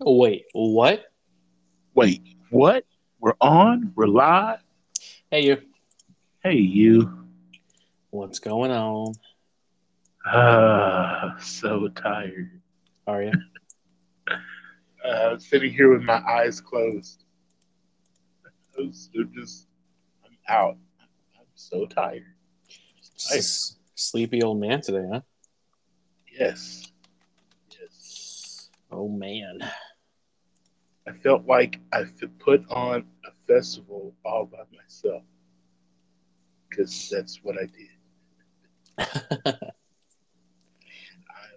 Wait, 0.00 0.44
what? 0.52 1.06
Wait, 1.94 2.22
what? 2.50 2.84
We're 3.20 3.34
on? 3.40 3.92
We're 3.96 4.06
live? 4.06 4.60
Hey, 5.30 5.44
you. 5.44 5.62
Hey, 6.42 6.54
you. 6.54 7.26
What's 8.10 8.38
going 8.38 8.70
on? 8.70 9.14
Ah, 10.24 11.36
so 11.40 11.88
tired. 11.88 12.60
Are 13.06 13.22
you? 13.22 13.32
Uh, 15.04 15.30
I'm 15.30 15.40
sitting 15.40 15.72
here 15.72 15.92
with 15.92 16.02
my 16.02 16.20
eyes 16.28 16.60
closed. 16.60 17.22
I'm 18.76 18.92
just, 18.92 19.68
I'm 20.24 20.36
out. 20.48 20.76
I'm 21.38 21.46
so 21.54 21.86
tired. 21.86 22.24
S- 23.16 23.76
sleepy 23.94 24.42
old 24.42 24.58
man 24.60 24.82
today, 24.82 25.06
huh? 25.10 25.20
Yes. 26.36 26.82
Yes. 27.80 28.68
Oh 28.90 29.08
man. 29.08 29.60
I 31.08 31.12
felt 31.12 31.46
like 31.46 31.80
I 31.90 32.04
put 32.38 32.70
on 32.70 33.06
a 33.24 33.30
festival 33.46 34.14
all 34.26 34.44
by 34.44 34.58
myself 34.76 35.22
because 36.68 37.08
that's 37.10 37.40
what 37.42 37.56
I 37.56 37.66
did. 37.66 37.88
I'm 39.46 39.64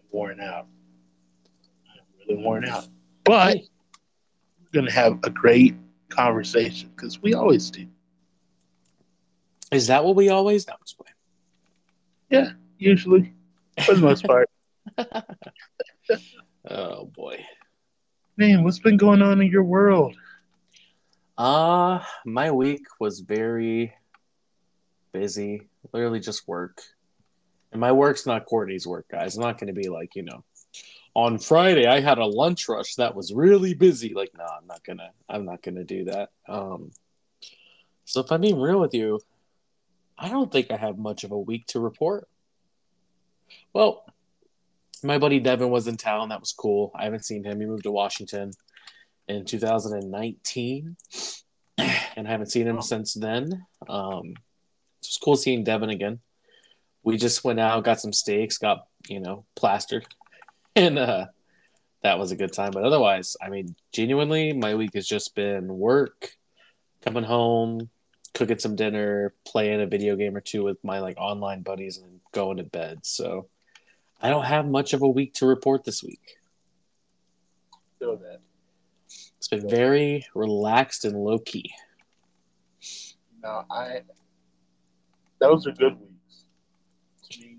worn 0.09 0.39
out. 0.39 0.67
I'm 1.89 1.99
really 2.29 2.41
worn 2.41 2.65
out. 2.65 2.87
But 3.25 3.57
we're 3.57 4.71
going 4.71 4.85
to 4.85 4.91
have 4.93 5.19
a 5.23 5.29
great 5.29 5.75
conversation 6.07 6.89
because 6.95 7.21
we 7.21 7.33
always 7.33 7.69
do. 7.69 7.87
Is 9.71 9.87
that 9.87 10.05
what 10.05 10.15
we 10.15 10.29
always? 10.29 10.65
Just 10.65 10.97
play. 10.97 11.09
Usually, 12.77 13.33
for 13.85 13.95
the 13.95 14.01
most 14.01 14.23
part. 14.25 14.49
Oh 16.69 17.05
boy. 17.05 17.43
What's 18.41 18.79
been 18.79 18.97
going 18.97 19.21
on 19.21 19.39
in 19.39 19.51
your 19.51 19.63
world? 19.63 20.15
Uh 21.37 22.03
my 22.25 22.49
week 22.49 22.85
was 22.99 23.19
very 23.19 23.93
busy. 25.11 25.67
Literally 25.93 26.19
just 26.19 26.47
work. 26.47 26.81
And 27.71 27.79
my 27.79 27.91
work's 27.91 28.25
not 28.25 28.47
Courtney's 28.47 28.87
work, 28.87 29.05
guys. 29.11 29.35
I'm 29.37 29.43
not 29.43 29.59
gonna 29.59 29.73
be 29.73 29.89
like, 29.89 30.15
you 30.15 30.23
know, 30.23 30.43
on 31.13 31.37
Friday 31.37 31.85
I 31.85 31.99
had 31.99 32.17
a 32.17 32.25
lunch 32.25 32.67
rush 32.67 32.95
that 32.95 33.15
was 33.15 33.31
really 33.31 33.75
busy. 33.75 34.15
Like, 34.15 34.31
no, 34.35 34.43
I'm 34.45 34.65
not 34.65 34.83
gonna 34.83 35.11
I'm 35.29 35.45
not 35.45 35.61
gonna 35.61 35.83
do 35.83 36.05
that. 36.05 36.29
Um 36.47 36.91
so 38.05 38.21
if 38.21 38.31
I'm 38.31 38.41
being 38.41 38.59
real 38.59 38.81
with 38.81 38.95
you, 38.95 39.19
I 40.17 40.29
don't 40.29 40.51
think 40.51 40.71
I 40.71 40.77
have 40.77 40.97
much 40.97 41.23
of 41.23 41.31
a 41.31 41.39
week 41.39 41.67
to 41.67 41.79
report. 41.79 42.27
Well, 43.71 44.03
my 45.03 45.17
buddy 45.17 45.39
Devin 45.39 45.69
was 45.69 45.87
in 45.87 45.97
town. 45.97 46.29
That 46.29 46.39
was 46.39 46.53
cool. 46.53 46.91
I 46.95 47.05
haven't 47.05 47.25
seen 47.25 47.43
him. 47.43 47.59
He 47.59 47.65
moved 47.65 47.83
to 47.83 47.91
Washington 47.91 48.51
in 49.27 49.45
2019, 49.45 50.95
and 51.77 52.27
I 52.27 52.31
haven't 52.31 52.51
seen 52.51 52.67
him 52.67 52.81
since 52.81 53.13
then. 53.13 53.65
Um, 53.87 54.31
it 54.31 55.07
was 55.07 55.19
cool 55.21 55.35
seeing 55.35 55.63
Devin 55.63 55.89
again. 55.89 56.19
We 57.03 57.17
just 57.17 57.43
went 57.43 57.59
out, 57.59 57.83
got 57.83 57.99
some 57.99 58.13
steaks, 58.13 58.57
got 58.57 58.85
you 59.07 59.19
know 59.19 59.45
plastered, 59.55 60.05
and 60.75 60.99
uh, 60.99 61.27
that 62.03 62.19
was 62.19 62.31
a 62.31 62.35
good 62.35 62.53
time. 62.53 62.71
But 62.71 62.83
otherwise, 62.83 63.35
I 63.41 63.49
mean, 63.49 63.75
genuinely, 63.91 64.53
my 64.53 64.75
week 64.75 64.93
has 64.93 65.07
just 65.07 65.33
been 65.35 65.67
work, 65.67 66.35
coming 67.01 67.23
home, 67.23 67.89
cooking 68.33 68.59
some 68.59 68.75
dinner, 68.75 69.33
playing 69.45 69.81
a 69.81 69.87
video 69.87 70.15
game 70.15 70.35
or 70.35 70.41
two 70.41 70.63
with 70.63 70.77
my 70.83 70.99
like 70.99 71.17
online 71.17 71.61
buddies, 71.61 71.97
and 71.97 72.19
going 72.33 72.57
to 72.57 72.63
bed. 72.63 72.99
So 73.05 73.47
I 74.21 74.29
don't 74.29 74.45
have 74.45 74.67
much 74.67 74.93
of 74.93 75.01
a 75.01 75.07
week 75.07 75.33
to 75.35 75.47
report 75.47 75.83
this 75.83 76.03
week. 76.03 76.37
Feel 77.97 78.17
that. 78.17 78.39
It's 79.37 79.47
been 79.47 79.67
very 79.67 80.25
relaxed 80.35 81.05
and 81.05 81.15
low 81.15 81.39
key. 81.39 81.71
No, 83.41 83.65
I. 83.71 84.01
Those 85.39 85.65
are 85.65 85.71
good 85.71 85.99
weeks. 85.99 86.45
To 87.31 87.39
me, 87.39 87.57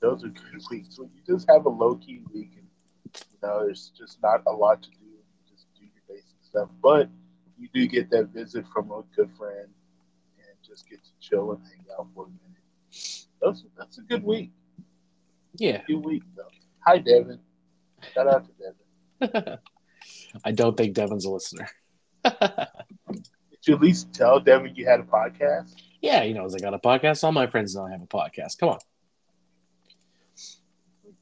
those 0.00 0.22
are 0.24 0.28
good 0.28 0.62
weeks. 0.70 0.98
When 0.98 1.10
you 1.14 1.34
just 1.34 1.50
have 1.50 1.66
a 1.66 1.68
low 1.68 1.96
key 1.96 2.22
week 2.32 2.52
and 2.56 2.68
you 3.16 3.38
know 3.42 3.64
there's 3.64 3.90
just 3.98 4.22
not 4.22 4.42
a 4.46 4.52
lot 4.52 4.80
to 4.84 4.90
do, 4.90 4.96
you 5.04 5.50
just 5.50 5.66
do 5.74 5.84
your 5.84 6.02
basic 6.08 6.36
stuff. 6.42 6.68
But 6.80 7.10
you 7.58 7.68
do 7.74 7.88
get 7.88 8.08
that 8.10 8.28
visit 8.28 8.64
from 8.72 8.92
a 8.92 9.02
good 9.16 9.30
friend 9.36 9.68
and 10.38 10.56
just 10.64 10.88
get 10.88 11.02
to 11.02 11.10
chill 11.18 11.50
and 11.50 11.60
hang 11.64 11.84
out 11.98 12.06
for 12.14 12.26
a 12.26 12.28
minute. 12.28 13.26
Those, 13.42 13.64
that's 13.76 13.98
a 13.98 14.02
good 14.02 14.22
week. 14.22 14.52
Yeah, 15.58 15.82
Good 15.86 16.04
week 16.04 16.22
though. 16.36 16.48
Hi, 16.86 16.98
Devin. 16.98 17.40
Shout 18.14 18.26
out 18.28 18.46
to 18.46 19.30
Devin. 19.32 19.58
I 20.44 20.52
don't 20.52 20.76
think 20.76 20.94
Devin's 20.94 21.24
a 21.24 21.30
listener. 21.30 21.68
Did 22.24 23.66
you 23.66 23.74
at 23.74 23.80
least 23.80 24.12
tell 24.14 24.38
Devin 24.40 24.74
you 24.76 24.86
had 24.86 25.00
a 25.00 25.04
podcast? 25.04 25.74
yeah, 26.00 26.22
he 26.22 26.32
knows 26.32 26.54
I 26.54 26.58
got 26.58 26.74
a 26.74 26.78
podcast. 26.78 27.24
All 27.24 27.32
my 27.32 27.46
friends 27.48 27.74
know 27.74 27.84
I 27.86 27.90
have 27.90 28.02
a 28.02 28.06
podcast. 28.06 28.58
Come 28.58 28.68
on, 28.70 28.78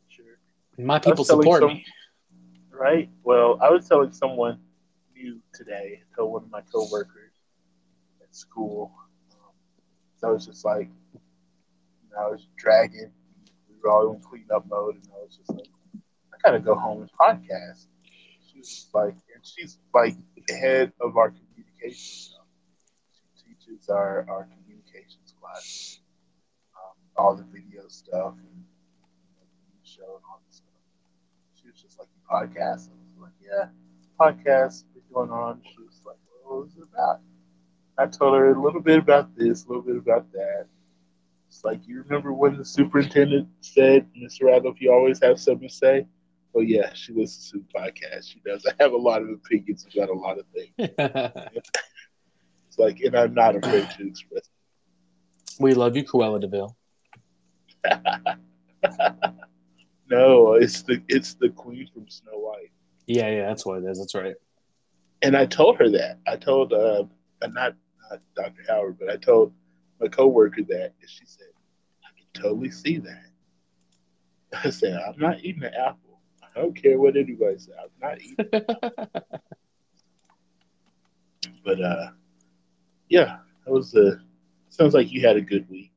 Sure. 0.09 0.39
my 0.79 0.99
people 0.99 1.25
support 1.25 1.63
some- 1.63 1.69
me. 1.75 1.85
Right. 2.71 3.09
Well, 3.25 3.59
I 3.63 3.71
was 3.71 3.89
telling 3.89 4.13
someone 4.13 4.61
new 5.15 5.41
today, 5.55 6.03
I 6.03 6.15
told 6.17 6.33
one 6.33 6.43
of 6.45 6.51
my 6.51 6.61
coworkers 6.61 7.33
at 8.23 8.35
school. 8.37 8.93
Um, 9.33 9.53
so 10.19 10.29
I 10.29 10.31
was 10.33 10.45
just 10.45 10.63
like, 10.63 10.91
you 11.15 11.21
know, 12.13 12.19
I 12.27 12.29
was 12.29 12.47
dragging. 12.59 13.11
We 13.87 13.93
were 13.93 13.99
all 13.99 14.15
in 14.15 14.21
cleanup 14.21 14.67
mode, 14.69 14.97
and 14.97 15.13
I 15.15 15.23
was 15.23 15.37
just 15.37 15.51
like, 15.51 15.69
I 16.35 16.37
gotta 16.43 16.59
go 16.59 16.75
home 16.75 17.03
and 17.03 17.11
podcast. 17.13 17.87
She 18.51 18.59
was 18.59 18.89
like, 18.93 19.15
and 19.35 19.47
she's 19.47 19.79
like 19.95 20.17
head 20.51 20.93
of 21.01 21.17
our 21.17 21.31
communications. 21.31 22.35
She 23.13 23.55
teaches 23.55 23.89
our 23.89 24.27
our 24.29 24.49
communications 24.49 25.35
class, 25.41 26.01
um, 26.75 26.97
all 27.17 27.37
the 27.37 27.45
video 27.45 27.87
stuff 27.89 28.35
and 28.37 28.65
the 29.81 29.89
show 29.89 30.03
and 30.17 30.25
all 30.31 30.41
this 30.49 30.57
stuff 30.57 30.73
she 31.55 31.69
was 31.69 31.81
just 31.81 31.99
like, 31.99 32.09
"You 32.15 32.23
podcast?" 32.29 32.91
I 32.91 32.95
was 32.99 33.21
like, 33.21 33.33
"Yeah, 33.41 33.69
podcast 34.19 34.85
been 34.95 35.03
going 35.13 35.31
on." 35.31 35.63
She 35.63 35.83
was 35.83 36.03
like, 36.05 36.19
"What 36.43 36.63
was 36.63 36.77
it 36.77 36.89
about?" 36.93 37.21
I 37.99 38.07
told 38.07 38.35
her 38.35 38.53
a 38.53 38.61
little 38.61 38.81
bit 38.81 38.99
about 38.99 39.37
this, 39.37 39.65
a 39.65 39.69
little 39.69 39.83
bit 39.83 39.97
about 39.97 40.33
that. 40.33 40.67
It's 41.57 41.65
like 41.65 41.89
you 41.89 42.03
remember 42.03 42.35
when 42.35 42.59
the 42.59 42.65
superintendent 42.67 43.49
said, 43.63 44.07
"Mr. 44.15 44.43
Radcliffe, 44.43 44.79
you 44.79 44.93
always 44.93 45.19
have 45.23 45.41
something 45.41 45.69
to 45.69 45.75
say." 45.75 46.07
Well, 46.53 46.63
yeah, 46.63 46.93
she 46.93 47.15
listens 47.15 47.51
to 47.51 47.61
the 47.61 47.81
podcast. 47.81 48.31
She 48.31 48.43
does. 48.45 48.67
I 48.71 48.73
have 48.79 48.93
a 48.93 48.97
lot 48.97 49.23
of 49.23 49.31
opinions 49.31 49.87
about 49.91 50.11
a 50.11 50.13
lot 50.13 50.39
of 50.39 50.45
things. 50.55 50.71
It's 52.69 52.79
like, 52.79 53.01
and 53.01 53.17
I'm 53.17 53.33
not 53.33 53.57
afraid 53.57 53.89
to 53.97 54.07
express. 54.07 54.51
we 55.59 55.73
love 55.73 55.97
you, 55.97 56.05
Cruella 56.05 56.39
de 56.39 56.47
Vil. 56.47 56.77
No, 60.09 60.53
it's 60.53 60.83
the 60.83 61.03
it's 61.09 61.35
the 61.35 61.49
queen 61.49 61.89
from 61.93 62.07
Snow 62.09 62.39
White. 62.39 62.71
Yeah, 63.07 63.29
yeah, 63.29 63.49
that's 63.49 63.65
what 63.67 63.83
it 63.83 63.87
is. 63.87 63.99
That's 63.99 64.15
right. 64.15 64.37
and 65.23 65.37
I 65.37 65.47
told 65.47 65.79
her 65.79 65.89
that. 65.89 66.19
I 66.29 66.37
told 66.37 66.73
uh, 66.73 67.05
uh, 67.43 67.47
not 67.49 67.75
not 68.09 68.21
Dr. 68.37 68.63
Howard, 68.69 68.99
but 69.01 69.11
I 69.11 69.17
told 69.17 69.53
my 70.01 70.09
coworker 70.09 70.63
that, 70.69 70.93
and 71.01 71.11
she 71.11 71.25
said, 71.27 71.49
"I 72.05 72.09
can 72.19 72.43
totally 72.43 72.71
see 72.71 72.99
that." 72.99 73.27
I 74.65 74.71
said, 74.71 74.95
"I'm 75.07 75.19
not 75.19 75.43
eating 75.45 75.65
an 75.65 75.75
apple. 75.75 76.21
I 76.43 76.61
don't 76.61 76.75
care 76.75 76.99
what 76.99 77.17
anybody 77.17 77.59
says. 77.59 77.75
I'm 77.83 77.91
not 78.01 78.21
eating." 78.23 78.47
But 81.65 81.81
uh, 81.81 82.11
yeah, 83.09 83.39
that 83.65 83.73
was 83.73 83.95
a. 83.95 84.21
Sounds 84.69 84.95
like 84.95 85.11
you 85.11 85.27
had 85.27 85.37
a 85.37 85.41
good 85.41 85.69
week. 85.69 85.91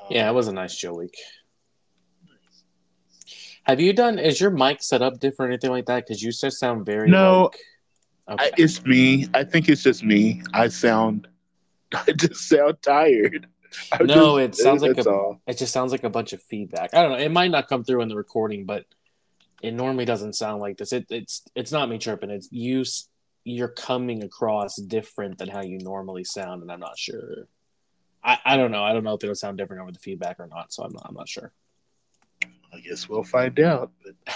Um, 0.00 0.08
yeah, 0.10 0.28
it 0.28 0.32
was 0.34 0.48
a 0.48 0.52
nice 0.52 0.76
chill 0.76 0.96
week. 0.96 1.14
Have 3.64 3.80
you 3.80 3.92
done? 3.92 4.18
Is 4.18 4.40
your 4.40 4.50
mic 4.50 4.82
set 4.82 5.00
up 5.02 5.18
different 5.20 5.48
or 5.50 5.52
anything 5.52 5.70
like 5.70 5.86
that? 5.86 6.04
Because 6.06 6.22
you 6.22 6.30
just 6.32 6.58
sound 6.58 6.84
very 6.84 7.08
No. 7.08 7.50
like- 8.28 8.40
I, 8.40 8.50
it's 8.56 8.84
me. 8.84 9.28
I 9.34 9.44
think 9.44 9.68
it's 9.68 9.82
just 9.82 10.04
me. 10.04 10.42
I 10.54 10.68
sound. 10.68 11.26
I 12.08 12.12
just 12.12 12.48
sound 12.48 12.76
tired. 12.82 13.46
I'm 13.92 14.06
No, 14.06 14.38
just- 14.38 14.60
it 14.60 14.62
sounds 14.62 14.82
like 14.82 14.98
a- 14.98 15.08
all. 15.10 15.40
It 15.46 15.58
just 15.58 15.72
sounds 15.72 15.92
like 15.92 16.04
a 16.04 16.10
bunch 16.10 16.32
of 16.32 16.42
feedback. 16.42 16.94
I 16.94 17.02
don't 17.02 17.12
know. 17.12 17.18
It 17.18 17.30
might 17.30 17.50
not 17.50 17.68
come 17.68 17.84
through 17.84 18.02
in 18.02 18.08
the 18.08 18.16
recording, 18.16 18.64
but 18.66 18.84
it 19.62 19.72
normally 19.74 20.04
doesn't 20.04 20.34
sound 20.34 20.60
like 20.60 20.76
this. 20.78 20.92
It, 20.92 21.06
it's 21.10 21.42
it's 21.54 21.72
not 21.72 21.88
me 21.88 21.98
chirping. 21.98 22.30
It's 22.30 22.48
you. 22.50 22.84
You're 23.44 23.68
coming 23.68 24.22
across 24.22 24.76
different 24.76 25.38
than 25.38 25.48
how 25.48 25.62
you 25.62 25.78
normally 25.78 26.22
sound, 26.24 26.62
and 26.62 26.70
I'm 26.70 26.78
not 26.80 26.98
sure. 26.98 27.48
I, 28.22 28.38
I 28.44 28.56
don't 28.56 28.70
know. 28.70 28.84
I 28.84 28.92
don't 28.92 29.02
know 29.02 29.14
if 29.14 29.24
it'll 29.24 29.34
sound 29.34 29.58
different 29.58 29.82
over 29.82 29.90
the 29.90 29.98
feedback 29.98 30.38
or 30.38 30.46
not. 30.46 30.72
So 30.72 30.84
I'm 30.84 30.92
not, 30.92 31.06
I'm 31.08 31.14
not 31.14 31.28
sure. 31.28 31.52
I 32.72 32.78
guess 32.80 33.08
we'll 33.08 33.24
find 33.24 33.58
out. 33.60 33.90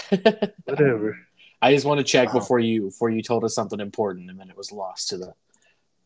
But 0.09 0.53
whatever. 0.65 1.17
I 1.61 1.73
just 1.73 1.85
want 1.85 1.99
to 1.99 2.03
check 2.03 2.33
Wow. 2.33 2.39
before 2.41 2.59
you 2.59 2.83
before 2.83 3.09
you 3.09 3.21
told 3.23 3.43
us 3.43 3.55
something 3.55 3.79
important, 3.79 4.29
and 4.29 4.39
then 4.39 4.49
it 4.49 4.57
was 4.57 4.71
lost 4.71 5.09
to 5.09 5.17
the 5.17 5.33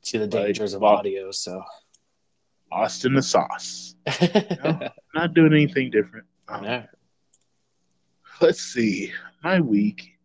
to 0.04 0.20
the 0.20 0.28
dangers 0.28 0.74
of 0.74 0.84
audio. 0.84 1.32
So 1.32 1.64
Austin 2.72 3.14
the 3.14 3.22
sauce. 3.22 3.96
No, 4.64 4.90
not 5.14 5.34
doing 5.34 5.54
anything 5.54 5.92
different. 5.92 6.26
Um, 6.48 6.64
Yeah. 6.64 6.86
Let's 8.40 8.62
see. 8.62 9.12
My 9.44 9.60
week. 9.60 10.18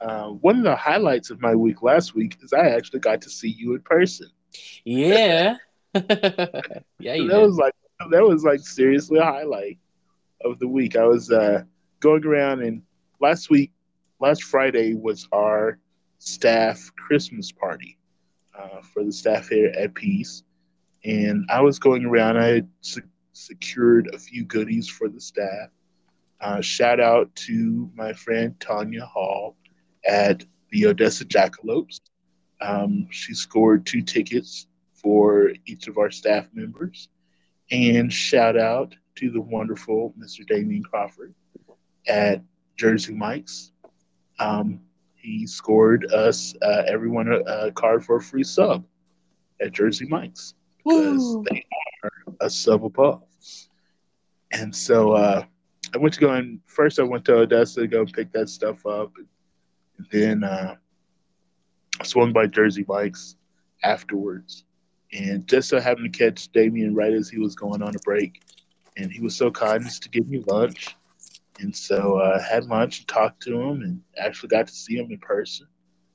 uh, 0.00 0.28
one 0.28 0.58
of 0.58 0.64
the 0.64 0.76
highlights 0.76 1.30
of 1.30 1.40
my 1.40 1.54
week 1.54 1.82
last 1.82 2.14
week 2.14 2.36
is 2.42 2.52
I 2.52 2.68
actually 2.70 3.00
got 3.00 3.22
to 3.22 3.30
see 3.30 3.48
you 3.48 3.74
in 3.74 3.80
person. 3.82 4.28
Yeah. 4.84 5.56
yeah, 5.94 7.14
you 7.14 7.28
that 7.28 7.36
did. 7.38 7.38
was 7.38 7.56
like 7.56 7.74
that 8.10 8.22
was 8.22 8.44
like 8.44 8.60
seriously 8.60 9.18
a 9.18 9.24
highlight 9.24 9.78
of 10.44 10.58
the 10.58 10.68
week. 10.68 10.96
I 10.96 11.04
was 11.06 11.30
uh, 11.30 11.62
going 12.00 12.24
around 12.26 12.62
and 12.62 12.82
last 13.20 13.48
week, 13.50 13.70
last 14.20 14.42
Friday 14.42 14.94
was 14.94 15.26
our 15.32 15.78
staff 16.18 16.90
Christmas 16.96 17.52
party 17.52 17.96
uh, 18.58 18.80
for 18.82 19.04
the 19.04 19.12
staff 19.12 19.48
here 19.48 19.72
at 19.76 19.94
Pease, 19.94 20.44
and 21.04 21.44
I 21.50 21.60
was 21.60 21.78
going 21.78 22.04
around. 22.04 22.38
I 22.38 22.62
se- 22.80 23.02
secured 23.32 24.10
a 24.14 24.18
few 24.18 24.44
goodies 24.44 24.88
for 24.88 25.08
the 25.08 25.20
staff. 25.20 25.70
Uh, 26.40 26.60
shout 26.60 27.00
out 27.00 27.34
to 27.34 27.90
my 27.94 28.12
friend 28.12 28.58
Tanya 28.60 29.04
Hall 29.04 29.56
at 30.06 30.44
the 30.70 30.86
Odessa 30.86 31.24
Jackalopes. 31.24 32.00
Um, 32.60 33.06
she 33.10 33.34
scored 33.34 33.86
two 33.86 34.02
tickets 34.02 34.66
for 34.92 35.52
each 35.66 35.86
of 35.86 35.98
our 35.98 36.10
staff 36.10 36.48
members. 36.52 37.08
And 37.70 38.12
shout 38.12 38.56
out 38.56 38.94
to 39.16 39.30
the 39.30 39.40
wonderful 39.40 40.14
Mr. 40.18 40.46
Damien 40.46 40.82
Crawford 40.82 41.34
at 42.06 42.42
Jersey 42.76 43.14
Mike's. 43.14 43.72
Um, 44.38 44.80
he 45.24 45.46
scored 45.46 46.12
us, 46.12 46.54
uh, 46.60 46.82
everyone, 46.86 47.28
a, 47.28 47.38
a, 47.38 47.72
card 47.72 48.04
for 48.04 48.16
a 48.16 48.20
free 48.20 48.44
sub 48.44 48.84
at 49.60 49.72
Jersey 49.72 50.06
Mike's 50.06 50.54
because 50.78 51.22
Woo. 51.22 51.44
they 51.50 51.64
are 52.02 52.10
a 52.42 52.50
sub 52.50 52.84
above. 52.84 53.22
And 54.52 54.74
so 54.74 55.12
uh, 55.12 55.44
I 55.94 55.98
went 55.98 56.14
to 56.14 56.20
go 56.20 56.30
and 56.30 56.60
first 56.66 56.98
I 56.98 57.04
went 57.04 57.24
to 57.24 57.36
Odessa 57.36 57.80
to 57.80 57.86
go 57.86 58.04
pick 58.04 58.32
that 58.32 58.50
stuff 58.50 58.84
up. 58.84 59.12
And 59.96 60.06
then 60.12 60.44
uh, 60.44 60.76
swung 62.02 62.32
by 62.32 62.46
Jersey 62.46 62.84
Mike's 62.86 63.36
afterwards. 63.82 64.64
And 65.12 65.48
just 65.48 65.70
so 65.70 65.80
happened 65.80 66.12
to 66.12 66.18
catch 66.18 66.52
Damien 66.52 66.94
right 66.94 67.12
as 67.12 67.30
he 67.30 67.38
was 67.38 67.54
going 67.54 67.82
on 67.82 67.94
a 67.94 67.98
break. 68.00 68.42
And 68.96 69.10
he 69.10 69.20
was 69.20 69.34
so 69.34 69.50
kind 69.50 69.86
as 69.86 69.98
to 70.00 70.08
give 70.10 70.28
me 70.28 70.42
lunch. 70.46 70.96
And 71.60 71.74
so 71.74 72.18
I 72.18 72.34
uh, 72.34 72.42
had 72.42 72.64
lunch 72.66 73.00
and 73.00 73.08
talked 73.08 73.42
to 73.44 73.60
him 73.60 73.82
and 73.82 74.00
actually 74.18 74.48
got 74.48 74.66
to 74.66 74.74
see 74.74 74.96
him 74.96 75.10
in 75.10 75.18
person, 75.18 75.66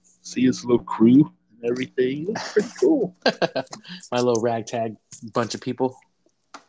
see 0.01 0.43
his 0.43 0.65
little 0.65 0.83
crew 0.83 1.31
and 1.51 1.71
everything. 1.71 2.23
It 2.23 2.29
was 2.29 2.51
pretty 2.51 2.69
cool. 2.79 3.15
My 4.11 4.19
little 4.19 4.41
ragtag 4.41 4.95
bunch 5.33 5.55
of 5.55 5.61
people. 5.61 5.97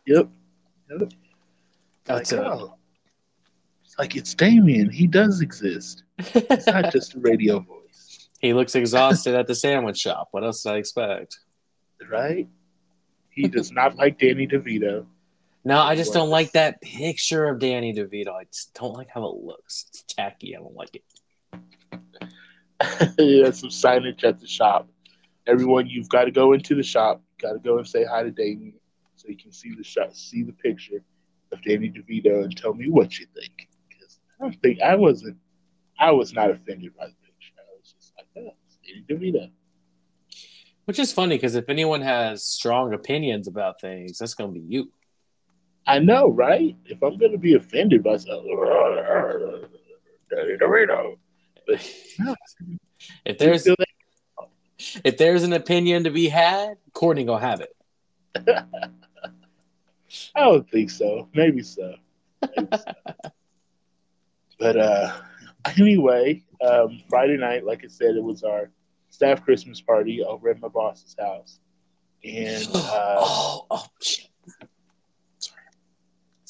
Yep. 0.06 0.28
Yep. 0.90 1.12
That's 2.04 2.32
like, 2.32 2.40
oh, 2.40 2.76
it's 3.84 3.98
like 3.98 4.16
it's 4.16 4.34
Damien. 4.34 4.88
He 4.88 5.06
does 5.06 5.40
exist. 5.40 6.04
It's 6.18 6.66
not 6.66 6.92
just 6.92 7.14
a 7.14 7.20
radio 7.20 7.60
voice. 7.60 8.28
He 8.40 8.52
looks 8.52 8.74
exhausted 8.74 9.34
at 9.34 9.46
the 9.46 9.54
sandwich 9.54 9.98
shop. 9.98 10.28
What 10.30 10.44
else 10.44 10.62
did 10.62 10.72
I 10.72 10.76
expect? 10.76 11.38
right? 12.08 12.48
He 13.30 13.48
does 13.48 13.70
not 13.72 13.96
like 13.96 14.18
Danny 14.18 14.46
DeVito. 14.46 15.06
No, 15.62 15.78
I 15.78 15.94
just 15.94 16.14
don't 16.14 16.30
like 16.30 16.52
that 16.52 16.80
picture 16.80 17.46
of 17.46 17.58
Danny 17.58 17.92
DeVito. 17.92 18.28
I 18.28 18.44
just 18.44 18.72
don't 18.74 18.94
like 18.94 19.08
how 19.12 19.26
it 19.26 19.44
looks. 19.44 19.86
It's 19.88 20.02
tacky. 20.02 20.56
I 20.56 20.60
don't 20.60 20.74
like 20.74 20.94
it. 20.94 21.04
yeah, 23.18 23.50
some 23.50 23.68
signage 23.68 24.24
at 24.24 24.40
the 24.40 24.46
shop. 24.46 24.88
Everyone, 25.46 25.86
you've 25.86 26.08
got 26.08 26.24
to 26.24 26.30
go 26.30 26.54
into 26.54 26.74
the 26.74 26.82
shop. 26.82 27.20
You 27.38 27.48
Got 27.48 27.52
to 27.54 27.58
go 27.58 27.76
and 27.76 27.86
say 27.86 28.04
hi 28.04 28.22
to 28.22 28.30
Danny, 28.30 28.74
so 29.16 29.28
you 29.28 29.36
can 29.36 29.52
see 29.52 29.74
the 29.74 29.84
shot, 29.84 30.16
see 30.16 30.42
the 30.42 30.52
picture 30.52 31.02
of 31.52 31.62
Danny 31.62 31.90
DeVito, 31.90 32.44
and 32.44 32.56
tell 32.56 32.72
me 32.72 32.88
what 32.88 33.18
you 33.18 33.26
think. 33.34 33.68
Because 33.88 34.18
I 34.38 34.44
don't 34.44 34.62
think 34.62 34.80
I 34.80 34.94
wasn't. 34.94 35.36
I 35.98 36.10
was 36.12 36.32
not 36.32 36.50
offended 36.50 36.96
by 36.96 37.06
the 37.06 37.14
picture. 37.22 37.52
I 37.58 37.76
was 37.78 37.92
just 37.92 38.14
like, 38.16 38.26
oh, 38.38 38.54
Danny 38.86 39.04
DeVito. 39.32 39.50
Which 40.86 40.98
is 40.98 41.12
funny 41.12 41.36
because 41.36 41.54
if 41.54 41.68
anyone 41.68 42.00
has 42.00 42.44
strong 42.44 42.94
opinions 42.94 43.46
about 43.46 43.80
things, 43.80 44.18
that's 44.18 44.34
going 44.34 44.54
to 44.54 44.58
be 44.58 44.66
you. 44.66 44.90
I 45.86 45.98
know, 45.98 46.28
right? 46.30 46.76
If 46.84 47.02
I'm 47.02 47.16
going 47.16 47.32
to 47.32 47.38
be 47.38 47.54
offended 47.54 48.02
by 48.02 48.16
something, 48.16 48.46
if 53.24 53.38
there's 53.38 53.66
if 55.04 55.18
there's 55.18 55.42
an 55.42 55.52
opinion 55.52 56.04
to 56.04 56.10
be 56.10 56.28
had, 56.28 56.74
Courtney 56.92 57.24
gonna 57.24 57.40
have 57.40 57.60
it. 57.60 57.76
I 60.34 60.40
don't 60.40 60.68
think 60.68 60.90
so. 60.90 61.28
Maybe 61.34 61.62
so. 61.62 61.94
Maybe 62.42 62.68
so. 62.72 62.92
but 64.58 64.76
uh, 64.76 65.16
anyway, 65.78 66.42
um, 66.66 67.00
Friday 67.08 67.36
night, 67.36 67.64
like 67.64 67.84
I 67.84 67.88
said, 67.88 68.16
it 68.16 68.22
was 68.22 68.42
our 68.42 68.70
staff 69.10 69.44
Christmas 69.44 69.80
party 69.80 70.22
over 70.22 70.48
at 70.50 70.60
my 70.60 70.68
boss's 70.68 71.14
house, 71.18 71.60
and 72.24 72.66
uh, 72.74 73.16
oh, 73.18 73.66
oh 73.70 73.86
shit. 74.00 74.29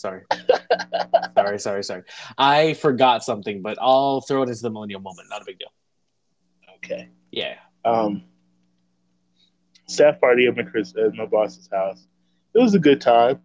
Sorry. 0.00 0.22
Sorry. 1.36 1.58
sorry, 1.58 1.84
sorry. 1.84 2.02
I 2.38 2.72
forgot 2.74 3.22
something, 3.22 3.60
but 3.60 3.76
I'll 3.80 4.22
throw 4.22 4.42
it 4.42 4.48
into 4.48 4.62
the 4.62 4.70
millennial 4.70 5.00
moment. 5.00 5.28
Not 5.28 5.42
a 5.42 5.44
big 5.44 5.58
deal. 5.58 5.72
Okay. 6.76 7.10
Yeah. 7.30 7.56
Um, 7.84 8.24
staff 9.86 10.18
party 10.18 10.46
at 10.46 10.56
my, 10.56 10.62
Chris, 10.62 10.94
at 10.96 11.14
my 11.14 11.26
boss's 11.26 11.68
house. 11.70 12.06
It 12.54 12.58
was 12.58 12.74
a 12.74 12.78
good 12.78 13.00
time. 13.00 13.40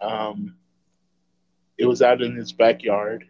Um, 0.00 0.54
it 1.76 1.86
was 1.86 2.02
out 2.02 2.22
in 2.22 2.36
his 2.36 2.52
backyard. 2.52 3.26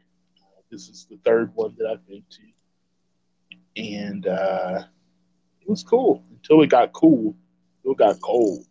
This 0.71 0.89
is 0.89 1.07
the 1.09 1.19
third 1.25 1.53
one 1.55 1.75
that 1.79 1.89
I've 1.89 2.07
been 2.07 2.25
to. 2.29 3.83
And 3.83 4.27
uh, 4.27 4.83
it 5.61 5.69
was 5.69 5.83
cool 5.83 6.23
until 6.31 6.63
it 6.63 6.69
got 6.69 6.93
cool. 6.93 7.37
It 7.85 7.97
got 7.97 8.21
cold. 8.21 8.67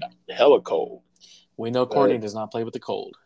Got 0.00 0.12
hella 0.28 0.60
cold. 0.60 1.02
We 1.56 1.70
know 1.70 1.86
Courtney 1.86 2.18
does 2.18 2.34
not 2.34 2.50
play 2.50 2.64
with 2.64 2.72
the 2.72 2.80
cold. 2.80 3.16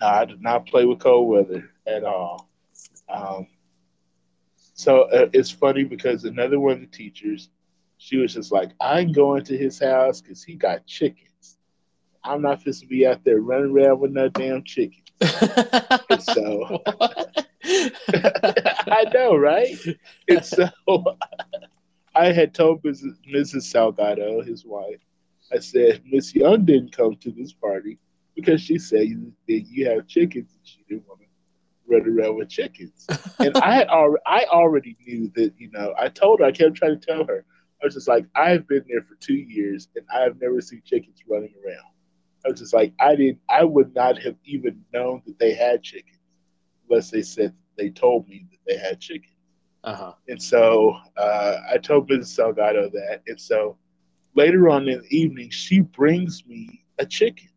I 0.00 0.24
did 0.24 0.42
not 0.42 0.66
play 0.66 0.84
with 0.84 0.98
cold 0.98 1.28
weather 1.28 1.70
at 1.86 2.04
all. 2.04 2.48
Um, 3.08 3.46
so 4.74 5.02
uh, 5.02 5.28
it's 5.32 5.50
funny 5.50 5.84
because 5.84 6.24
another 6.24 6.58
one 6.58 6.72
of 6.72 6.80
the 6.80 6.86
teachers, 6.86 7.48
she 7.98 8.16
was 8.16 8.34
just 8.34 8.52
like, 8.52 8.70
I'm 8.80 9.12
going 9.12 9.44
to 9.44 9.56
his 9.56 9.78
house 9.78 10.20
because 10.20 10.42
he 10.42 10.56
got 10.56 10.86
chickens. 10.86 11.58
I'm 12.24 12.42
not 12.42 12.60
supposed 12.60 12.80
to 12.80 12.86
be 12.86 13.06
out 13.06 13.22
there 13.24 13.40
running 13.40 13.70
around 13.70 14.00
with 14.00 14.10
no 14.10 14.28
damn 14.28 14.64
chickens. 14.64 15.04
so 16.20 16.82
I 17.64 19.04
know, 19.12 19.36
right? 19.36 19.76
And 20.28 20.44
so 20.44 20.68
I 22.14 22.32
had 22.32 22.54
told 22.54 22.82
Mrs. 22.82 23.16
Mrs. 23.32 23.62
Salgado, 23.72 24.46
his 24.46 24.64
wife, 24.64 25.00
I 25.52 25.58
said, 25.58 26.02
Miss 26.10 26.34
Young 26.34 26.64
didn't 26.64 26.92
come 26.92 27.16
to 27.16 27.30
this 27.30 27.52
party 27.52 27.98
because 28.34 28.60
she 28.60 28.78
said 28.78 29.06
that 29.48 29.64
you 29.68 29.88
have 29.88 30.06
chickens 30.06 30.50
and 30.54 30.66
she 30.66 30.84
didn't 30.88 31.06
want 31.06 31.20
to 31.20 31.26
run 31.86 32.08
around 32.08 32.36
with 32.36 32.48
chickens. 32.48 33.06
and 33.38 33.56
I 33.58 33.74
had 33.74 33.88
already, 33.88 34.22
I 34.26 34.44
already 34.50 34.96
knew 35.06 35.30
that, 35.36 35.52
you 35.58 35.70
know, 35.72 35.94
I 35.98 36.08
told 36.08 36.40
her, 36.40 36.46
I 36.46 36.52
kept 36.52 36.76
trying 36.76 36.98
to 36.98 37.06
tell 37.06 37.24
her, 37.26 37.44
I 37.82 37.86
was 37.86 37.94
just 37.94 38.08
like, 38.08 38.26
I've 38.34 38.66
been 38.66 38.84
there 38.88 39.02
for 39.02 39.16
two 39.20 39.34
years 39.34 39.88
and 39.94 40.04
I 40.12 40.20
have 40.20 40.40
never 40.40 40.60
seen 40.60 40.82
chickens 40.84 41.18
running 41.28 41.54
around. 41.64 41.84
I 42.44 42.50
was 42.50 42.60
just 42.60 42.74
like, 42.74 42.92
I 43.00 43.16
didn't, 43.16 43.38
I 43.48 43.64
would 43.64 43.94
not 43.94 44.18
have 44.22 44.36
even 44.44 44.82
known 44.92 45.22
that 45.26 45.38
they 45.38 45.54
had 45.54 45.82
chickens 45.82 46.18
unless 46.88 47.10
they 47.10 47.22
said, 47.22 47.54
they 47.76 47.90
told 47.90 48.28
me 48.28 48.46
that 48.50 48.58
they 48.66 48.78
had 48.78 49.00
chickens. 49.00 49.30
Uh-huh. 49.82 50.12
And 50.28 50.42
so 50.42 50.96
uh, 51.16 51.56
I 51.70 51.78
told 51.78 52.08
Mrs. 52.08 52.38
Salgado 52.38 52.90
that. 52.92 53.22
And 53.26 53.40
so 53.40 53.76
later 54.34 54.68
on 54.70 54.88
in 54.88 55.00
the 55.00 55.16
evening, 55.16 55.50
she 55.50 55.80
brings 55.80 56.46
me 56.46 56.84
a 56.98 57.06
chicken. 57.06 57.48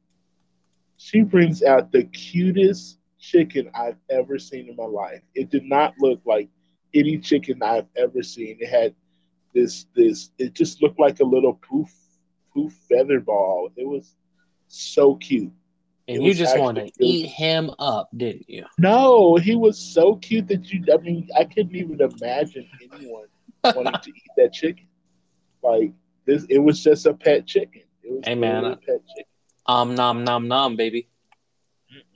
She 0.98 1.22
brings 1.22 1.64
out 1.64 1.92
the 1.92 2.04
cutest 2.04 3.00
chicken 3.20 3.70
I've 3.74 3.98
ever 4.10 4.40
seen 4.40 4.68
in 4.70 4.76
my 4.76 4.86
life. 4.86 5.22
It 5.36 5.50
did 5.50 5.64
not 5.64 5.94
look 6.00 6.20
like 6.26 6.50
any 6.94 7.18
chicken 7.18 7.62
I've 7.62 7.88
ever 7.96 8.24
seen. 8.24 8.58
It 8.60 8.70
had 8.70 8.96
this 9.54 9.86
this 9.96 10.32
it 10.38 10.54
just 10.54 10.82
looked 10.82 11.00
like 11.00 11.20
a 11.20 11.24
little 11.24 11.54
poof 11.54 11.94
poof 12.54 12.74
feather 12.90 13.20
ball. 13.20 13.70
It 13.76 13.88
was 13.88 14.16
so 14.68 15.16
cute. 15.16 15.52
And 16.08 16.24
you 16.24 16.34
just 16.34 16.58
wanted 16.58 16.94
to 16.94 17.06
eat 17.06 17.28
him 17.28 17.72
up, 17.80 18.10
didn't 18.16 18.50
you? 18.50 18.66
No, 18.78 19.36
he 19.36 19.56
was 19.56 19.78
so 19.78 20.16
cute 20.16 20.48
that 20.48 20.72
you. 20.72 20.84
I 20.92 20.98
mean, 20.98 21.28
I 21.38 21.44
couldn't 21.44 21.76
even 21.76 22.00
imagine 22.00 22.68
anyone 22.94 23.26
wanting 23.64 24.02
to 24.02 24.10
eat 24.10 24.32
that 24.38 24.54
chicken. 24.54 24.88
Like 25.62 25.92
this, 26.26 26.46
it 26.50 26.60
was 26.60 26.82
just 26.82 27.06
a 27.06 27.14
pet 27.14 27.46
chicken. 27.46 27.82
It 28.04 28.12
was 28.12 28.22
hey 28.24 28.36
man, 28.36 28.64
a 28.64 28.78
pet 28.78 29.02
chicken. 29.16 29.26
Um, 29.68 29.96
nom 29.96 30.24
nom 30.24 30.48
nom, 30.48 30.76
baby. 30.76 31.10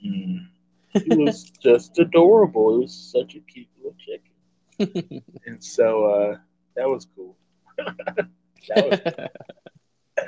Mm-mm. 0.04 0.46
It 0.94 1.18
was 1.18 1.44
just 1.62 1.98
adorable. 1.98 2.76
It 2.76 2.78
was 2.80 3.12
such 3.12 3.34
a 3.34 3.40
cute 3.40 3.68
little 3.76 3.96
chicken, 3.98 5.22
and 5.46 5.62
so 5.62 6.04
uh, 6.06 6.36
that 6.76 6.88
was 6.88 7.06
cool. 7.14 7.36
that 7.76 8.26
was 8.76 9.00
cool. 9.04 10.26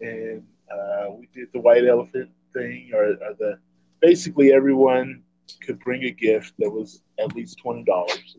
and 0.00 0.42
uh, 0.70 1.10
we 1.10 1.28
did 1.34 1.48
the 1.52 1.60
white 1.60 1.84
elephant 1.86 2.30
thing, 2.52 2.90
or, 2.92 3.04
or 3.04 3.34
the 3.38 3.58
basically 4.00 4.52
everyone 4.52 5.22
could 5.60 5.78
bring 5.80 6.04
a 6.04 6.10
gift 6.10 6.54
that 6.58 6.70
was 6.70 7.02
at 7.18 7.34
least 7.34 7.58
twenty 7.58 7.84
dollars, 7.84 8.36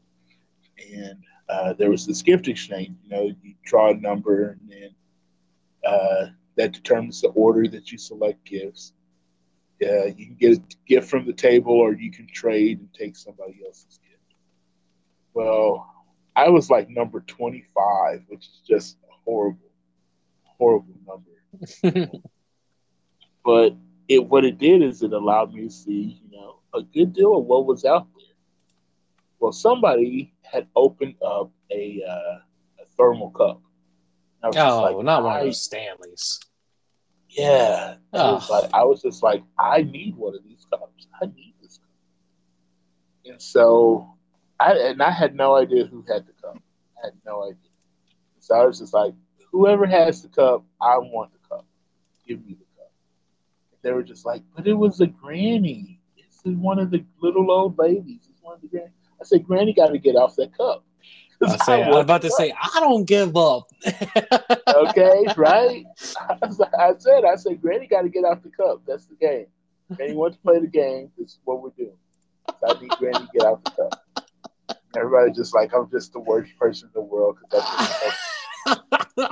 and 0.94 1.18
uh, 1.50 1.74
there 1.74 1.90
was 1.90 2.06
this 2.06 2.22
gift 2.22 2.48
exchange. 2.48 2.96
You 3.04 3.10
know, 3.10 3.32
you 3.42 3.54
draw 3.64 3.92
a 3.92 3.96
number, 3.96 4.58
and 4.60 4.70
then 4.70 4.96
uh, 5.86 6.26
that 6.58 6.74
determines 6.74 7.22
the 7.22 7.30
order 7.30 7.68
that 7.68 7.92
you 7.92 7.98
select 7.98 8.44
gifts. 8.46 8.94
Uh, 9.84 10.06
you 10.06 10.28
can 10.28 10.38
get 10.40 10.58
a 10.58 10.62
gift 10.88 11.10
from 11.10 11.26
the 11.26 11.34
table, 11.34 11.74
or 11.74 11.94
you 11.94 12.12
can 12.12 12.28
trade 12.28 12.80
and 12.80 12.94
take 12.94 13.16
somebody 13.16 13.60
else's 13.66 14.00
gift. 14.10 14.22
Well, 15.34 15.86
I 16.36 16.50
was 16.50 16.70
like 16.70 16.90
number 16.90 17.22
25, 17.22 18.24
which 18.28 18.48
is 18.48 18.62
just 18.68 18.98
a 19.04 19.14
horrible, 19.26 19.72
horrible 20.44 20.96
number. 21.06 22.12
but 23.46 23.76
it 24.08 24.26
what 24.26 24.46
it 24.46 24.58
did 24.58 24.82
is 24.82 25.02
it 25.02 25.14
allowed 25.14 25.54
me 25.54 25.64
to 25.64 25.70
see, 25.70 26.22
you 26.24 26.38
know, 26.38 26.60
a 26.74 26.82
good 26.82 27.14
deal 27.14 27.38
of 27.38 27.46
what 27.46 27.66
was 27.66 27.86
out 27.86 28.08
there. 28.16 28.36
Well, 29.40 29.52
somebody 29.52 30.34
had 30.44 30.68
opened 30.76 31.16
up 31.26 31.52
a 31.72 32.02
uh, 32.08 32.40
a 32.82 32.86
thermal 32.98 33.32
cup. 33.32 33.62
Oh, 34.44 34.50
like, 34.50 35.06
not 35.06 35.24
one 35.24 35.40
of 35.40 35.46
those 35.46 35.62
Stanleys. 35.62 36.40
Yeah, 37.30 37.96
was 38.14 38.50
like 38.50 38.74
I 38.74 38.84
was 38.84 39.02
just 39.02 39.22
like, 39.22 39.44
I 39.60 39.82
need 39.82 40.16
one 40.16 40.36
of 40.36 40.44
these 40.44 40.66
cups. 40.70 41.08
I 41.22 41.26
need 41.26 41.54
this 41.62 41.78
cup. 41.78 41.90
And 43.26 43.42
so, 43.42 44.16
I 44.60 44.74
and 44.74 45.02
I 45.02 45.12
had 45.12 45.36
no 45.36 45.56
idea 45.56 45.86
who 45.86 46.04
had 46.08 46.26
the 46.26 46.34
cup. 46.42 46.58
I 46.98 47.08
had 47.08 47.14
no 47.26 47.44
idea. 47.44 47.58
So 48.40 48.56
I 48.56 48.66
was 48.66 48.80
just 48.80 48.94
like, 48.94 49.14
whoever 49.52 49.86
has 49.86 50.22
the 50.22 50.30
cup, 50.30 50.64
I 50.82 50.98
want 50.98 51.32
the 51.34 51.40
cup. 51.50 51.66
Give 52.28 52.40
me 52.46 52.54
the 52.54 52.66
cup. 52.78 52.92
And 53.72 53.80
they 53.82 53.92
were 53.92 54.04
just 54.04 54.26
like, 54.26 54.44
but 54.56 54.68
it 54.68 54.74
was 54.74 55.02
a 55.02 55.08
granny. 55.08 56.00
It's 56.16 56.42
one 56.44 56.80
of 56.80 56.92
the 56.92 57.04
little 57.22 57.52
old 57.52 57.78
ladies. 57.78 58.28
It's 58.30 58.42
one 58.42 58.56
of 58.56 58.62
the 58.62 58.68
granny. 58.68 58.92
I 59.20 59.24
said, 59.24 59.46
Granny 59.46 59.74
got 59.74 59.88
to 59.88 59.98
get 59.98 60.16
off 60.16 60.36
that 60.36 60.56
cup. 60.56 60.84
I 61.52 61.58
say, 61.66 61.84
I 61.84 61.90
was 61.90 62.02
about 62.02 62.22
to 62.22 62.30
say, 62.32 62.54
I 62.60 62.80
don't 62.80 63.06
give 63.06 63.36
up. 63.36 63.64
okay, 63.88 65.26
right? 65.38 65.86
I 66.40 66.94
said, 66.98 67.24
I 67.26 67.36
said, 67.36 67.62
Granny 67.62 67.88
got 67.88 68.04
to 68.04 68.10
get 68.10 68.24
off 68.24 68.44
the 68.44 68.50
cup. 68.50 68.82
That's 68.88 69.06
the 69.06 69.16
game. 69.16 69.48
Granny 69.96 70.14
wants 70.14 70.38
to 70.38 70.44
play 70.44 70.60
the 70.60 70.68
game. 70.68 71.12
This 71.18 71.32
is 71.32 71.40
what 71.44 71.62
we're 71.62 71.70
doing. 71.72 71.98
So 72.50 72.76
I 72.76 72.80
need 72.82 72.90
Granny 72.92 73.28
get 73.34 73.44
off 73.44 73.64
the 73.64 73.72
cup. 73.72 74.02
Everybody 74.96 75.32
just 75.34 75.54
like, 75.54 75.74
I'm 75.74 75.90
just 75.92 76.14
the 76.14 76.20
worst 76.20 76.58
person 76.58 76.90
in 76.94 77.02
the 77.02 77.06
world 77.06 77.38
because 77.42 77.66
that's. 78.66 78.86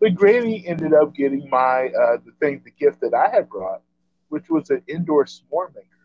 but 0.00 0.14
Granny 0.14 0.66
ended 0.66 0.94
up 0.94 1.14
getting 1.14 1.48
my 1.50 1.88
uh, 1.88 2.18
the 2.24 2.32
thing, 2.40 2.62
the 2.64 2.70
gift 2.70 3.00
that 3.00 3.12
I 3.12 3.34
had 3.34 3.48
brought, 3.48 3.82
which 4.28 4.48
was 4.48 4.70
an 4.70 4.82
indoor 4.86 5.24
s'more 5.24 5.74
maker 5.74 5.96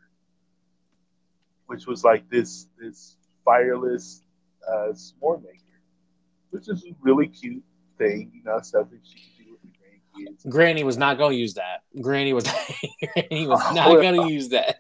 which 1.72 1.88
was 1.88 2.03
like 2.03 2.30
this 2.30 2.68
this 2.77 3.15
fireless 3.45 4.21
uh, 4.67 4.93
s'more 4.93 5.41
maker, 5.43 5.81
which 6.50 6.69
is 6.69 6.83
a 6.86 6.95
really 7.01 7.27
cute 7.27 7.63
thing, 7.98 8.31
you 8.33 8.43
know, 8.43 8.60
something 8.62 9.00
she 9.03 9.15
can 9.15 9.45
do 9.45 9.51
with 9.51 9.62
her 9.63 10.25
grandkids. 10.25 10.50
Granny 10.50 10.83
was 10.83 10.98
not 10.98 11.17
going 11.17 11.33
to 11.33 11.38
use 11.38 11.55
that. 11.55 11.81
Granny 12.01 12.33
was 12.33 12.43
Granny 13.13 13.48
was 13.48 13.74
not 13.74 13.88
going 13.95 14.21
to 14.21 14.31
use 14.31 14.50
that. 14.50 14.77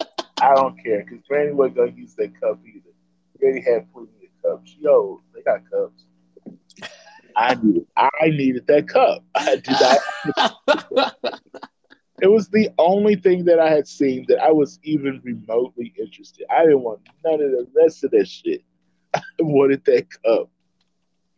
I 0.40 0.54
don't 0.54 0.82
care 0.82 1.04
because 1.04 1.24
Granny 1.28 1.52
wasn't 1.52 1.76
going 1.76 1.94
to 1.94 2.00
use 2.00 2.14
that 2.14 2.38
cup 2.40 2.60
either. 2.64 2.90
Granny 3.38 3.60
had 3.60 3.92
plenty 3.92 4.10
of 4.24 4.42
cups. 4.42 4.76
Yo, 4.78 5.20
they 5.34 5.42
got 5.42 5.60
cups. 5.70 6.04
I 7.36 7.54
needed, 7.54 7.86
I 7.96 8.28
needed 8.30 8.66
that 8.66 8.88
cup. 8.88 9.24
I 9.34 9.56
did 9.56 9.76
not. 9.80 11.30
It 12.20 12.26
was 12.26 12.48
the 12.48 12.70
only 12.78 13.14
thing 13.14 13.44
that 13.44 13.60
I 13.60 13.70
had 13.70 13.86
seen 13.86 14.24
that 14.28 14.42
I 14.42 14.50
was 14.50 14.80
even 14.82 15.20
remotely 15.22 15.94
interested. 15.98 16.46
I 16.50 16.64
didn't 16.64 16.82
want 16.82 17.00
none 17.24 17.34
of 17.34 17.50
the 17.50 17.66
rest 17.76 18.02
of 18.02 18.10
that 18.10 18.26
shit. 18.26 18.62
I 19.14 19.20
wanted 19.40 19.84
that 19.84 20.06
cup. 20.10 20.50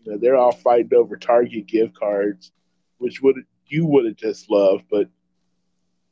You 0.00 0.12
know, 0.12 0.18
they're 0.18 0.36
all 0.36 0.52
fighting 0.52 0.94
over 0.94 1.16
Target 1.16 1.66
gift 1.66 1.94
cards, 1.94 2.52
which 2.98 3.20
would 3.22 3.36
you 3.66 3.86
would 3.86 4.06
have 4.06 4.16
just 4.16 4.50
loved, 4.50 4.84
but 4.90 5.08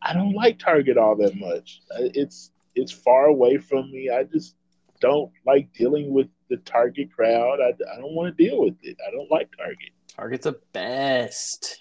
I 0.02 0.12
don't 0.12 0.34
like 0.34 0.58
Target 0.58 0.98
all 0.98 1.16
that 1.16 1.34
much. 1.36 1.80
It's 1.98 2.50
it's 2.74 2.92
far 2.92 3.26
away 3.26 3.58
from 3.58 3.90
me. 3.90 4.10
I 4.10 4.24
just 4.24 4.54
don't 5.00 5.32
like 5.46 5.72
dealing 5.72 6.12
with 6.12 6.28
the 6.50 6.58
Target 6.58 7.12
crowd. 7.12 7.60
I, 7.60 7.70
I 7.70 7.96
don't 8.00 8.14
want 8.14 8.36
to 8.36 8.44
deal 8.44 8.60
with 8.60 8.76
it. 8.82 8.96
I 9.06 9.10
don't 9.10 9.30
like 9.30 9.48
Target. 9.56 9.90
Target's 10.08 10.44
the 10.44 10.58
best. 10.72 11.80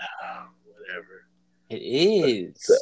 Oh, 0.00 0.46
whatever. 0.64 1.23
It 1.70 1.76
is. 1.76 2.56
So, 2.58 2.74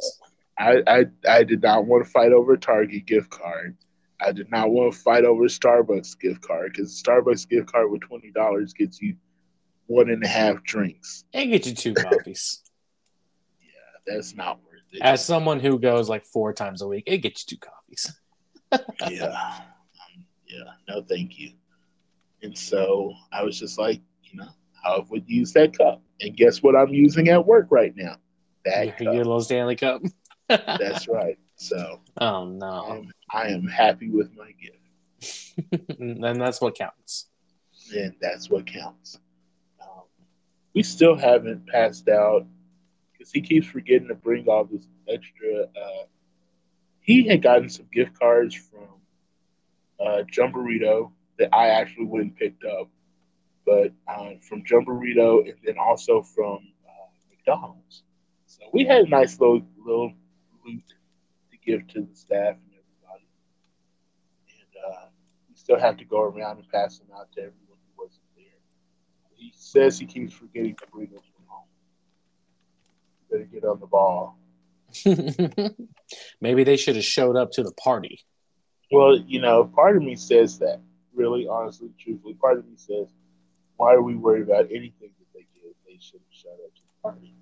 I, 0.59 0.83
I 0.87 1.05
I 1.27 1.43
did 1.43 1.61
not 1.61 1.85
want 1.85 2.05
to 2.05 2.09
fight 2.09 2.31
over 2.31 2.53
a 2.53 2.59
Target 2.59 3.05
gift 3.05 3.29
card. 3.29 3.77
I 4.21 4.31
did 4.31 4.49
not 4.51 4.69
want 4.69 4.93
to 4.93 4.99
fight 4.99 5.25
over 5.25 5.43
a 5.43 5.47
Starbucks 5.47 6.19
gift 6.19 6.41
card 6.41 6.73
because 6.73 7.01
Starbucks 7.01 7.49
gift 7.49 7.71
card 7.71 7.91
with 7.91 8.01
twenty 8.01 8.31
dollars 8.31 8.73
gets 8.73 9.01
you 9.01 9.15
one 9.87 10.09
and 10.09 10.23
a 10.23 10.27
half 10.27 10.63
drinks. 10.63 11.25
And 11.33 11.49
get 11.49 11.65
you 11.65 11.73
two 11.73 11.93
coffees. 11.93 12.61
yeah, 13.61 14.13
that's 14.13 14.35
not 14.35 14.59
worth 14.63 14.81
it. 14.91 15.01
As 15.01 15.25
someone 15.25 15.59
who 15.59 15.79
goes 15.79 16.09
like 16.09 16.25
four 16.25 16.53
times 16.53 16.81
a 16.81 16.87
week, 16.87 17.03
it 17.07 17.17
gets 17.17 17.45
you 17.49 17.57
two 17.57 17.67
coffees. 17.67 18.13
yeah, 19.11 19.25
um, 19.25 20.25
yeah, 20.47 20.71
no, 20.87 21.01
thank 21.01 21.39
you. 21.39 21.51
And 22.41 22.57
so 22.57 23.13
I 23.31 23.43
was 23.43 23.59
just 23.59 23.77
like, 23.77 24.01
you 24.23 24.39
know, 24.39 24.49
I 24.85 24.99
would 25.09 25.23
use 25.27 25.53
that 25.53 25.77
cup, 25.77 26.01
and 26.21 26.35
guess 26.35 26.61
what 26.61 26.75
I'm 26.75 26.89
using 26.89 27.29
at 27.29 27.45
work 27.45 27.67
right 27.69 27.93
now? 27.95 28.17
That 28.65 28.99
your, 28.99 29.13
your 29.13 29.25
little 29.25 29.41
Stanley 29.41 29.75
Cup. 29.75 30.01
That's 30.49 31.07
right. 31.07 31.37
So, 31.55 32.01
oh 32.19 32.45
no, 32.45 32.67
I 32.67 32.95
am, 32.95 33.11
I 33.31 33.47
am 33.47 33.67
happy 33.67 34.09
with 34.09 34.31
my 34.35 34.51
gift, 34.51 35.99
and 35.99 36.41
that's 36.41 36.59
what 36.59 36.75
counts. 36.75 37.27
And 37.95 38.15
that's 38.19 38.49
what 38.49 38.65
counts. 38.65 39.19
Um, 39.81 40.03
we 40.73 40.83
still 40.83 41.15
haven't 41.15 41.67
passed 41.67 42.09
out 42.09 42.45
because 43.11 43.31
he 43.31 43.41
keeps 43.41 43.67
forgetting 43.67 44.07
to 44.07 44.15
bring 44.15 44.47
all 44.47 44.65
this 44.65 44.87
extra. 45.07 45.63
Uh, 45.63 46.05
he 47.01 47.27
had 47.27 47.41
gotten 47.41 47.69
some 47.69 47.87
gift 47.93 48.17
cards 48.19 48.55
from 48.55 48.87
uh, 49.99 50.23
Jumburrito 50.23 51.11
that 51.39 51.53
I 51.53 51.69
actually 51.69 52.05
went 52.05 52.23
and 52.23 52.35
picked 52.35 52.65
up, 52.65 52.89
but 53.65 53.91
uh, 54.07 54.31
from 54.41 54.63
Jumburrito 54.63 55.47
and 55.47 55.55
then 55.63 55.77
also 55.77 56.21
from 56.21 56.59
uh, 56.85 57.09
McDonald's. 57.29 58.03
So 58.53 58.69
we 58.71 58.85
had 58.85 59.05
a 59.05 59.09
nice 59.09 59.39
little 59.39 59.61
little 59.83 60.13
loot 60.63 60.83
to 61.51 61.57
give 61.65 61.87
to 61.87 62.01
the 62.01 62.15
staff 62.15 62.55
and 62.55 62.69
everybody. 62.69 63.27
And 64.47 64.93
uh, 64.93 65.05
we 65.49 65.55
still 65.55 65.79
have 65.79 65.97
to 65.97 66.05
go 66.05 66.21
around 66.21 66.57
and 66.59 66.69
pass 66.69 66.99
them 66.99 67.07
out 67.17 67.31
to 67.31 67.39
everyone 67.39 67.79
who 67.87 68.03
wasn't 68.03 68.21
there. 68.35 68.45
He 69.35 69.51
says 69.55 69.97
he 69.97 70.05
keeps 70.05 70.33
forgetting 70.33 70.75
to 70.75 70.85
bring 70.91 71.07
us 71.17 71.23
from 71.35 71.45
home. 71.47 71.67
Better 73.31 73.45
get 73.45 73.65
on 73.65 73.79
the 73.79 73.87
ball. 73.87 74.37
Maybe 76.41 76.63
they 76.63 76.77
should 76.77 76.95
have 76.95 77.05
showed 77.05 77.35
up 77.35 77.49
to 77.53 77.63
the 77.63 77.73
party. 77.73 78.23
Well, 78.91 79.17
you 79.17 79.41
know, 79.41 79.65
part 79.65 79.97
of 79.97 80.03
me 80.03 80.15
says 80.15 80.59
that. 80.59 80.79
Really, 81.15 81.47
honestly, 81.47 81.89
truthfully, 81.99 82.33
part 82.35 82.57
of 82.57 82.65
me 82.65 82.73
says, 82.75 83.07
why 83.77 83.93
are 83.93 84.01
we 84.01 84.15
worried 84.15 84.43
about 84.43 84.65
anything 84.65 85.11
that 85.19 85.33
they 85.33 85.47
did? 85.53 85.73
They 85.87 85.97
should 85.99 86.21
have 86.21 86.31
showed 86.31 86.57
up 86.65 86.73
to 86.75 86.81
the 86.81 87.01
party. 87.03 87.35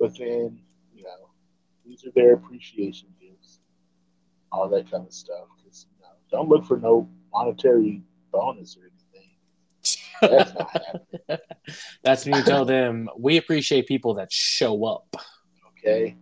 But 0.00 0.16
then, 0.16 0.58
you 0.94 1.04
know, 1.04 1.28
these 1.84 2.06
are 2.06 2.10
their 2.12 2.32
appreciation 2.32 3.08
gifts, 3.20 3.60
all 4.50 4.68
that 4.70 4.90
kind 4.90 5.06
of 5.06 5.12
stuff. 5.12 5.44
Because 5.62 5.86
you 5.94 6.02
know, 6.02 6.12
don't 6.30 6.48
look 6.48 6.64
for 6.64 6.78
no 6.78 7.06
monetary 7.30 8.02
bonus 8.32 8.78
or 8.78 8.88
anything. 8.88 8.96
That's 10.22 10.54
not 10.54 10.70
happening. 10.72 11.38
That's 12.02 12.24
when 12.24 12.36
you 12.36 12.42
tell 12.42 12.64
them 12.64 13.10
we 13.18 13.36
appreciate 13.36 13.86
people 13.86 14.14
that 14.14 14.32
show 14.32 14.86
up. 14.86 15.14
Okay. 15.78 16.16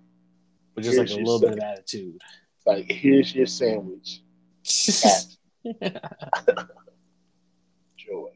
Which 0.75 0.87
is 0.87 0.99
like 0.99 1.11
a 1.11 1.15
little 1.15 1.41
bit 1.41 1.53
of 1.53 1.59
attitude. 1.61 2.21
Like, 2.67 2.91
here's 2.91 3.35
your 3.35 3.47
sandwich. 3.47 4.23
Joy. 7.97 8.31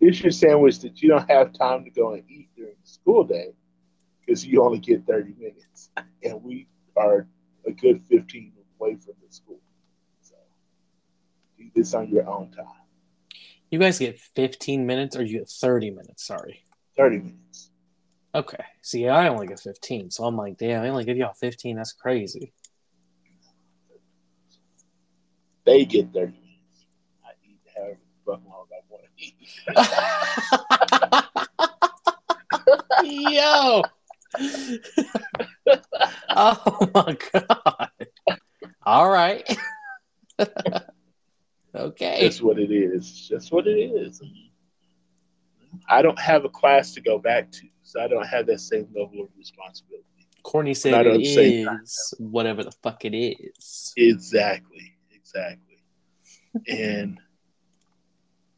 Here's 0.00 0.20
your 0.20 0.32
sandwich 0.32 0.80
that 0.80 1.00
you 1.00 1.08
don't 1.08 1.30
have 1.30 1.52
time 1.52 1.84
to 1.84 1.90
go 1.90 2.14
and 2.14 2.24
eat 2.28 2.48
during 2.56 2.74
the 2.82 2.88
school 2.88 3.24
day 3.24 3.54
because 4.24 4.44
you 4.46 4.62
only 4.62 4.78
get 4.78 5.06
30 5.06 5.34
minutes. 5.38 5.90
And 6.22 6.42
we 6.42 6.66
are 6.96 7.26
a 7.66 7.72
good 7.72 8.02
15 8.08 8.52
away 8.80 8.96
from 8.96 9.14
the 9.26 9.32
school. 9.34 9.60
So 10.20 10.34
do 11.58 11.64
this 11.74 11.94
on 11.94 12.08
your 12.08 12.28
own 12.28 12.50
time. 12.50 12.66
You 13.70 13.78
guys 13.78 13.98
get 13.98 14.18
15 14.36 14.86
minutes 14.86 15.16
or 15.16 15.24
you 15.24 15.38
get 15.38 15.48
30 15.48 15.90
minutes? 15.90 16.26
Sorry. 16.26 16.62
30 16.96 17.18
minutes. 17.18 17.70
Okay. 18.34 18.64
See, 18.82 19.08
I 19.08 19.28
only 19.28 19.46
get 19.46 19.60
15. 19.60 20.10
So 20.10 20.24
I'm 20.24 20.36
like, 20.36 20.58
damn, 20.58 20.82
I 20.82 20.88
only 20.88 21.04
give 21.04 21.16
y'all 21.16 21.34
15. 21.34 21.76
That's 21.76 21.92
crazy. 21.92 22.52
They 25.64 25.84
get 25.84 26.12
30 26.12 26.32
minutes. 26.32 26.86
I 27.24 27.30
eat 27.44 27.60
however 27.76 27.98
fuck 28.26 28.40
long 28.48 28.66
I 28.72 28.80
want 28.88 29.04
to 29.04 29.24
eat. 29.24 29.34
Yo. 33.32 33.82
Oh 36.34 36.88
my 36.94 37.16
god! 37.32 37.90
All 38.84 39.08
right. 39.10 39.46
Okay. 41.74 42.18
That's 42.22 42.42
what 42.42 42.58
it 42.58 42.70
is. 42.70 43.28
That's 43.30 43.50
what 43.50 43.66
it 43.66 43.78
is. 43.78 44.22
I 45.88 46.02
don't 46.02 46.18
have 46.18 46.44
a 46.44 46.48
class 46.48 46.92
to 46.94 47.00
go 47.00 47.18
back 47.18 47.50
to, 47.52 47.66
so 47.82 48.00
I 48.00 48.08
don't 48.08 48.26
have 48.26 48.46
that 48.46 48.60
same 48.60 48.88
level 48.94 49.22
of 49.22 49.28
responsibility. 49.36 50.04
Courtney 50.42 50.74
said 50.74 51.06
it 51.06 51.14
at 51.14 51.18
the 51.18 51.24
same 51.24 51.66
time, 51.66 51.80
is 51.82 52.14
whatever 52.18 52.64
the 52.64 52.72
fuck 52.82 53.04
it 53.04 53.16
is. 53.16 53.94
Exactly. 53.96 54.92
Exactly. 55.14 55.82
and 56.68 57.18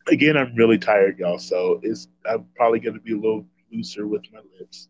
again, 0.08 0.36
I'm 0.36 0.54
really 0.56 0.78
tired, 0.78 1.18
y'all. 1.18 1.38
So 1.38 1.80
it's 1.82 2.08
I'm 2.28 2.46
probably 2.56 2.80
going 2.80 2.94
to 2.94 3.00
be 3.00 3.12
a 3.12 3.16
little 3.16 3.46
looser 3.70 4.08
with 4.08 4.22
my 4.32 4.40
lips 4.58 4.88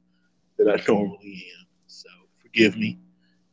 than 0.59 0.69
I 0.69 0.83
normally 0.89 1.45
am. 1.61 1.67
So 1.87 2.09
forgive 2.43 2.77
me. 2.77 2.99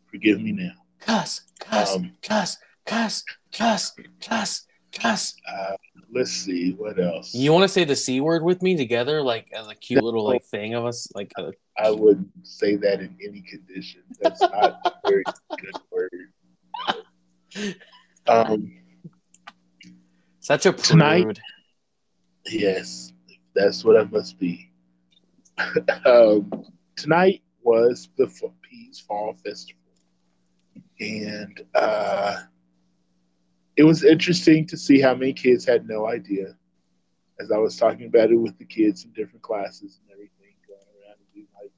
Forgive 0.10 0.42
me 0.42 0.52
now. 0.52 0.72
Cuss, 1.00 1.42
cuss, 1.60 1.96
Um, 1.96 2.12
cuss, 2.22 2.58
cuss, 2.86 3.24
cuss, 3.52 3.94
cuss, 4.22 4.66
cuss. 4.94 5.34
Uh, 5.52 5.76
let's 6.14 6.32
see 6.32 6.74
what 6.74 7.00
else. 7.00 7.34
You 7.34 7.52
want 7.54 7.64
to 7.64 7.70
say 7.70 7.86
the 7.86 7.96
c 7.96 8.22
word 8.22 8.44
with 8.44 8.62
me 8.62 8.76
together, 8.76 9.22
like 9.22 9.48
as 9.54 9.68
a 9.68 9.76
cute 9.76 10.04
little 10.04 10.24
like 10.26 10.44
thing 10.44 10.74
of 10.76 10.86
us, 10.86 11.08
like 11.16 11.32
uh, 11.40 11.52
a, 11.78 11.88
I 11.88 11.90
wouldn't 11.92 12.30
say 12.44 12.76
that 12.76 13.00
in 13.00 13.16
any 13.26 13.42
condition. 13.42 14.02
That's 14.22 14.42
not 14.42 14.80
a 14.86 14.92
very 15.08 15.24
good 15.60 15.76
word. 15.92 17.76
Um, 18.28 18.78
such 20.40 20.66
a 20.66 20.74
Tonight- 20.74 21.24
prude. 21.24 21.40
yes, 22.48 23.14
that's 23.56 23.84
what 23.84 23.98
I 23.98 24.04
must 24.04 24.38
be. 24.40 24.70
um, 26.06 26.52
tonight 27.02 27.42
was 27.64 28.10
the 28.18 28.28
Pease 28.62 29.00
Fall 29.00 29.34
Festival, 29.44 29.82
and 31.00 31.62
uh, 31.74 32.42
it 33.76 33.84
was 33.84 34.04
interesting 34.04 34.68
to 34.68 34.78
see 34.78 35.02
how 35.02 35.16
many 35.16 35.34
kids 35.34 35.66
had 35.66 35.88
no 35.88 36.08
idea. 36.08 36.56
As 37.40 37.52
I 37.52 37.58
was 37.58 37.76
talking 37.76 38.06
about 38.06 38.30
it 38.30 38.36
with 38.36 38.56
the 38.60 38.66
kids 38.66 39.04
in 39.04 39.12
different 39.14 39.42
classes 39.42 40.00
and 40.00 40.12
everything, 40.12 40.54
going 40.68 40.80
around 40.80 41.18
and 41.18 41.34
being 41.34 41.48
like, 41.60 41.72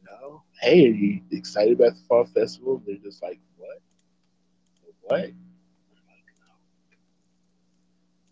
you 0.00 0.06
know, 0.06 0.42
hey, 0.62 0.86
are 0.86 0.94
you 0.94 1.20
excited 1.30 1.74
about 1.74 1.92
the 1.92 2.02
Fall 2.08 2.24
Festival? 2.24 2.82
they're 2.86 2.96
just 2.96 3.22
like, 3.22 3.38
what? 3.58 3.82
What? 5.02 5.30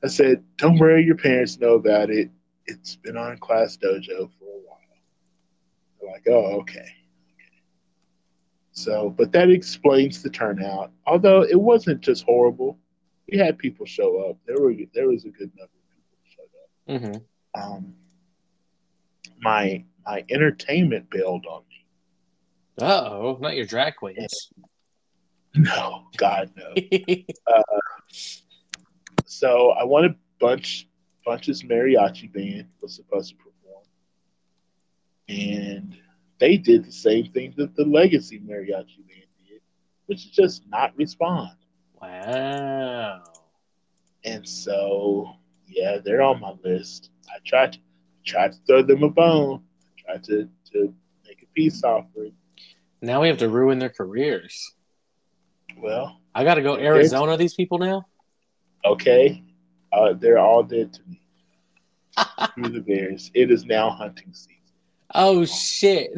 I 0.03 0.09
said, 0.09 0.43
don't 0.57 0.79
worry, 0.79 1.05
your 1.05 1.17
parents 1.17 1.61
know 1.61 1.75
about 1.75 2.09
it. 2.09 2.31
It's 2.65 2.97
been 2.97 3.19
on 3.19 3.37
Class 3.37 3.77
Dojo 3.77 4.31
for 4.39 4.45
a 4.45 4.61
while. 4.65 4.79
They're 6.01 6.02
like, 6.13 6.27
oh, 6.29 6.61
okay. 6.61 6.81
okay. 6.81 6.89
So, 8.73 9.11
but 9.11 9.33
that 9.33 9.51
explains 9.51 10.23
the 10.23 10.31
turnout. 10.31 10.93
Although 11.07 11.43
it 11.43 11.61
wasn't 11.61 12.01
just 12.01 12.25
horrible, 12.25 12.79
we 13.31 13.39
had 13.39 13.59
people 13.59 13.87
show 13.87 14.29
up. 14.29 14.37
There 14.47 14.61
were 14.61 14.75
there 14.95 15.09
was 15.09 15.25
a 15.25 15.31
good 15.31 15.51
number 15.57 15.73
of 15.73 15.89
people 15.95 16.19
showed 16.25 17.13
up 17.15 17.23
hmm 17.55 17.61
um, 17.61 17.95
my 19.41 19.85
my 20.05 20.25
entertainment 20.31 21.09
bailed 21.11 21.47
on 21.47 21.63
me. 21.69 22.85
Uh 22.85 23.11
oh, 23.11 23.39
not 23.41 23.57
your 23.57 23.67
drag 23.67 23.97
queens. 23.97 24.51
No, 25.55 26.05
God 26.17 26.51
no. 26.57 26.73
So 29.27 29.73
I 29.73 29.85
wanted 29.85 30.15
bunch 30.41 30.89
bunch's 31.27 31.63
mariachi 31.63 32.33
band 32.33 32.69
was 32.81 32.95
supposed 32.95 33.31
to 33.31 33.37
and 35.29 35.97
they 36.41 36.57
did 36.57 36.85
the 36.85 36.93
same 36.93 37.31
thing 37.33 37.55
that 37.57 37.75
the 37.77 37.85
Legacy 37.85 38.41
mariachi 38.41 39.07
band 39.09 39.29
did, 39.49 39.61
which 40.07 40.27
is 40.27 40.31
just 40.31 40.63
not 40.69 40.97
respond. 40.97 41.57
wow. 42.01 43.23
And 44.25 44.49
so 44.49 45.37
yeah, 45.69 45.99
they're 46.05 46.23
on 46.23 46.41
my 46.41 46.55
list. 46.63 47.11
I 47.29 47.39
tried 47.45 47.73
to 47.75 47.79
tried 48.25 48.53
to 48.53 48.59
throw 48.67 48.83
them 48.83 49.03
a 49.03 49.09
bone. 49.09 49.63
I 50.09 50.13
tried 50.13 50.25
to 50.25 50.49
to 50.73 50.95
make 51.27 51.43
a 51.43 51.47
peace 51.55 51.83
offering. 51.83 52.33
Now 53.01 53.21
we 53.23 53.29
have 53.29 53.39
to 53.39 53.49
ruin 53.49 53.79
their 53.79 53.91
careers. 53.91 54.75
Well, 55.77 56.21
I 56.35 56.45
got 56.45 56.55
to 56.55 56.63
go 56.63 56.77
Arizona. 56.77 57.37
These 57.37 57.55
people 57.55 57.79
now. 57.79 58.07
Okay, 58.85 59.43
uh, 59.93 60.13
they're 60.15 60.39
all 60.39 60.63
dead 60.63 60.93
to 60.93 61.01
me. 61.09 61.21
Screw 62.51 62.69
the 62.69 62.81
Bears. 62.81 63.31
It 63.35 63.51
is 63.51 63.65
now 63.65 63.91
hunting 63.91 64.33
season. 64.33 64.62
Oh 65.15 65.45
shit. 65.45 66.11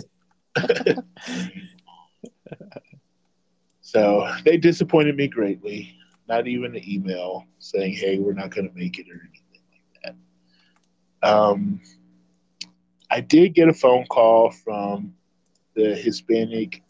So 3.81 4.29
they 4.45 4.57
disappointed 4.57 5.17
me 5.17 5.29
greatly. 5.29 5.97
Not 6.29 6.49
even 6.49 6.75
an 6.75 6.83
email 6.89 7.45
saying, 7.59 7.95
"Hey, 7.95 8.19
we're 8.19 8.33
not 8.33 8.51
going 8.51 8.69
to 8.69 8.75
make 8.75 8.99
it" 8.99 9.07
or 9.09 9.21
anything 9.21 9.63
like 10.05 10.17
that. 11.23 11.29
Um, 11.29 11.81
I 13.11 13.21
did 13.21 13.55
get 13.55 13.69
a 13.69 13.73
phone 13.73 14.07
call 14.07 14.51
from 14.51 15.15
the 15.77 15.95
Hispanic 15.95 16.83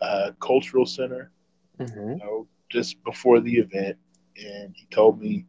uh, 0.00 0.32
Cultural 0.40 0.84
Center 0.84 1.30
hmm 1.78 2.10
you 2.10 2.16
know, 2.16 2.46
just 2.68 3.02
before 3.04 3.40
the 3.40 3.56
event, 3.56 3.96
and 4.36 4.74
he 4.76 4.86
told 4.90 5.20
me, 5.20 5.46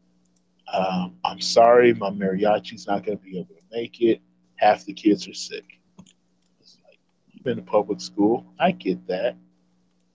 um, 0.73 1.17
"I'm 1.25 1.41
sorry, 1.41 1.93
my 1.93 2.10
mariachi's 2.10 2.88
not 2.88 3.05
going 3.05 3.17
to 3.17 3.23
be 3.23 3.39
able 3.39 3.55
to 3.55 3.63
make 3.71 4.01
it. 4.01 4.21
Half 4.62 4.86
the 4.86 4.93
kids 4.93 5.28
are 5.28 5.34
sick." 5.34 5.80
Like, 5.97 7.00
"You've 7.32 7.43
been 7.43 7.58
to 7.58 7.63
public 7.63 8.00
school. 8.00 8.45
I 8.60 8.71
get 8.71 9.06
that. 9.08 9.36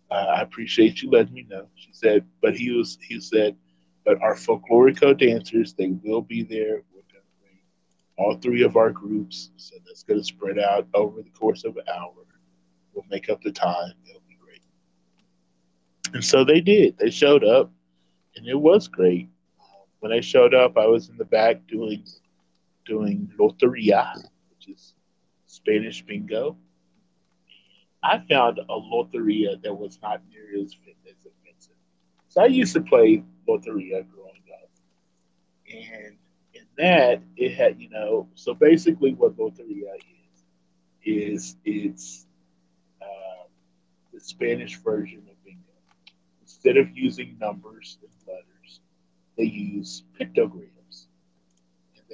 Uh, 0.08 0.14
I 0.38 0.40
appreciate 0.42 1.02
you 1.02 1.10
letting 1.10 1.34
me 1.34 1.46
know." 1.50 1.66
She 1.74 1.92
said, 1.92 2.24
"But 2.40 2.56
he 2.56 2.70
was 2.70 2.96
he 3.02 3.20
said, 3.20 3.56
but 4.04 4.22
our 4.22 4.36
folklorico 4.36 5.18
dancers 5.18 5.74
they 5.74 5.88
will 6.04 6.22
be 6.22 6.44
there. 6.44 6.84
We're 6.94 7.02
going 7.12 7.24
to 7.24 7.40
bring 7.40 7.58
all 8.16 8.36
three 8.36 8.62
of 8.62 8.76
our 8.76 8.92
groups, 8.92 9.50
so 9.56 9.74
that's 9.84 10.04
going 10.04 10.20
to 10.20 10.24
spread 10.24 10.60
out 10.60 10.86
over 10.94 11.22
the 11.22 11.30
course 11.30 11.64
of 11.64 11.76
an 11.76 11.88
hour. 11.92 12.12
We'll 12.94 13.04
make 13.10 13.28
up 13.28 13.42
the 13.42 13.50
time. 13.50 13.94
It'll 14.08 14.22
be 14.28 14.38
great." 14.40 14.62
And 16.14 16.24
so 16.24 16.44
they 16.44 16.60
did. 16.60 16.96
They 16.98 17.10
showed 17.10 17.42
up, 17.42 17.72
and 18.36 18.46
it 18.46 18.54
was 18.54 18.86
great. 18.86 19.28
When 19.98 20.12
I 20.12 20.20
showed 20.20 20.54
up, 20.54 20.78
I 20.78 20.86
was 20.86 21.08
in 21.08 21.16
the 21.16 21.24
back 21.24 21.66
doing 21.66 22.04
doing 22.84 23.28
loteria, 23.40 24.14
is 24.66 24.94
Spanish 25.46 26.02
bingo. 26.02 26.56
I 28.02 28.22
found 28.28 28.58
a 28.58 28.64
loteria 28.64 29.60
that 29.62 29.74
was 29.74 29.98
not 30.02 30.20
near 30.30 30.62
as 30.62 30.76
as 31.08 31.26
offensive. 31.26 31.74
So 32.28 32.42
I 32.42 32.46
used 32.46 32.74
to 32.74 32.80
play 32.80 33.24
loteria 33.48 34.06
growing 34.08 34.42
up, 34.62 34.70
and 35.72 36.16
in 36.54 36.66
that 36.78 37.22
it 37.36 37.54
had 37.54 37.80
you 37.80 37.88
know 37.90 38.28
so 38.34 38.54
basically 38.54 39.14
what 39.14 39.36
loteria 39.36 39.94
is 39.96 40.44
is 41.04 41.56
it's 41.64 42.26
uh, 43.02 43.46
the 44.12 44.20
Spanish 44.20 44.76
version 44.78 45.22
of 45.30 45.44
bingo 45.44 45.76
instead 46.42 46.76
of 46.76 46.96
using 46.96 47.36
numbers 47.40 47.98
and 48.02 48.10
letters, 48.26 48.80
they 49.36 49.44
use 49.44 50.02
pictograms. 50.18 50.75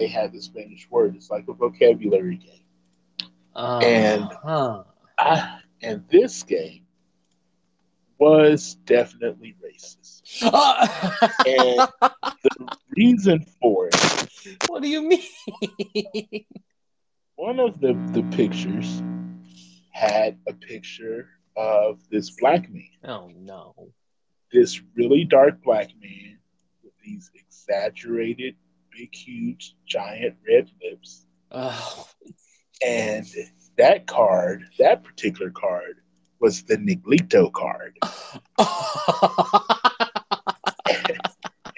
They 0.03 0.09
had 0.09 0.33
the 0.33 0.43
Spanish 0.43 0.91
word. 0.91 1.15
It's 1.15 1.31
like 1.31 1.45
a 1.47 1.53
vocabulary 1.53 2.35
game. 2.37 3.29
Uh, 3.55 3.79
And- 3.85 4.25
huh. 4.43 4.83
Ah, 5.21 5.61
and 5.81 6.03
this 6.11 6.43
game 6.43 6.87
was 8.19 8.75
definitely 8.85 9.55
racist. 9.65 10.23
And 10.43 11.88
the 12.43 12.77
reason 12.97 13.47
for 13.61 13.91
it, 13.93 14.59
what 14.67 14.83
do 14.83 14.88
you 14.88 15.03
mean? 15.03 16.45
one 17.37 17.61
of 17.61 17.81
the, 17.81 17.93
the 18.11 18.25
pictures 18.37 19.01
had 19.93 20.37
a 20.49 20.53
picture 20.53 21.29
of 21.57 22.01
this 22.11 22.31
black 22.41 22.69
man, 22.73 22.88
oh 23.05 23.31
no. 23.37 23.93
this 24.51 24.81
really 24.97 25.23
dark 25.25 25.62
black 25.62 25.91
man 26.03 26.38
with 26.83 26.95
these 27.05 27.31
exaggerated, 27.37 28.57
big, 28.96 29.14
huge, 29.14 29.74
giant 29.87 30.37
red 30.48 30.70
lips. 30.83 31.26
Oh. 31.50 32.09
And 32.85 33.26
that 33.78 34.07
card, 34.07 34.64
that 34.78 35.05
particular 35.05 35.50
card, 35.50 35.96
was 36.40 36.62
the 36.64 36.76
Neglito 36.76 37.52
card. 37.52 37.96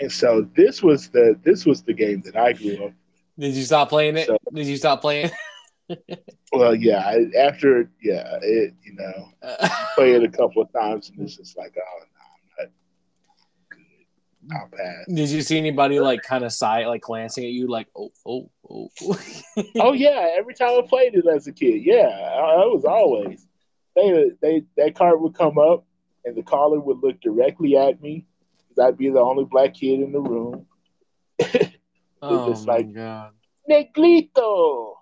And 0.01 0.13
so 0.13 0.47
this 0.55 0.83
was 0.83 1.09
the 1.09 1.39
this 1.45 1.65
was 1.65 1.83
the 1.83 1.95
game 1.95 2.21
that 2.27 2.37
I 2.37 2.53
grew 2.53 2.87
up. 2.87 2.93
Did 3.39 3.55
you 3.55 3.63
stop 3.63 3.89
playing 3.89 4.19
it? 4.19 4.27
So- 4.27 4.37
Did 4.53 4.67
you 4.67 4.77
stop 4.77 5.01
playing? 5.01 5.31
Well, 6.53 6.75
yeah, 6.75 7.19
after 7.39 7.91
yeah, 8.01 8.39
it 8.41 8.73
you 8.83 8.95
know 8.95 9.29
play 9.97 10.13
it 10.13 10.23
a 10.23 10.29
couple 10.29 10.63
of 10.63 10.73
times 10.73 11.11
and 11.11 11.21
it's 11.21 11.37
just 11.37 11.59
like 11.59 11.75
oh 11.77 11.99
no, 11.99 12.65
I'm 12.65 12.71
not 12.71 12.73
good. 13.71 13.81
I'll 14.53 14.69
pass. 14.69 15.07
Did 15.09 15.31
you 15.31 15.43
see 15.43 15.59
anybody 15.59 16.01
like 16.01 16.23
kind 16.23 16.45
of 16.45 16.53
sigh, 16.53 16.87
like 16.87 17.03
glancing 17.03 17.45
at 17.45 17.51
you, 17.51 17.69
like 17.69 17.89
oh 17.97 18.11
oh 18.27 18.51
oh? 18.69 18.91
oh 19.77 19.93
yeah, 19.93 20.35
every 20.37 20.55
time 20.55 20.71
I 20.71 20.87
played 20.87 21.15
it 21.15 21.27
as 21.27 21.47
a 21.47 21.53
kid, 21.53 21.83
yeah, 21.85 22.09
I, 22.09 22.63
I 22.63 22.67
was 22.67 22.85
always 22.85 23.47
they 23.97 24.31
they 24.41 24.65
that 24.77 24.95
card 24.95 25.21
would 25.21 25.35
come 25.35 25.59
up 25.59 25.87
and 26.25 26.37
the 26.37 26.43
caller 26.43 26.81
would 26.81 27.03
look 27.03 27.21
directly 27.21 27.77
at 27.77 28.01
me 28.03 28.27
because 28.69 28.89
I'd 28.89 28.99
be 28.99 29.11
the 29.11 29.21
only 29.21 29.45
black 29.45 29.75
kid 29.75 30.01
in 30.01 30.13
the 30.13 30.21
room. 30.21 30.67
oh 32.23 32.51
just 32.51 32.67
my 32.67 32.77
like- 32.77 32.95
god. 32.95 33.33
Neglito. 33.69 34.95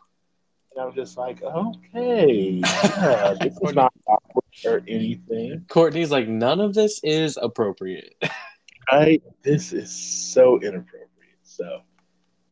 And 0.75 0.87
I'm 0.87 0.95
just 0.95 1.19
like, 1.19 1.43
okay, 1.43 2.63
yeah, 2.65 3.35
this 3.41 3.59
is 3.61 3.75
not 3.75 3.93
awkward 4.07 4.45
or 4.65 4.83
anything. 4.89 5.67
Courtney's 5.69 6.11
like, 6.11 6.29
none 6.29 6.61
of 6.61 6.73
this 6.73 6.99
is 7.05 7.37
appropriate. 7.37 8.15
Right? 8.91 9.23
This 9.43 9.73
is 9.73 9.91
so 9.91 10.57
inappropriate. 10.61 11.09
So, 11.43 11.83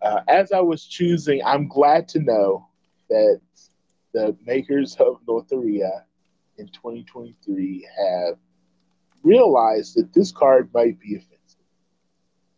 uh, 0.02 0.20
as 0.28 0.52
I 0.52 0.60
was 0.60 0.86
choosing, 0.86 1.42
I'm 1.44 1.68
glad 1.68 2.08
to 2.08 2.20
know 2.20 2.68
that 3.08 3.40
the 4.12 4.36
makers 4.44 4.96
of 4.96 5.20
Loteria 5.26 6.04
in 6.58 6.68
2023 6.68 7.88
have 7.98 8.36
realized 9.22 9.96
that 9.96 10.12
this 10.12 10.32
card 10.32 10.70
might 10.72 10.98
be 11.00 11.16
offensive. 11.16 11.36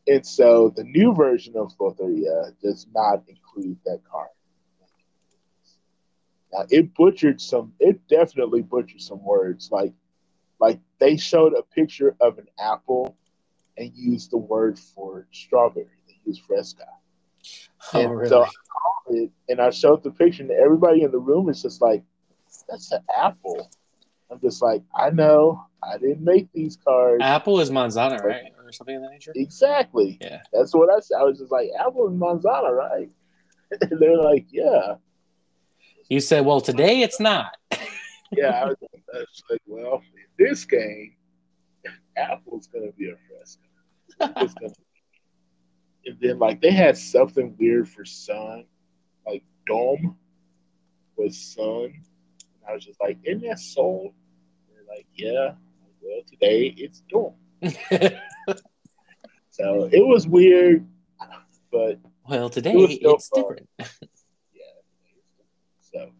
And 0.07 0.27
so 0.27 0.73
the 0.75 0.85
new 0.85 1.15
version 1.15 1.57
of 1.57 1.77
Loteria 1.79 2.53
does 2.63 2.87
not 2.95 3.23
include 3.29 3.79
that 3.85 4.01
card. 4.11 4.29
Now 6.53 6.67
it 6.71 6.95
butchered 6.95 7.41
some 7.41 7.73
it 7.81 8.07
definitely 8.09 8.63
butchered 8.63 9.01
some 9.01 9.25
words. 9.25 9.71
Like 9.71 9.95
like 10.61 10.81
they 10.99 11.17
showed 11.17 11.55
a 11.55 11.63
picture 11.63 12.15
of 12.21 12.39
an 12.39 12.47
apple 12.59 13.17
and 13.77 13.91
used 13.95 14.31
the 14.31 14.39
word 14.39 14.79
for 14.79 15.27
strawberry. 15.33 15.87
They 16.07 16.17
used 16.25 16.43
fresca. 16.47 16.85
Oh, 17.95 18.01
And 18.01 18.17
really? 18.17 18.29
so 18.29 18.43
I 18.45 18.47
called 18.73 19.17
it, 19.19 19.31
and 19.49 19.61
I 19.61 19.71
showed 19.71 20.03
the 20.03 20.11
picture, 20.11 20.43
and 20.43 20.51
everybody 20.53 21.03
in 21.03 21.11
the 21.11 21.19
room 21.19 21.49
is 21.49 21.63
just 21.63 21.81
like, 21.83 22.03
"That's 22.69 22.93
an 22.93 23.03
apple." 23.17 23.71
I'm 24.31 24.41
just 24.41 24.63
like, 24.63 24.83
"I 24.95 25.11
know, 25.11 25.65
I 25.83 25.99
didn't 25.99 26.23
make 26.23 26.49
these 26.53 26.77
cards." 26.77 27.23
Apple 27.23 27.61
is 27.61 27.71
manzana, 27.71 28.23
right? 28.23 28.53
Or 28.65 28.71
something 28.73 28.97
of 28.97 29.03
that 29.03 29.11
nature? 29.11 29.33
Exactly. 29.35 30.19
Yeah. 30.21 30.41
That's 30.53 30.73
what 30.75 30.89
I 30.91 31.01
said. 31.01 31.17
I 31.19 31.25
was 31.25 31.39
just 31.39 31.51
like, 31.53 31.69
"Apple 31.79 32.07
and 32.09 32.21
manzana, 32.21 32.71
right?" 32.71 33.11
and 33.81 33.99
they're 34.01 34.17
like, 34.17 34.47
"Yeah, 34.51 34.95
You 36.09 36.21
said, 36.21 36.45
well, 36.45 36.61
today 36.61 37.01
it's 37.03 37.19
not. 37.21 37.57
yeah." 38.31 38.49
I 38.63 38.65
was, 38.67 38.77
I 39.15 39.19
was 39.19 39.43
like, 39.51 39.61
"Well, 39.67 40.03
in 40.39 40.47
this 40.47 40.65
game, 40.65 41.15
Apple's 42.17 42.67
gonna 42.67 42.93
be 42.93 43.11
a 43.11 43.17
fresco." 43.29 43.63
It's 44.45 44.55
gonna 44.55 44.73
and 46.05 46.19
then 46.21 46.39
like 46.39 46.61
they 46.61 46.73
had 46.73 46.97
something 46.99 47.55
weird 47.59 47.89
for 47.89 48.05
sun, 48.05 48.65
like 49.27 49.45
dome 49.67 50.17
was 51.17 51.39
sun. 51.39 51.85
And 51.85 52.69
I 52.69 52.73
was 52.75 52.85
just 52.85 53.01
like, 53.01 53.19
isn't 53.25 53.43
that 53.49 53.59
soul? 53.61 54.13
And 54.69 54.77
they're 54.77 54.97
like, 54.97 55.07
yeah. 55.15 55.53
Well, 56.03 56.23
today 56.29 56.75
it's 56.77 57.03
dome. 57.09 57.35
So 59.51 59.85
it 59.93 60.05
was 60.05 60.27
weird, 60.27 60.87
but 61.71 62.01
well, 62.27 62.49
today 62.49 62.73
It 62.73 63.01
it's 63.03 63.29
fun. 63.29 63.43
different. 63.43 63.69
Yeah. 64.55 64.65
So 65.83 66.11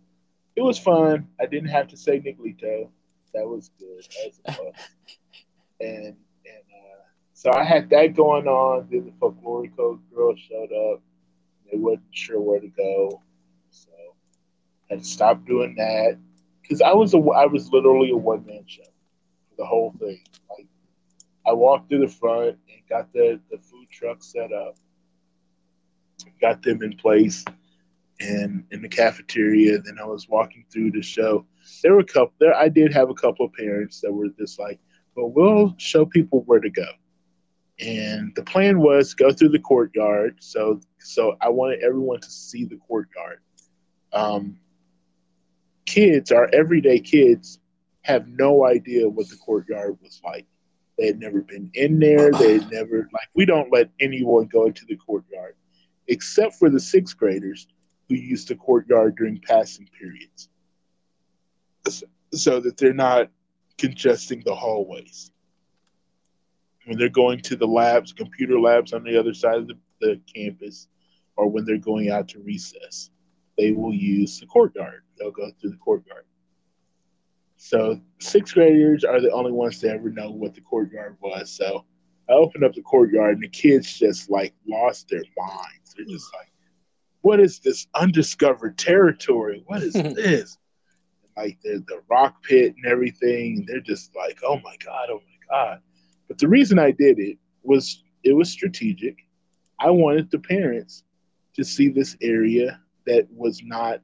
it 0.55 0.61
was 0.61 0.79
fun. 0.79 1.29
I 1.41 1.47
didn't 1.47 1.71
have 1.71 1.89
to 1.89 1.97
say 1.97 2.21
Niglito. 2.21 2.91
That 3.33 3.49
was 3.49 3.71
good. 3.79 4.07
That 4.45 4.59
was. 4.61 4.75
and 5.83 6.07
and 6.07 6.65
uh, 6.71 7.03
so 7.35 7.53
I 7.53 7.65
had 7.65 7.91
that 7.91 8.15
going 8.15 8.47
on. 8.47 8.89
Then 8.91 9.07
the 9.07 9.13
folklorico 9.13 10.01
girl 10.15 10.35
showed 10.37 10.73
up. 10.73 11.03
They 11.71 11.79
wasn't 11.79 12.05
sure 12.13 12.41
where 12.41 12.61
to 12.61 12.69
go, 12.69 13.23
so 13.71 13.91
I 14.91 14.95
had 14.95 15.01
to 15.01 15.05
stop 15.09 15.47
doing 15.47 15.75
that 15.77 16.19
because 16.63 16.81
I 16.81 16.93
was 16.93 17.15
a 17.15 17.19
I 17.19 17.47
was 17.47 17.71
literally 17.73 18.11
a 18.11 18.17
one 18.17 18.47
man 18.47 18.65
show 18.67 18.83
for 18.85 19.57
the 19.59 19.67
whole 19.67 19.95
thing. 19.99 20.21
Like 20.51 20.67
I 21.47 21.53
walked 21.53 21.89
through 21.89 22.07
the 22.07 22.13
front 22.13 22.59
and 22.69 22.89
got 22.89 23.13
the 23.13 23.41
the 23.51 23.59
food 23.59 23.89
truck 23.91 24.23
set 24.23 24.53
up, 24.53 24.77
got 26.41 26.63
them 26.63 26.83
in 26.83 26.97
place, 26.97 27.45
and 28.21 28.65
in 28.71 28.83
the 28.83 28.89
cafeteria. 28.89 29.79
Then 29.79 29.99
I 30.01 30.07
was 30.07 30.29
walking 30.29 30.65
through 30.73 30.93
the 30.93 31.03
show. 31.03 31.47
There 31.83 31.95
were 31.95 32.01
a 32.01 32.05
couple 32.05 32.35
there. 32.39 32.55
I 32.55 32.69
did 32.69 32.93
have 32.93 33.11
a 33.11 33.15
couple 33.15 33.47
of 33.47 33.53
parents 33.53 34.01
that 34.01 34.13
were 34.13 34.29
just 34.39 34.59
like, 34.59 34.79
"Well, 35.15 35.31
we'll 35.31 35.75
show 35.79 36.05
people 36.07 36.43
where 36.47 36.61
to 36.61 36.71
go." 36.71 36.89
And 37.81 38.33
the 38.35 38.43
plan 38.43 38.79
was 38.79 39.15
go 39.15 39.33
through 39.33 39.49
the 39.51 39.59
courtyard. 39.59 40.37
So, 40.41 40.81
so 40.99 41.37
I 41.41 41.49
wanted 41.49 41.83
everyone 41.83 42.21
to 42.21 42.31
see 42.31 42.65
the 42.65 42.77
courtyard. 42.77 43.41
Um, 44.13 44.59
kids, 45.87 46.31
our 46.31 46.49
everyday 46.53 47.01
kids, 47.01 47.59
have 48.03 48.29
no 48.29 48.65
idea 48.65 49.09
what 49.09 49.29
the 49.29 49.37
courtyard 49.37 49.97
was 50.03 50.21
like. 50.25 50.47
They 50.99 51.07
had 51.07 51.19
never 51.19 51.41
been 51.41 51.71
in 51.75 51.99
there. 51.99 52.31
They 52.33 52.59
had 52.59 52.71
never 52.71 53.09
like 53.13 53.29
we 53.35 53.45
don't 53.45 53.73
let 53.73 53.91
anyone 54.01 54.47
go 54.47 54.67
into 54.67 54.85
the 54.87 54.97
courtyard, 54.97 55.57
except 56.09 56.55
for 56.57 56.69
the 56.69 56.81
sixth 56.81 57.17
graders 57.17 57.67
who 58.09 58.17
use 58.17 58.45
the 58.45 58.57
courtyard 58.57 59.17
during 59.17 59.41
passing 59.41 59.89
periods, 59.99 60.49
so 62.33 62.61
that 62.61 62.77
they're 62.77 62.93
not 62.93 63.31
congesting 63.83 64.43
the 64.45 64.55
hallways. 64.55 65.33
When 66.87 66.97
they're 66.97 67.09
going 67.09 67.41
to 67.41 67.57
the 67.57 67.67
labs, 67.67 68.13
computer 68.13 68.61
labs 68.61 68.93
on 68.93 69.03
the 69.03 69.19
other 69.19 69.35
side 69.35 69.57
of 69.57 69.67
the, 69.67 69.77
the 70.01 70.21
campus, 70.33 70.87
or 71.37 71.49
when 71.49 71.65
they're 71.65 71.79
going 71.79 72.09
out 72.09 72.29
to 72.29 72.39
recess, 72.41 73.11
they 73.59 73.73
will 73.73 73.93
use 73.93 74.39
the 74.39 74.47
courtyard. 74.47 75.03
They'll 75.19 75.33
go 75.33 75.51
through 75.61 75.71
the 75.71 75.77
courtyard. 75.77 76.27
So 77.57 78.01
sixth 78.21 78.55
graders 78.55 79.03
are 79.03 79.21
the 79.21 79.33
only 79.33 79.53
ones 79.53 79.81
to 79.81 79.89
ever 79.91 80.11
know 80.11 80.31
what 80.31 80.55
the 80.55 80.61
courtyard 80.61 81.17
was. 81.21 81.51
So 81.51 81.85
I 82.29 82.35
opened 82.35 82.65
up 82.65 82.75
the 82.75 82.83
courtyard 82.83 83.35
and 83.35 83.43
the 83.43 83.49
kids 83.49 83.99
just 83.99 84.31
like 84.31 84.55
lost 84.69 85.09
their 85.09 85.25
minds. 85.37 85.95
They're 85.97 86.07
just 86.07 86.33
like, 86.35 86.53
what 87.23 87.41
is 87.41 87.59
this 87.59 87.89
undiscovered 87.95 88.79
territory? 88.79 89.65
What 89.67 89.83
is 89.83 89.93
this? 89.95 90.57
Like 91.37 91.59
the, 91.63 91.83
the 91.89 92.03
rock 92.11 92.43
pit 92.43 92.75
and 92.77 92.87
everything. 92.87 93.65
They're 93.67 93.81
just 93.81 94.15
like, 94.15 94.41
oh 94.45 94.59
my 94.63 94.77
God, 94.85 95.09
oh 95.11 95.21
my 95.21 95.57
God. 95.57 95.81
But 96.29 96.39
the 96.39 96.49
reason 96.49 96.79
I 96.79 96.91
did 96.91 97.19
it 97.19 97.39
was 97.63 98.03
it 98.25 98.35
was 98.35 98.51
strategic. 98.51 99.19
I 99.79 99.91
wanted 99.91 100.31
the 100.31 100.39
parents 100.39 101.05
to 101.55 101.65
see 101.65 101.89
this 101.89 102.17
area 102.23 102.81
that 103.07 103.27
was 103.35 103.63
not 103.65 104.01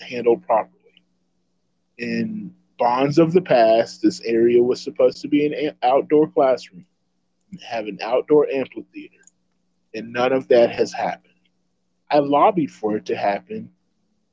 handled 0.00 0.42
properly. 0.42 0.72
In 1.98 2.54
bonds 2.78 3.18
of 3.18 3.32
the 3.32 3.40
past, 3.40 4.02
this 4.02 4.20
area 4.22 4.62
was 4.62 4.80
supposed 4.80 5.22
to 5.22 5.28
be 5.28 5.46
an 5.46 5.76
outdoor 5.82 6.28
classroom, 6.28 6.84
have 7.66 7.86
an 7.86 7.98
outdoor 8.02 8.48
amphitheater, 8.50 9.24
and 9.94 10.12
none 10.12 10.32
of 10.32 10.48
that 10.48 10.70
has 10.70 10.92
happened. 10.92 11.32
I 12.10 12.18
lobbied 12.18 12.70
for 12.70 12.96
it 12.96 13.06
to 13.06 13.16
happen 13.16 13.70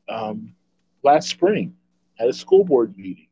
um, 0.09 0.53
last 1.03 1.29
spring 1.29 1.75
at 2.19 2.29
a 2.29 2.33
school 2.33 2.63
board 2.63 2.97
meeting. 2.97 3.27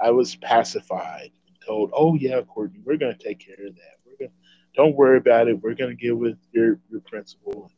I 0.00 0.10
was 0.10 0.36
pacified 0.36 1.30
and 1.46 1.56
told, 1.66 1.90
"Oh 1.94 2.14
yeah, 2.14 2.40
Courtney, 2.42 2.80
we're 2.84 2.96
going 2.96 3.16
to 3.16 3.22
take 3.22 3.38
care 3.38 3.66
of 3.66 3.74
that. 3.74 3.96
We're 4.04 4.16
going, 4.18 4.32
don't 4.74 4.96
worry 4.96 5.18
about 5.18 5.48
it. 5.48 5.60
We're 5.60 5.74
going 5.74 5.96
to 5.96 6.02
get 6.02 6.16
with 6.16 6.38
your 6.52 6.80
your 6.90 7.00
principal. 7.00 7.70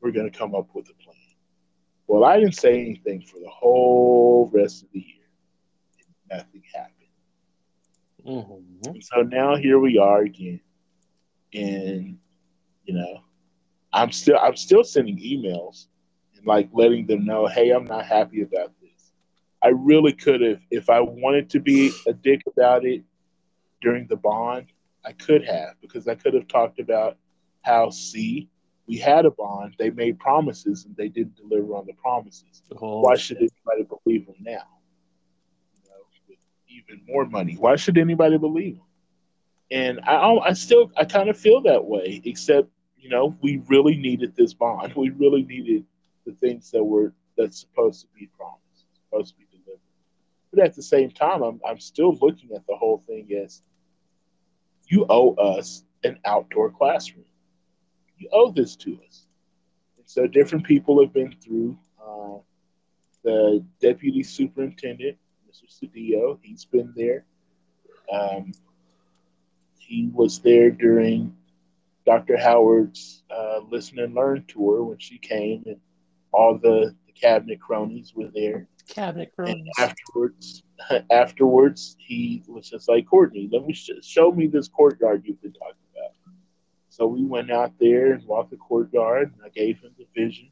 We're 0.00 0.12
going 0.12 0.30
to 0.30 0.38
come 0.38 0.54
up 0.54 0.68
with 0.74 0.88
a 0.88 0.94
plan." 1.02 1.16
Well, 2.06 2.24
I 2.24 2.38
didn't 2.38 2.54
say 2.54 2.80
anything 2.80 3.22
for 3.22 3.38
the 3.40 3.50
whole 3.50 4.50
rest 4.52 4.84
of 4.84 4.88
the 4.92 5.00
year. 5.00 5.26
Nothing 6.30 6.62
happened. 6.74 6.92
Mhm. 8.24 8.86
And 8.86 9.04
so 9.04 9.22
now 9.22 9.56
here 9.56 9.78
we 9.78 9.98
are 9.98 10.22
again, 10.22 10.60
and 11.52 12.18
you 12.84 12.94
know, 12.94 13.20
I'm 13.92 14.12
still 14.12 14.38
I'm 14.38 14.56
still 14.56 14.84
sending 14.84 15.18
emails 15.18 15.86
and 16.36 16.46
like 16.46 16.68
letting 16.72 17.06
them 17.06 17.24
know, 17.24 17.46
hey, 17.46 17.70
I'm 17.70 17.84
not 17.84 18.06
happy 18.06 18.42
about 18.42 18.72
this. 18.80 18.85
I 19.66 19.70
really 19.70 20.12
could 20.12 20.42
have, 20.42 20.60
if 20.70 20.88
I 20.88 21.00
wanted 21.00 21.50
to 21.50 21.58
be 21.58 21.90
a 22.06 22.12
dick 22.12 22.42
about 22.46 22.84
it 22.84 23.02
during 23.82 24.06
the 24.06 24.14
bond, 24.14 24.66
I 25.04 25.10
could 25.10 25.44
have 25.44 25.74
because 25.80 26.06
I 26.06 26.14
could 26.14 26.34
have 26.34 26.46
talked 26.46 26.78
about 26.78 27.16
how 27.62 27.90
see 27.90 28.48
we 28.86 28.96
had 28.96 29.26
a 29.26 29.32
bond, 29.32 29.74
they 29.76 29.90
made 29.90 30.20
promises 30.20 30.84
and 30.84 30.94
they 30.94 31.08
didn't 31.08 31.34
deliver 31.34 31.74
on 31.74 31.84
the 31.84 31.94
promises. 31.94 32.62
Oh, 32.80 33.00
Why 33.00 33.16
should 33.16 33.38
anybody 33.38 33.88
believe 34.04 34.26
them 34.26 34.36
now? 34.38 34.68
You 35.74 35.90
know, 35.90 35.96
with 36.28 36.38
even 36.68 37.02
more 37.04 37.26
money. 37.26 37.56
Why 37.58 37.74
should 37.74 37.98
anybody 37.98 38.38
believe 38.38 38.76
them? 38.76 38.84
And 39.72 40.00
I, 40.04 40.32
I 40.36 40.52
still, 40.52 40.92
I 40.96 41.06
kind 41.06 41.28
of 41.28 41.36
feel 41.36 41.60
that 41.62 41.84
way. 41.84 42.22
Except, 42.24 42.68
you 42.96 43.08
know, 43.08 43.36
we 43.42 43.64
really 43.66 43.96
needed 43.96 44.36
this 44.36 44.54
bond. 44.54 44.92
We 44.96 45.10
really 45.10 45.42
needed 45.42 45.84
the 46.24 46.34
things 46.34 46.70
that 46.70 46.84
were 46.84 47.12
that's 47.36 47.58
supposed 47.58 48.02
to 48.02 48.06
be 48.16 48.28
promised, 48.38 48.86
supposed 49.10 49.34
to 49.34 49.40
be. 49.40 49.45
But 50.56 50.64
at 50.64 50.74
the 50.74 50.82
same 50.82 51.10
time, 51.10 51.42
I'm, 51.42 51.60
I'm 51.68 51.78
still 51.78 52.16
looking 52.16 52.52
at 52.56 52.66
the 52.66 52.76
whole 52.76 53.04
thing 53.06 53.28
as 53.44 53.60
you 54.88 55.04
owe 55.10 55.34
us 55.34 55.84
an 56.02 56.18
outdoor 56.24 56.70
classroom. 56.70 57.26
You 58.16 58.30
owe 58.32 58.50
this 58.52 58.74
to 58.76 58.98
us. 59.06 59.26
And 59.98 60.06
so 60.08 60.26
different 60.26 60.64
people 60.64 60.98
have 61.02 61.12
been 61.12 61.34
through. 61.44 61.76
Uh, 62.02 62.38
the 63.22 63.62
deputy 63.82 64.22
superintendent, 64.22 65.18
Mr. 65.46 65.64
Cedillo, 65.68 66.38
he's 66.40 66.64
been 66.64 66.94
there. 66.96 67.26
Um, 68.10 68.52
he 69.78 70.08
was 70.14 70.38
there 70.38 70.70
during 70.70 71.36
Dr. 72.06 72.38
Howard's 72.38 73.24
uh, 73.30 73.60
Listen 73.70 73.98
and 73.98 74.14
Learn 74.14 74.44
tour 74.48 74.84
when 74.84 74.98
she 74.98 75.18
came, 75.18 75.64
and 75.66 75.80
all 76.32 76.56
the, 76.56 76.94
the 77.06 77.12
cabinet 77.12 77.60
cronies 77.60 78.14
were 78.14 78.30
there. 78.34 78.68
Cabinet 78.88 79.32
And 79.38 79.68
afterwards, 79.78 80.62
afterwards, 81.10 81.96
he 81.98 82.42
was 82.46 82.70
just 82.70 82.88
like, 82.88 83.06
Courtney, 83.06 83.48
let 83.52 83.66
me 83.66 83.72
sh- 83.72 83.90
show 84.02 84.30
me 84.30 84.46
this 84.46 84.68
courtyard 84.68 85.22
you've 85.24 85.42
been 85.42 85.52
talking 85.52 85.74
about. 85.92 86.12
So 86.88 87.06
we 87.06 87.24
went 87.24 87.50
out 87.50 87.72
there 87.78 88.12
and 88.12 88.24
walked 88.26 88.50
the 88.50 88.56
courtyard, 88.56 89.32
and 89.34 89.42
I 89.44 89.50
gave 89.50 89.80
him 89.80 89.92
the 89.98 90.06
vision. 90.14 90.48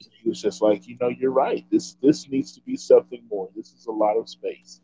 And 0.00 0.10
he 0.22 0.28
was 0.28 0.40
just 0.40 0.62
like, 0.62 0.86
you 0.86 0.96
know, 1.00 1.08
you're 1.08 1.32
right. 1.32 1.64
This 1.70 1.94
this 2.02 2.28
needs 2.28 2.52
to 2.52 2.60
be 2.60 2.76
something 2.76 3.22
more. 3.30 3.48
This 3.56 3.72
is 3.72 3.86
a 3.86 3.92
lot 3.92 4.16
of 4.16 4.28
space. 4.28 4.80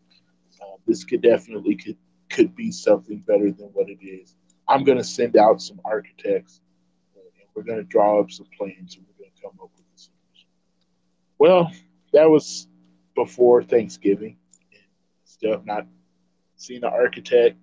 Uh, 0.61 0.77
this 0.87 1.05
could 1.05 1.23
definitely 1.23 1.77
could 1.77 1.97
could 2.31 2.57
be 2.57 2.73
something 2.73 3.19
better 3.19 3.53
than 3.53 3.69
what 3.75 3.89
it 3.89 4.05
is. 4.05 4.35
I'm 4.67 4.85
going 4.85 4.99
to 4.99 5.05
send 5.05 5.37
out 5.37 5.61
some 5.61 5.81
architects, 5.85 6.63
and 7.15 7.25
we're 7.55 7.63
going 7.63 7.79
to 7.79 7.85
draw 7.85 8.21
up 8.21 8.31
some 8.31 8.47
plans, 8.57 8.97
and 8.97 9.05
we're 9.07 9.25
going 9.25 9.33
to 9.37 9.43
come 9.43 9.53
up 9.63 9.71
with 9.77 9.85
a 9.95 9.99
solution. 9.99 10.49
Well, 11.39 11.71
that 12.12 12.29
was 12.29 12.68
before 13.14 13.62
Thanksgiving. 13.62 14.37
And 14.72 14.83
still 15.25 15.53
have 15.53 15.66
not 15.66 15.87
seen 16.57 16.85
an 16.85 16.92
architect. 16.92 17.57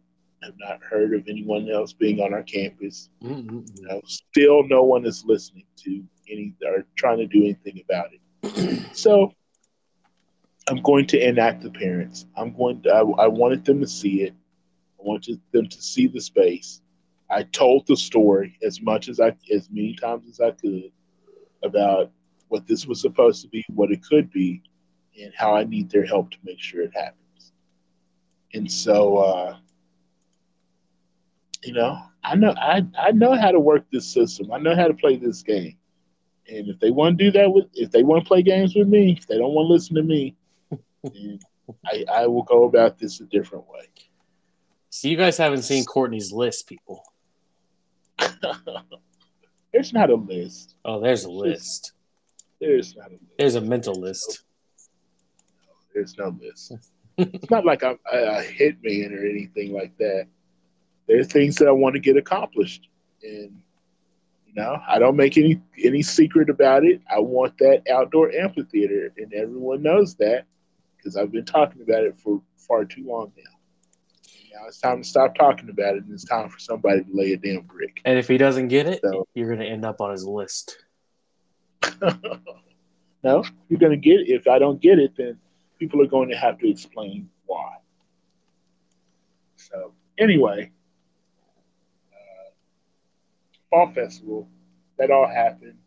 Have 0.44 0.54
not 0.58 0.82
heard 0.82 1.14
of 1.14 1.28
anyone 1.28 1.70
else 1.70 1.92
being 1.92 2.22
on 2.22 2.34
our 2.34 2.44
campus. 2.44 3.10
Mm-mm-mm. 3.22 3.78
You 3.78 3.88
know, 3.88 4.02
still 4.06 4.64
no 4.68 4.84
one 4.84 5.06
is 5.06 5.26
listening 5.26 5.66
to 5.84 6.04
any 6.30 6.54
or 6.66 6.86
trying 6.96 7.18
to 7.18 7.28
do 7.28 7.44
anything 7.44 7.82
about 7.84 8.08
it. 8.14 8.86
So 8.96 9.34
I'm 10.70 10.82
going 10.82 11.08
to 11.08 11.28
enact 11.28 11.64
the 11.64 11.72
parents. 11.72 12.26
I'm 12.38 12.56
going 12.56 12.82
to. 12.84 12.90
I, 12.90 13.02
I 13.24 13.28
wanted 13.28 13.66
them 13.66 13.82
to 13.82 13.88
see 13.88 14.22
it. 14.22 14.34
I 15.00 15.04
wanted 15.04 15.42
them 15.52 15.68
to 15.68 15.82
see 15.82 16.08
the 16.08 16.22
space. 16.22 16.82
I 17.30 17.44
told 17.44 17.88
the 17.88 17.98
story 17.98 18.58
as 18.64 18.82
much 18.82 19.10
as 19.10 19.20
I, 19.20 19.36
as 19.54 19.70
many 19.72 19.96
times 19.96 20.28
as 20.30 20.40
I 20.40 20.52
could, 20.52 20.92
about 21.64 22.12
what 22.50 22.68
this 22.68 22.86
was 22.86 23.02
supposed 23.02 23.42
to 23.44 23.48
be, 23.48 23.66
what 23.70 23.92
it 23.92 24.04
could 24.04 24.30
be, 24.32 24.62
and 25.22 25.34
how 25.36 25.56
I 25.56 25.64
need 25.64 25.90
their 25.90 26.06
help 26.06 26.32
to 26.32 26.38
make 26.44 26.60
sure 26.60 26.82
it 26.82 26.94
happens. 26.94 27.54
And 28.54 28.70
so, 28.72 29.18
uh, 29.18 29.58
you 31.64 31.74
know, 31.74 32.00
I 32.24 32.36
know 32.36 32.54
I, 32.58 32.86
I 32.98 33.12
know 33.12 33.36
how 33.36 33.52
to 33.52 33.60
work 33.60 33.86
this 33.92 34.08
system. 34.08 34.52
I 34.52 34.58
know 34.58 34.76
how 34.76 34.88
to 34.88 34.94
play 34.94 35.16
this 35.16 35.42
game. 35.42 35.78
And 36.48 36.68
if 36.68 36.80
they 36.80 36.92
want 36.92 37.18
to 37.18 37.26
do 37.26 37.32
that 37.32 37.52
with, 37.52 37.66
if 37.74 37.92
they 37.92 38.04
want 38.04 38.24
to 38.24 38.28
play 38.28 38.42
games 38.42 38.76
with 38.76 38.88
me, 38.88 39.16
if 39.18 39.28
they 39.28 39.38
don't 39.38 39.54
want 39.54 39.68
to 39.68 39.74
listen 39.74 39.96
to 39.96 40.04
me, 40.04 40.36
then 41.04 41.40
I, 41.86 42.06
I 42.12 42.28
will 42.28 42.44
go 42.44 42.64
about 42.64 42.98
this 42.98 43.22
a 43.22 43.26
different 43.26 43.70
way. 43.70 43.88
So 44.90 45.08
you 45.08 45.18
guys 45.18 45.38
haven't 45.38 45.62
seen 45.62 45.86
Courtney's 45.86 46.32
list, 46.32 46.68
people. 46.68 47.04
There's 49.72 49.94
not 49.94 50.10
a 50.10 50.16
list. 50.16 50.76
Oh, 50.84 51.00
there's 51.00 51.26
a 51.26 51.30
list. 51.30 51.94
There's 52.60 52.94
mm. 52.94 52.98
not 52.98 53.10
a 53.10 53.14
list. 53.14 53.24
There's 53.38 53.56
a 53.56 53.62
mental 53.62 53.96
list. 53.96 54.44
There's 55.94 56.18
no 56.18 56.36
list. 56.40 56.74
it's 57.18 57.50
not 57.50 57.66
like 57.66 57.84
I'm 57.84 58.00
a, 58.12 58.18
a 58.18 58.44
hitman 58.44 59.12
or 59.12 59.26
anything 59.26 59.74
like 59.74 59.98
that. 59.98 60.28
There's 61.08 61.28
things 61.28 61.56
that 61.56 61.68
I 61.68 61.72
want 61.72 61.96
to 61.96 62.00
get 62.00 62.18
accomplished, 62.18 62.88
and 63.24 63.62
you 64.46 64.54
know, 64.56 64.78
I 64.88 65.00
don't 65.00 65.16
make 65.16 65.38
any 65.38 65.62
any 65.84 66.02
secret 66.02 66.50
about 66.50 66.86
it. 66.86 67.02
I 67.14 67.20
want 67.20 67.58
that 67.58 67.84
outdoor 67.92 68.32
amphitheater, 68.32 69.12
and 69.18 69.34
everyone 69.34 69.82
knows 69.82 70.16
that 70.16 70.46
because 70.98 71.18
I've 71.18 71.32
been 71.32 71.46
talking 71.46 71.82
about 71.82 72.04
it 72.04 72.20
for 72.20 72.42
far 72.56 72.86
too 72.86 73.06
long 73.06 73.32
now. 73.36 73.44
Now 74.54 74.68
it's 74.68 74.80
time 74.80 75.02
to 75.02 75.08
stop 75.08 75.36
talking 75.36 75.70
about 75.70 75.96
it, 75.96 76.04
and 76.04 76.14
it's 76.14 76.26
time 76.26 76.50
for 76.50 76.60
somebody 76.60 77.04
to 77.04 77.10
lay 77.12 77.34
a 77.34 77.38
damn 77.38 77.62
brick. 77.62 78.02
And 78.06 78.20
if 78.20 78.28
he 78.28 78.38
doesn't 78.38 78.68
get 78.68 78.88
it, 78.88 79.02
So- 79.04 79.28
you're 79.34 79.50
gonna 79.50 79.66
end 79.66 79.86
up 79.86 80.02
on 80.02 80.12
his 80.12 80.26
list. 80.26 80.78
no, 83.24 83.44
you're 83.70 83.80
going 83.80 83.92
to 83.92 83.98
get 83.98 84.22
it. 84.22 84.30
If 84.30 84.48
I 84.48 84.60
don't 84.60 84.82
get 84.82 85.00
it, 85.00 85.14
then 85.18 85.38
people 85.80 86.02
are 86.02 86.08
going 86.08 86.30
to 86.30 86.38
have 86.38 86.58
to 86.60 86.70
explain 86.70 87.30
why. 87.46 87.78
So, 89.56 89.94
anyway, 90.18 90.72
uh, 92.14 92.50
fall 93.70 93.92
festival, 93.94 94.48
that 94.98 95.12
all 95.12 95.28
happened. 95.28 95.78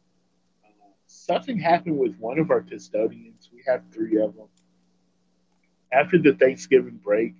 Uh, 0.64 0.68
something 1.06 1.58
happened 1.58 1.98
with 1.98 2.16
one 2.18 2.38
of 2.38 2.50
our 2.50 2.60
custodians. 2.62 3.50
We 3.52 3.62
have 3.66 3.82
three 3.92 4.20
of 4.20 4.34
them. 4.36 4.48
After 5.92 6.18
the 6.18 6.32
Thanksgiving 6.32 6.98
break, 7.02 7.34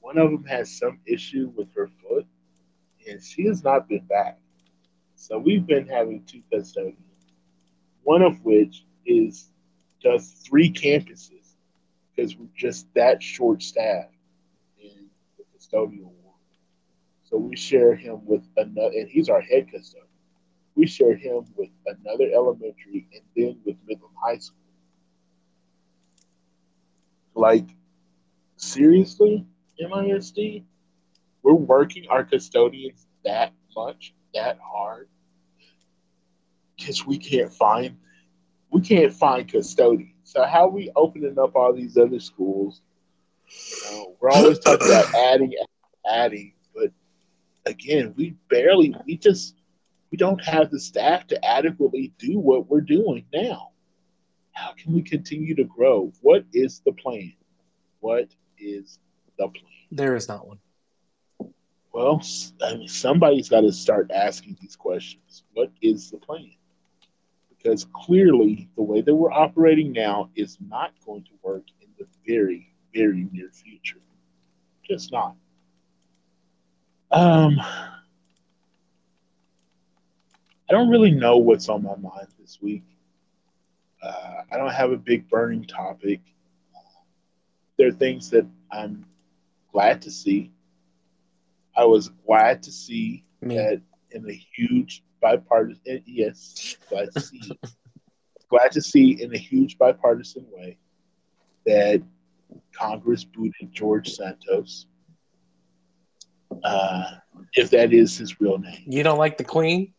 one 0.00 0.16
of 0.18 0.30
them 0.30 0.44
has 0.44 0.70
some 0.70 1.00
issue 1.06 1.52
with 1.56 1.74
her 1.74 1.88
foot, 1.88 2.26
and 3.08 3.22
she 3.22 3.46
has 3.46 3.64
not 3.64 3.88
been 3.88 4.04
back. 4.06 4.38
So 5.16 5.38
we've 5.38 5.66
been 5.66 5.86
having 5.86 6.24
two 6.24 6.40
custodians 6.50 7.09
one 8.02 8.22
of 8.22 8.42
which 8.44 8.84
is 9.06 9.50
does 10.02 10.30
three 10.46 10.72
campuses 10.72 11.54
because 12.14 12.36
we're 12.36 12.48
just 12.56 12.86
that 12.94 13.22
short 13.22 13.62
staffed 13.62 14.14
in 14.82 15.08
the 15.36 15.44
custodial 15.56 16.04
world. 16.04 16.34
So 17.24 17.36
we 17.36 17.56
share 17.56 17.94
him 17.94 18.24
with 18.24 18.42
another, 18.56 18.94
and 18.96 19.08
he's 19.08 19.28
our 19.28 19.40
head 19.40 19.70
custodian. 19.70 20.06
We 20.74 20.86
share 20.86 21.14
him 21.14 21.44
with 21.56 21.70
another 21.86 22.30
elementary 22.32 23.06
and 23.12 23.22
then 23.36 23.58
with 23.64 23.76
Midland 23.86 24.14
High 24.22 24.38
School. 24.38 24.56
Like, 27.34 27.68
seriously, 28.56 29.46
MISD? 29.80 30.64
We're 31.42 31.54
working 31.54 32.06
our 32.08 32.24
custodians 32.24 33.06
that 33.24 33.52
much, 33.74 34.14
that 34.34 34.58
hard 34.62 35.08
because 36.80 37.06
we 37.06 37.18
can't 37.18 37.52
find 37.52 37.96
we 38.70 38.80
can't 38.80 39.12
find 39.12 39.48
custodians. 39.48 40.14
So 40.24 40.44
how 40.44 40.66
are 40.66 40.70
we 40.70 40.92
opening 40.94 41.38
up 41.38 41.56
all 41.56 41.72
these 41.72 41.96
other 41.96 42.20
schools? 42.20 42.82
You 43.48 43.90
know, 43.90 44.16
we're 44.20 44.30
always 44.30 44.60
talking 44.60 44.86
about 44.86 45.12
adding, 45.32 45.52
adding, 46.08 46.52
but 46.74 46.90
again, 47.66 48.14
we 48.16 48.36
barely 48.48 48.94
we 49.06 49.16
just 49.16 49.56
we 50.10 50.18
don't 50.18 50.42
have 50.44 50.70
the 50.70 50.80
staff 50.80 51.26
to 51.28 51.44
adequately 51.44 52.12
do 52.18 52.38
what 52.38 52.68
we're 52.68 52.80
doing 52.80 53.24
now. 53.32 53.70
How 54.52 54.72
can 54.72 54.92
we 54.92 55.02
continue 55.02 55.54
to 55.56 55.64
grow? 55.64 56.12
What 56.20 56.44
is 56.52 56.80
the 56.84 56.92
plan? 56.92 57.32
What 58.00 58.28
is 58.58 58.98
the 59.38 59.48
plan? 59.48 59.64
There 59.90 60.14
is 60.14 60.28
not 60.28 60.46
one. 60.46 60.58
Well, 61.92 62.22
I 62.62 62.74
mean, 62.74 62.88
somebody's 62.88 63.48
got 63.48 63.62
to 63.62 63.72
start 63.72 64.10
asking 64.14 64.58
these 64.60 64.76
questions. 64.76 65.42
What 65.54 65.72
is 65.82 66.10
the 66.10 66.18
plan? 66.18 66.52
Because 67.62 67.86
clearly, 67.92 68.68
the 68.76 68.82
way 68.82 69.02
that 69.02 69.14
we're 69.14 69.32
operating 69.32 69.92
now 69.92 70.30
is 70.34 70.56
not 70.66 70.92
going 71.04 71.24
to 71.24 71.30
work 71.42 71.64
in 71.82 71.88
the 71.98 72.06
very, 72.26 72.72
very 72.94 73.28
near 73.32 73.50
future. 73.50 74.00
Just 74.82 75.12
not. 75.12 75.34
Um, 77.10 77.60
I 80.70 80.72
don't 80.72 80.88
really 80.88 81.10
know 81.10 81.36
what's 81.36 81.68
on 81.68 81.82
my 81.82 81.96
mind 81.96 82.28
this 82.38 82.58
week. 82.62 82.84
Uh, 84.02 84.42
I 84.50 84.56
don't 84.56 84.72
have 84.72 84.92
a 84.92 84.96
big 84.96 85.28
burning 85.28 85.64
topic. 85.64 86.20
There 87.76 87.88
are 87.88 87.92
things 87.92 88.30
that 88.30 88.46
I'm 88.72 89.04
glad 89.72 90.00
to 90.02 90.10
see. 90.10 90.50
I 91.76 91.84
was 91.84 92.10
glad 92.26 92.62
to 92.62 92.72
see 92.72 93.24
Me. 93.40 93.56
that 93.56 93.82
in 94.12 94.28
a 94.28 94.32
huge 94.32 95.02
bipartisan 95.20 96.02
yes, 96.06 96.76
glad 96.88 97.12
to 97.12 97.20
see 97.20 97.40
glad 98.48 98.72
to 98.72 98.82
see 98.82 99.22
in 99.22 99.32
a 99.34 99.38
huge 99.38 99.78
bipartisan 99.78 100.44
way 100.50 100.76
that 101.66 102.02
Congress 102.72 103.22
booted 103.24 103.72
George 103.72 104.10
Santos. 104.10 104.86
Uh, 106.64 107.04
if 107.54 107.70
that 107.70 107.92
is 107.92 108.18
his 108.18 108.40
real 108.40 108.58
name. 108.58 108.82
You 108.86 109.02
don't 109.04 109.18
like 109.18 109.38
the 109.38 109.44
Queen? 109.44 109.92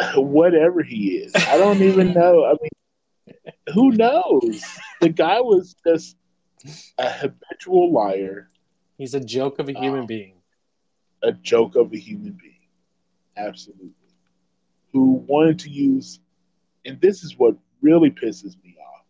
Whatever 0.16 0.82
he 0.82 1.16
is. 1.18 1.32
I 1.36 1.56
don't 1.56 1.80
even 1.82 2.12
know. 2.12 2.44
I 2.44 2.56
mean 2.60 3.52
who 3.72 3.92
knows? 3.92 4.62
The 5.00 5.08
guy 5.10 5.40
was 5.40 5.74
just 5.86 6.16
a 6.98 7.10
habitual 7.10 7.92
liar, 7.92 8.50
He's 8.98 9.14
a 9.14 9.20
joke 9.20 9.58
of 9.58 9.68
a 9.68 9.72
human 9.72 10.00
Oh. 10.02 10.06
being. 10.06 10.34
a 11.22 11.32
joke 11.32 11.76
of 11.76 11.92
a 11.92 11.96
human 11.98 12.32
being. 12.32 12.53
Absolutely. 13.36 13.90
Who 14.92 15.24
wanted 15.26 15.58
to 15.60 15.70
use, 15.70 16.20
and 16.84 17.00
this 17.00 17.24
is 17.24 17.38
what 17.38 17.56
really 17.80 18.10
pisses 18.10 18.56
me 18.62 18.76
off. 18.80 19.04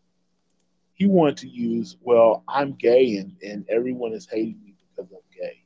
He 0.94 1.06
wanted 1.06 1.38
to 1.38 1.48
use, 1.48 1.96
well, 2.00 2.44
I'm 2.48 2.72
gay 2.72 3.16
and, 3.16 3.36
and 3.42 3.64
everyone 3.68 4.12
is 4.12 4.26
hating 4.30 4.60
me 4.64 4.74
because 4.96 5.10
I'm 5.12 5.18
gay. 5.36 5.62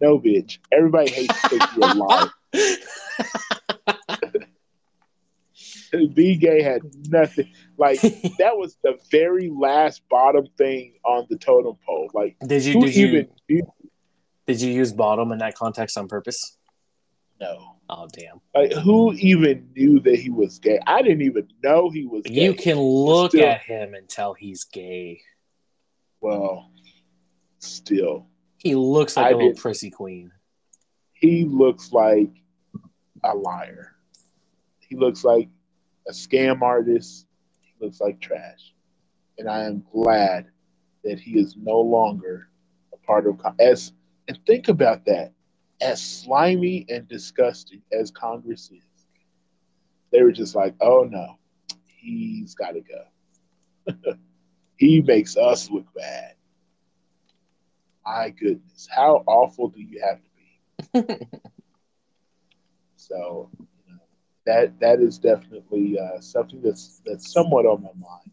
No, 0.00 0.18
bitch. 0.18 0.58
Everybody 0.72 1.10
hates 1.10 1.34
because 1.42 1.68
you're 1.76 1.88
a 1.88 1.94
liar. 1.94 2.30
Be 6.14 6.36
gay 6.36 6.62
had 6.62 6.82
nothing. 7.08 7.52
Like, 7.76 8.00
that 8.00 8.56
was 8.56 8.76
the 8.82 8.98
very 9.10 9.50
last 9.50 10.02
bottom 10.08 10.46
thing 10.56 10.94
on 11.04 11.26
the 11.28 11.36
totem 11.36 11.76
pole. 11.84 12.08
Like, 12.14 12.36
did 12.46 12.64
you 12.64 12.80
did 12.80 12.94
you 12.94 13.06
even 13.06 13.28
knew? 13.48 13.62
Did 14.46 14.60
you 14.60 14.72
use 14.72 14.92
bottom 14.92 15.32
in 15.32 15.38
that 15.38 15.54
context 15.54 15.98
on 15.98 16.08
purpose? 16.08 16.56
No. 17.40 17.76
Oh 17.88 18.06
damn! 18.12 18.40
Like 18.54 18.72
who 18.72 19.12
even 19.14 19.68
knew 19.74 19.98
that 20.00 20.16
he 20.20 20.30
was 20.30 20.58
gay? 20.60 20.78
I 20.86 21.02
didn't 21.02 21.22
even 21.22 21.48
know 21.64 21.90
he 21.90 22.06
was 22.06 22.22
gay. 22.22 22.44
You 22.44 22.54
can 22.54 22.78
look 22.78 23.32
Still- 23.32 23.46
at 23.48 23.62
him 23.62 23.94
and 23.94 24.08
tell 24.08 24.34
he's 24.34 24.64
gay. 24.64 25.20
Well, 26.20 26.70
still, 27.58 28.26
He 28.58 28.74
looks 28.74 29.16
like 29.16 29.26
I 29.26 29.30
a 29.30 29.36
little 29.36 29.54
prissy 29.54 29.90
queen. 29.90 30.30
he 31.14 31.44
looks 31.44 31.92
like 31.92 32.30
a 33.24 33.34
liar. 33.34 33.96
He 34.80 34.96
looks 34.96 35.24
like 35.24 35.48
a 36.08 36.12
scam 36.12 36.60
artist. 36.62 37.26
He 37.62 37.72
looks 37.84 38.00
like 38.00 38.20
trash. 38.20 38.74
And 39.38 39.48
I 39.48 39.64
am 39.64 39.82
glad 39.92 40.46
that 41.04 41.18
he 41.18 41.38
is 41.38 41.56
no 41.56 41.80
longer 41.80 42.48
a 42.92 42.96
part 42.98 43.26
of 43.26 43.40
as 43.58 43.92
and 44.28 44.38
think 44.46 44.68
about 44.68 45.06
that. 45.06 45.32
As 45.80 46.02
slimy 46.02 46.84
and 46.88 47.08
disgusting 47.08 47.82
as 47.92 48.10
Congress 48.10 48.70
is, 48.70 49.06
they 50.12 50.22
were 50.22 50.32
just 50.32 50.54
like, 50.54 50.74
"Oh 50.80 51.04
no, 51.08 51.38
he's 51.86 52.54
got 52.54 52.72
to 52.72 52.80
go. 52.80 54.14
he 54.76 55.00
makes 55.00 55.36
us 55.36 55.70
look 55.70 55.86
bad." 55.94 56.34
My 58.04 58.30
goodness, 58.30 58.88
how 58.90 59.22
awful 59.26 59.68
do 59.68 59.80
you 59.80 60.02
have 60.02 60.20
to 60.22 61.18
be? 61.18 61.26
So 63.00 63.48
you 63.58 63.66
know, 63.94 64.00
that 64.44 64.78
that 64.80 65.00
is 65.00 65.18
definitely 65.18 65.98
uh, 65.98 66.20
something 66.20 66.60
that's 66.62 67.00
that's 67.04 67.32
somewhat 67.32 67.64
on 67.64 67.82
my 67.82 67.88
mind. 67.88 68.30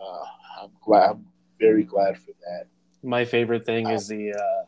Uh, 0.00 0.62
I'm 0.62 0.70
glad. 0.84 1.10
I'm 1.10 1.26
very 1.60 1.84
glad 1.84 2.18
for 2.18 2.32
that. 2.42 2.66
My 3.02 3.24
favorite 3.24 3.64
thing 3.64 3.88
is 3.88 4.08
the 4.08 4.32
uh, 4.32 4.64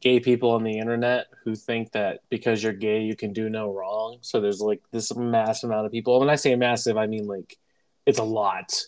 gay 0.00 0.18
people 0.20 0.50
on 0.50 0.64
the 0.64 0.78
internet 0.78 1.26
who 1.44 1.54
think 1.54 1.92
that 1.92 2.20
because 2.30 2.62
you're 2.62 2.72
gay, 2.72 3.02
you 3.02 3.14
can 3.14 3.32
do 3.32 3.48
no 3.50 3.72
wrong. 3.72 4.18
So 4.22 4.40
there's 4.40 4.60
like 4.60 4.80
this 4.90 5.14
massive 5.14 5.70
amount 5.70 5.86
of 5.86 5.92
people. 5.92 6.18
When 6.18 6.30
I 6.30 6.36
say 6.36 6.54
massive, 6.56 6.96
I 6.96 7.06
mean 7.06 7.26
like 7.26 7.58
it's 8.06 8.18
a 8.18 8.24
lot 8.24 8.82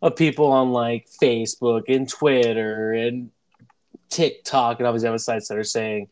of 0.00 0.16
people 0.16 0.46
on 0.46 0.72
like 0.72 1.08
Facebook 1.22 1.82
and 1.88 2.08
Twitter 2.08 2.92
and 2.92 3.30
TikTok 4.08 4.78
and 4.78 4.86
all 4.86 4.92
these 4.92 5.04
other 5.04 5.18
sites 5.18 5.48
that 5.48 5.58
are 5.58 5.64
saying 5.64 6.08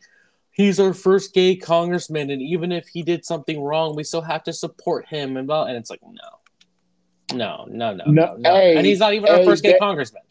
he's 0.50 0.80
our 0.80 0.92
first 0.94 1.34
gay 1.34 1.56
congressman, 1.56 2.30
and 2.30 2.42
even 2.42 2.72
if 2.72 2.88
he 2.88 3.02
did 3.02 3.24
something 3.24 3.60
wrong, 3.60 3.94
we 3.94 4.04
still 4.04 4.22
have 4.22 4.42
to 4.44 4.52
support 4.52 5.06
him. 5.06 5.36
And 5.36 5.46
blah. 5.46 5.64
And 5.64 5.76
it's 5.76 5.90
like 5.90 6.00
no, 6.02 7.36
no, 7.36 7.66
no, 7.68 7.94
no, 7.94 8.04
No, 8.06 8.36
no, 8.38 8.54
hey, 8.54 8.76
and 8.76 8.86
he's 8.86 8.98
not 8.98 9.14
even 9.14 9.28
our 9.30 9.44
first 9.44 9.62
gay 9.62 9.72
that- 9.72 9.80
congressman. 9.80 10.22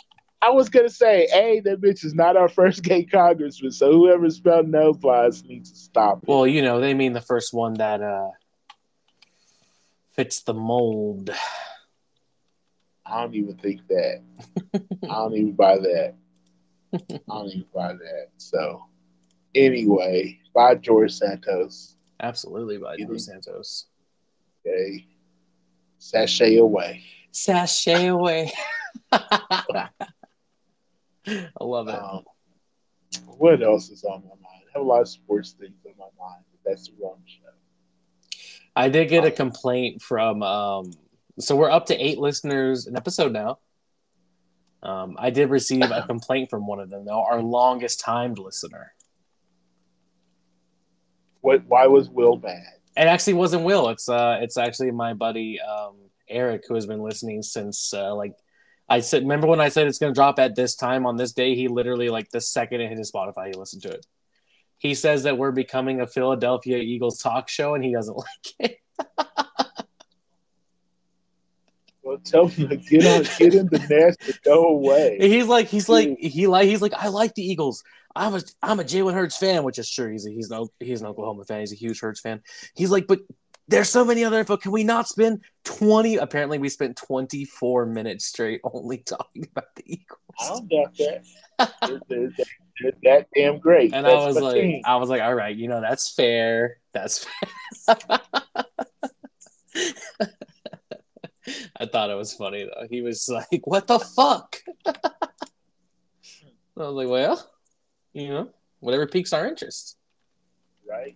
I 0.41 0.49
was 0.51 0.69
gonna 0.69 0.89
say, 0.89 1.27
hey, 1.31 1.59
that 1.61 1.81
bitch 1.81 2.05
is 2.05 2.13
not 2.13 2.37
our 2.37 2.49
first 2.49 2.83
gay 2.83 3.03
congressman. 3.03 3.71
So 3.71 3.91
whoever 3.91 4.29
spelled 4.29 4.67
no 4.67 4.93
flies 4.93 5.43
needs 5.43 5.71
to 5.71 5.77
stop. 5.77 6.19
it. 6.23 6.29
Well, 6.29 6.45
you 6.45 6.61
know, 6.61 6.79
they 6.79 6.93
mean 6.93 7.13
the 7.13 7.21
first 7.21 7.53
one 7.53 7.75
that 7.75 8.01
uh 8.01 8.29
fits 10.15 10.41
the 10.41 10.53
mold. 10.53 11.29
I 13.05 13.21
don't 13.21 13.35
even 13.35 13.55
think 13.57 13.81
that. 13.87 14.21
I 14.73 15.07
don't 15.07 15.33
even 15.35 15.53
buy 15.53 15.77
that. 15.77 16.15
I 16.93 16.99
don't 17.27 17.47
even 17.47 17.65
buy 17.73 17.93
that. 17.93 18.29
So 18.37 18.85
anyway, 19.53 20.39
bye 20.53 20.75
George 20.75 21.13
Santos. 21.13 21.97
Absolutely 22.19 22.77
bye 22.77 22.97
George 22.97 23.19
Santos. 23.19 23.87
Okay, 24.65 25.05
sashay 25.99 26.57
away. 26.57 27.03
Sashay 27.31 28.07
away. 28.07 28.51
I 31.27 31.63
love 31.63 31.87
it. 31.87 31.95
Um, 31.95 32.23
what 33.25 33.61
else 33.61 33.89
is 33.89 34.03
on 34.03 34.21
my 34.23 34.29
mind? 34.29 34.63
I 34.67 34.79
have 34.79 34.81
a 34.81 34.87
lot 34.87 35.01
of 35.01 35.09
sports 35.09 35.55
things 35.59 35.73
on 35.85 35.93
my 35.97 36.05
mind, 36.23 36.43
but 36.51 36.69
that's 36.69 36.87
the 36.87 36.93
wrong 37.01 37.19
show. 37.25 37.41
I 38.75 38.89
did 38.89 39.09
get 39.09 39.23
a 39.23 39.31
complaint 39.31 40.01
from 40.01 40.43
um 40.43 40.91
so 41.39 41.55
we're 41.55 41.71
up 41.71 41.87
to 41.87 41.95
eight 41.95 42.17
listeners 42.17 42.87
an 42.87 42.95
episode 42.95 43.31
now. 43.31 43.59
Um, 44.83 45.15
I 45.17 45.31
did 45.31 45.49
receive 45.49 45.83
a 45.83 46.03
complaint 46.07 46.49
from 46.49 46.67
one 46.67 46.79
of 46.79 46.89
them 46.89 47.05
though, 47.05 47.23
our 47.23 47.41
longest 47.41 47.99
timed 47.99 48.37
listener. 48.37 48.93
What? 51.41 51.63
Why 51.67 51.87
was 51.87 52.09
Will 52.09 52.37
bad? 52.37 52.63
It 52.97 53.01
actually 53.01 53.33
wasn't 53.33 53.63
Will. 53.63 53.89
It's 53.89 54.07
uh, 54.07 54.39
it's 54.41 54.57
actually 54.57 54.91
my 54.91 55.13
buddy 55.13 55.59
um, 55.59 55.95
Eric 56.29 56.63
who 56.67 56.75
has 56.75 56.85
been 56.85 57.01
listening 57.01 57.41
since 57.41 57.93
uh, 57.93 58.15
like 58.15 58.33
I 58.87 58.99
said. 58.99 59.23
Remember 59.23 59.47
when 59.47 59.61
I 59.61 59.69
said 59.69 59.87
it's 59.87 59.99
going 59.99 60.13
to 60.13 60.17
drop 60.17 60.39
at 60.39 60.55
this 60.55 60.75
time 60.75 61.05
on 61.05 61.17
this 61.17 61.33
day? 61.33 61.55
He 61.55 61.67
literally 61.67 62.09
like 62.09 62.29
the 62.29 62.41
second 62.41 62.81
it 62.81 62.89
hit 62.89 62.97
his 62.97 63.11
Spotify, 63.11 63.47
he 63.47 63.53
listened 63.53 63.83
to 63.83 63.89
it. 63.89 64.05
He 64.77 64.93
says 64.93 65.23
that 65.23 65.37
we're 65.37 65.51
becoming 65.51 66.01
a 66.01 66.07
Philadelphia 66.07 66.77
Eagles 66.77 67.19
talk 67.19 67.49
show, 67.49 67.75
and 67.75 67.83
he 67.83 67.93
doesn't 67.93 68.15
like 68.59 68.59
it. 68.59 68.79
Well, 72.05 72.19
tell 72.23 72.47
him 72.47 72.69
to 72.69 72.77
get 72.77 73.03
on, 73.07 73.23
get 73.39 73.55
in 73.55 73.65
the 73.65 73.79
nest 73.89 74.19
and 74.23 74.39
go 74.43 74.65
away. 74.65 75.17
He's 75.19 75.47
like, 75.47 75.67
he's 75.67 75.89
like, 75.89 76.15
he 76.19 76.45
like, 76.45 76.67
he's 76.67 76.81
like, 76.81 76.93
I 76.93 77.07
like 77.07 77.33
the 77.33 77.41
Eagles. 77.41 77.83
I'm 78.15 78.35
a, 78.35 78.41
I'm 78.61 78.79
a 78.79 78.83
Jalen 78.83 79.15
Hurts 79.15 79.35
fan, 79.37 79.63
which 79.63 79.79
is 79.79 79.89
true. 79.89 80.11
He's 80.11 80.27
a, 80.27 80.29
he's 80.29 80.51
no, 80.51 80.69
he's 80.79 81.01
an 81.01 81.07
Oklahoma 81.07 81.45
fan. 81.45 81.61
He's 81.61 81.73
a 81.73 81.75
huge 81.75 81.99
Hurts 81.99 82.21
fan. 82.21 82.43
He's 82.75 82.91
like, 82.91 83.07
but 83.07 83.21
there's 83.67 83.89
so 83.89 84.05
many 84.05 84.23
other 84.23 84.39
info. 84.39 84.57
Can 84.57 84.71
we 84.71 84.83
not 84.83 85.07
spend 85.07 85.41
20? 85.63 86.17
Apparently, 86.17 86.57
we 86.57 86.69
spent 86.69 86.95
24 86.97 87.85
minutes 87.87 88.25
straight 88.25 88.61
only 88.63 88.97
talking 88.99 89.47
about 89.51 89.75
the 89.75 89.83
I 89.87 89.91
Eagles. 89.93 90.49
don't 90.49 90.69
doubt 90.69 90.97
that. 90.97 91.23
They're, 91.81 92.01
they're, 92.09 92.29
they're 92.81 92.91
that 93.03 93.27
damn 93.35 93.59
great. 93.59 93.93
And 93.93 94.05
I 94.05 94.13
was 94.25 94.39
like, 94.39 94.55
team. 94.55 94.81
I 94.85 94.97
was 94.97 95.09
like, 95.09 95.21
all 95.21 95.33
right, 95.33 95.55
you 95.55 95.67
know, 95.67 95.81
that's 95.81 96.11
fair. 96.13 96.77
That's 96.93 97.25
fair. 97.25 97.99
I 101.77 101.85
thought 101.85 102.09
it 102.09 102.15
was 102.15 102.33
funny 102.33 102.63
though. 102.65 102.87
He 102.89 103.01
was 103.01 103.29
like, 103.29 103.61
"What 103.65 103.87
the 103.87 103.99
fuck?" 103.99 104.57
I 104.85 104.93
was 106.75 106.95
like, 106.95 107.07
"Well, 107.07 107.51
you 108.13 108.29
know, 108.29 108.49
whatever 108.79 109.05
piques 109.07 109.33
our 109.33 109.47
interest." 109.47 109.97
right? 110.87 111.15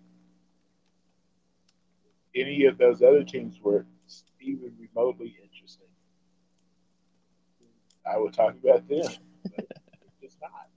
Any 2.39 2.65
of 2.65 2.77
those 2.77 3.01
other 3.01 3.23
teams 3.23 3.59
were 3.61 3.85
even 4.41 4.71
remotely 4.79 5.35
interesting. 5.43 5.87
I 8.09 8.17
would 8.17 8.33
talk 8.33 8.55
about 8.63 8.87
them, 8.87 9.05
but 9.55 9.65
it's 10.21 10.37
not. 10.41 10.69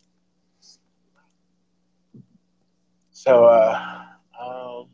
So, 3.12 3.44
uh, 3.44 4.04
um, 4.40 4.88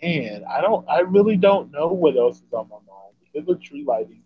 man, 0.00 0.44
I 0.48 0.60
don't, 0.60 0.88
I 0.88 1.00
really 1.00 1.36
don't 1.36 1.72
know 1.72 1.88
what 1.88 2.16
else 2.16 2.36
is 2.36 2.52
on 2.52 2.68
my 2.68 2.76
mind. 2.76 3.46
The 3.46 3.54
tree 3.56 3.84
lighting 3.84 4.22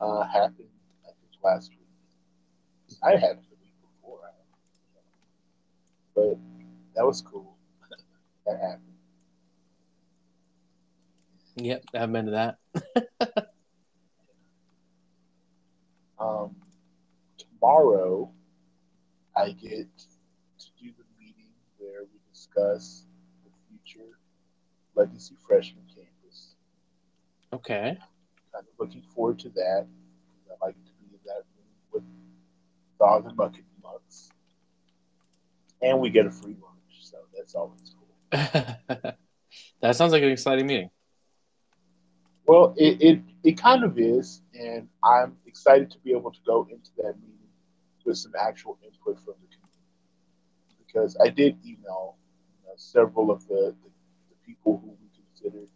uh, 0.00 0.22
happened, 0.22 0.68
I 1.04 1.08
think, 1.08 1.44
last 1.44 1.70
week. 1.70 2.98
I 3.02 3.10
had 3.10 3.32
it 3.32 3.44
the 3.50 3.56
week 3.60 3.74
before, 3.82 4.20
but 6.14 6.38
that 6.94 7.04
was 7.04 7.20
cool. 7.22 7.56
that 8.46 8.58
happened. 8.60 8.95
Yep, 11.56 11.84
I 11.94 11.98
haven't 11.98 12.12
been 12.12 12.26
to 12.26 12.56
that. 13.22 13.46
Um, 16.18 16.56
tomorrow, 17.36 18.30
I 19.36 19.50
get 19.50 19.86
to 19.98 20.66
do 20.80 20.90
the 20.96 21.04
meeting 21.20 21.52
where 21.78 22.02
we 22.04 22.18
discuss 22.32 23.04
the 23.44 23.50
future 23.68 24.18
Legacy 24.94 25.34
Freshman 25.46 25.84
campus. 25.94 26.54
Okay. 27.52 27.98
Kind 28.52 28.64
of 28.66 28.78
looking 28.78 29.02
forward 29.14 29.38
to 29.40 29.50
that. 29.50 29.86
I 30.50 30.66
like 30.66 30.74
to 30.74 30.90
be 31.00 31.12
in 31.12 31.20
that 31.26 31.42
room 31.54 31.66
with 31.92 32.02
dog 32.98 33.26
and 33.26 33.36
bucket 33.36 33.64
mucks. 33.82 34.30
And 35.82 36.00
we 36.00 36.08
get 36.08 36.24
a 36.24 36.30
free 36.30 36.56
lunch, 36.62 37.02
so 37.02 37.18
that's 37.36 37.54
always 37.54 37.94
cool. 37.98 38.06
that 39.82 39.96
sounds 39.96 40.12
like 40.12 40.22
an 40.22 40.30
exciting 40.30 40.66
meeting. 40.66 40.90
Well, 42.46 42.74
it, 42.76 43.02
it, 43.02 43.20
it 43.42 43.60
kind 43.60 43.82
of 43.82 43.98
is, 43.98 44.40
and 44.54 44.88
I'm 45.02 45.36
excited 45.46 45.90
to 45.90 45.98
be 45.98 46.12
able 46.12 46.30
to 46.30 46.38
go 46.46 46.66
into 46.70 46.90
that 46.98 47.14
meeting 47.20 47.50
with 48.04 48.16
some 48.18 48.32
actual 48.40 48.78
input 48.84 49.18
from 49.24 49.34
the 49.42 49.48
community. 49.48 49.66
Because 50.86 51.16
I 51.20 51.28
did 51.28 51.58
email 51.64 52.14
you 52.62 52.68
know, 52.68 52.74
several 52.76 53.32
of 53.32 53.46
the, 53.48 53.74
the, 53.82 53.90
the 54.30 54.36
people 54.46 54.80
who 54.82 54.90
we 54.90 55.08
consider 55.12 55.66
to 55.66 55.72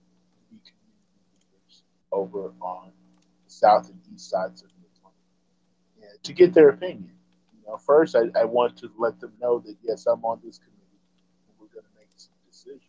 be 0.49 0.59
community 0.63 1.11
leaders 1.43 1.83
over 2.13 2.53
on 2.61 2.93
the 3.45 3.51
south 3.51 3.89
and 3.91 3.99
east 4.15 4.31
sides 4.31 4.63
of 4.63 4.71
Midland 4.81 5.17
and 6.03 6.23
to 6.23 6.33
get 6.33 6.55
their 6.55 6.69
opinion. 6.69 7.11
You 7.53 7.67
know, 7.67 7.79
first, 7.79 8.15
I, 8.15 8.27
I 8.39 8.45
want 8.45 8.77
to 8.79 8.91
let 8.97 9.19
them 9.19 9.33
know 9.41 9.59
that, 9.59 9.75
yes, 9.83 10.07
I'm 10.07 10.25
on 10.25 10.41
this 10.45 10.59
committee 10.59 11.03
and 11.49 11.55
we're 11.59 11.75
going 11.75 11.85
to 11.85 11.99
make 11.99 12.11
some 12.17 12.31
decisions. 12.49 12.83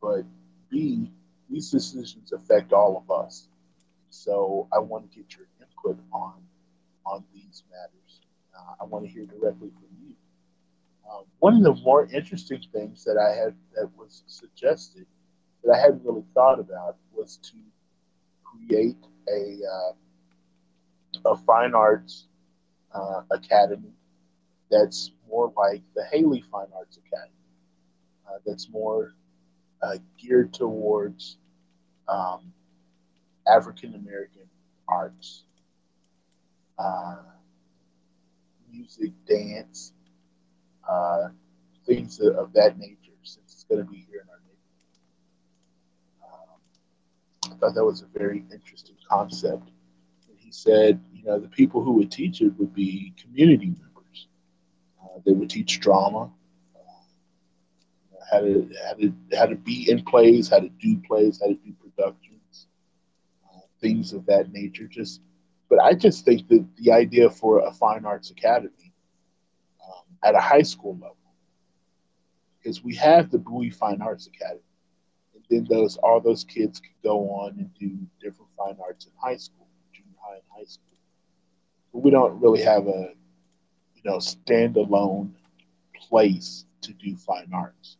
But 0.00 0.24
B, 0.70 1.10
these 1.50 1.70
decisions 1.70 2.32
affect 2.32 2.72
all 2.72 2.96
of 2.96 3.10
us. 3.24 3.48
So 4.10 4.68
I 4.72 4.78
want 4.78 5.10
to 5.10 5.16
get 5.16 5.36
your 5.36 5.46
input 5.60 6.02
on 6.12 6.34
on 7.06 7.24
these 7.34 7.62
matters. 7.70 8.20
Uh, 8.56 8.74
I 8.80 8.84
want 8.84 9.04
to 9.04 9.10
hear 9.10 9.24
directly 9.24 9.70
from 9.70 9.88
you. 10.02 10.14
Um, 11.10 11.24
one 11.40 11.56
of 11.56 11.62
the 11.62 11.74
more 11.82 12.06
interesting 12.06 12.62
things 12.72 13.04
that 13.04 13.18
I 13.18 13.34
had 13.36 13.54
that 13.74 13.90
was 13.96 14.22
suggested 14.26 15.06
that 15.62 15.74
I 15.74 15.78
hadn't 15.78 16.04
really 16.04 16.24
thought 16.34 16.60
about 16.60 16.96
was 17.12 17.38
to 17.38 17.56
create 18.44 18.96
a 19.28 19.58
uh, 19.66 19.92
a 21.26 21.36
fine 21.36 21.74
arts 21.74 22.26
uh, 22.94 23.22
academy 23.30 23.92
that's 24.70 25.12
more 25.28 25.52
like 25.56 25.82
the 25.94 26.04
Haley 26.10 26.42
Fine 26.50 26.66
Arts 26.74 26.98
Academy. 26.98 27.30
Uh, 28.26 28.38
that's 28.46 28.68
more 28.70 29.14
uh, 29.84 29.98
geared 30.18 30.52
towards 30.52 31.36
um, 32.08 32.52
African 33.46 33.94
American 33.94 34.48
arts, 34.88 35.44
uh, 36.78 37.16
music, 38.70 39.12
dance, 39.28 39.92
uh, 40.88 41.28
things 41.86 42.20
of 42.20 42.52
that 42.54 42.78
nature, 42.78 43.12
since 43.22 43.52
it's 43.52 43.64
going 43.64 43.84
to 43.84 43.90
be 43.90 44.06
here 44.10 44.22
in 44.22 44.28
our 44.30 44.40
neighborhood. 44.46 44.90
Um, 46.22 47.52
I 47.52 47.56
thought 47.60 47.74
that 47.74 47.84
was 47.84 48.02
a 48.02 48.18
very 48.18 48.44
interesting 48.52 48.96
concept. 49.08 49.70
And 50.28 50.38
he 50.38 50.50
said, 50.50 51.00
you 51.12 51.24
know, 51.24 51.38
the 51.38 51.48
people 51.48 51.82
who 51.82 51.92
would 51.92 52.10
teach 52.10 52.40
it 52.40 52.52
would 52.58 52.74
be 52.74 53.12
community 53.20 53.66
members. 53.66 54.28
Uh, 55.02 55.20
they 55.24 55.32
would 55.32 55.50
teach 55.50 55.80
drama, 55.80 56.30
how 58.30 58.40
to 58.40 58.70
how 58.86 58.94
to 58.94 59.14
how 59.36 59.46
to 59.46 59.56
be 59.56 59.90
in 59.90 60.02
plays, 60.04 60.48
how 60.48 60.60
to 60.60 60.68
do 60.68 60.96
plays, 61.06 61.40
how 61.40 61.48
to 61.48 61.54
do 61.54 61.72
productions, 61.72 62.66
uh, 63.44 63.60
things 63.80 64.12
of 64.12 64.26
that 64.26 64.52
nature. 64.52 64.86
Just, 64.86 65.20
but 65.68 65.80
I 65.80 65.94
just 65.94 66.24
think 66.24 66.48
that 66.48 66.66
the 66.76 66.92
idea 66.92 67.30
for 67.30 67.60
a 67.60 67.72
fine 67.72 68.04
arts 68.04 68.30
academy 68.30 68.92
um, 69.84 70.04
at 70.22 70.34
a 70.34 70.40
high 70.40 70.62
school 70.62 70.94
level, 70.94 71.16
because 72.58 72.82
we 72.82 72.94
have 72.96 73.30
the 73.30 73.38
Bowie 73.38 73.70
Fine 73.70 74.00
Arts 74.00 74.26
Academy, 74.26 74.60
and 75.34 75.44
then 75.50 75.66
those 75.68 75.96
all 75.98 76.20
those 76.20 76.44
kids 76.44 76.80
could 76.80 77.02
go 77.02 77.30
on 77.30 77.58
and 77.58 77.70
do 77.78 77.98
different 78.20 78.50
fine 78.56 78.76
arts 78.82 79.06
in 79.06 79.12
high 79.20 79.36
school, 79.36 79.66
junior 79.92 80.16
high 80.22 80.36
and 80.36 80.42
high 80.56 80.64
school. 80.64 80.98
But 81.92 82.00
we 82.00 82.10
don't 82.10 82.40
really 82.40 82.62
have 82.62 82.86
a 82.86 83.12
you 83.94 84.02
know 84.04 84.16
standalone 84.16 85.30
place 86.08 86.64
to 86.82 86.92
do 86.92 87.16
fine 87.16 87.50
arts. 87.52 87.96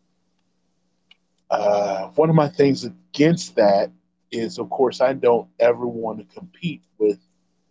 Uh, 1.50 2.08
one 2.14 2.30
of 2.30 2.36
my 2.36 2.48
things 2.48 2.84
against 2.84 3.54
that 3.56 3.90
is, 4.30 4.58
of 4.58 4.70
course, 4.70 5.00
I 5.00 5.12
don't 5.12 5.48
ever 5.60 5.86
want 5.86 6.18
to 6.18 6.34
compete 6.34 6.82
with 6.98 7.18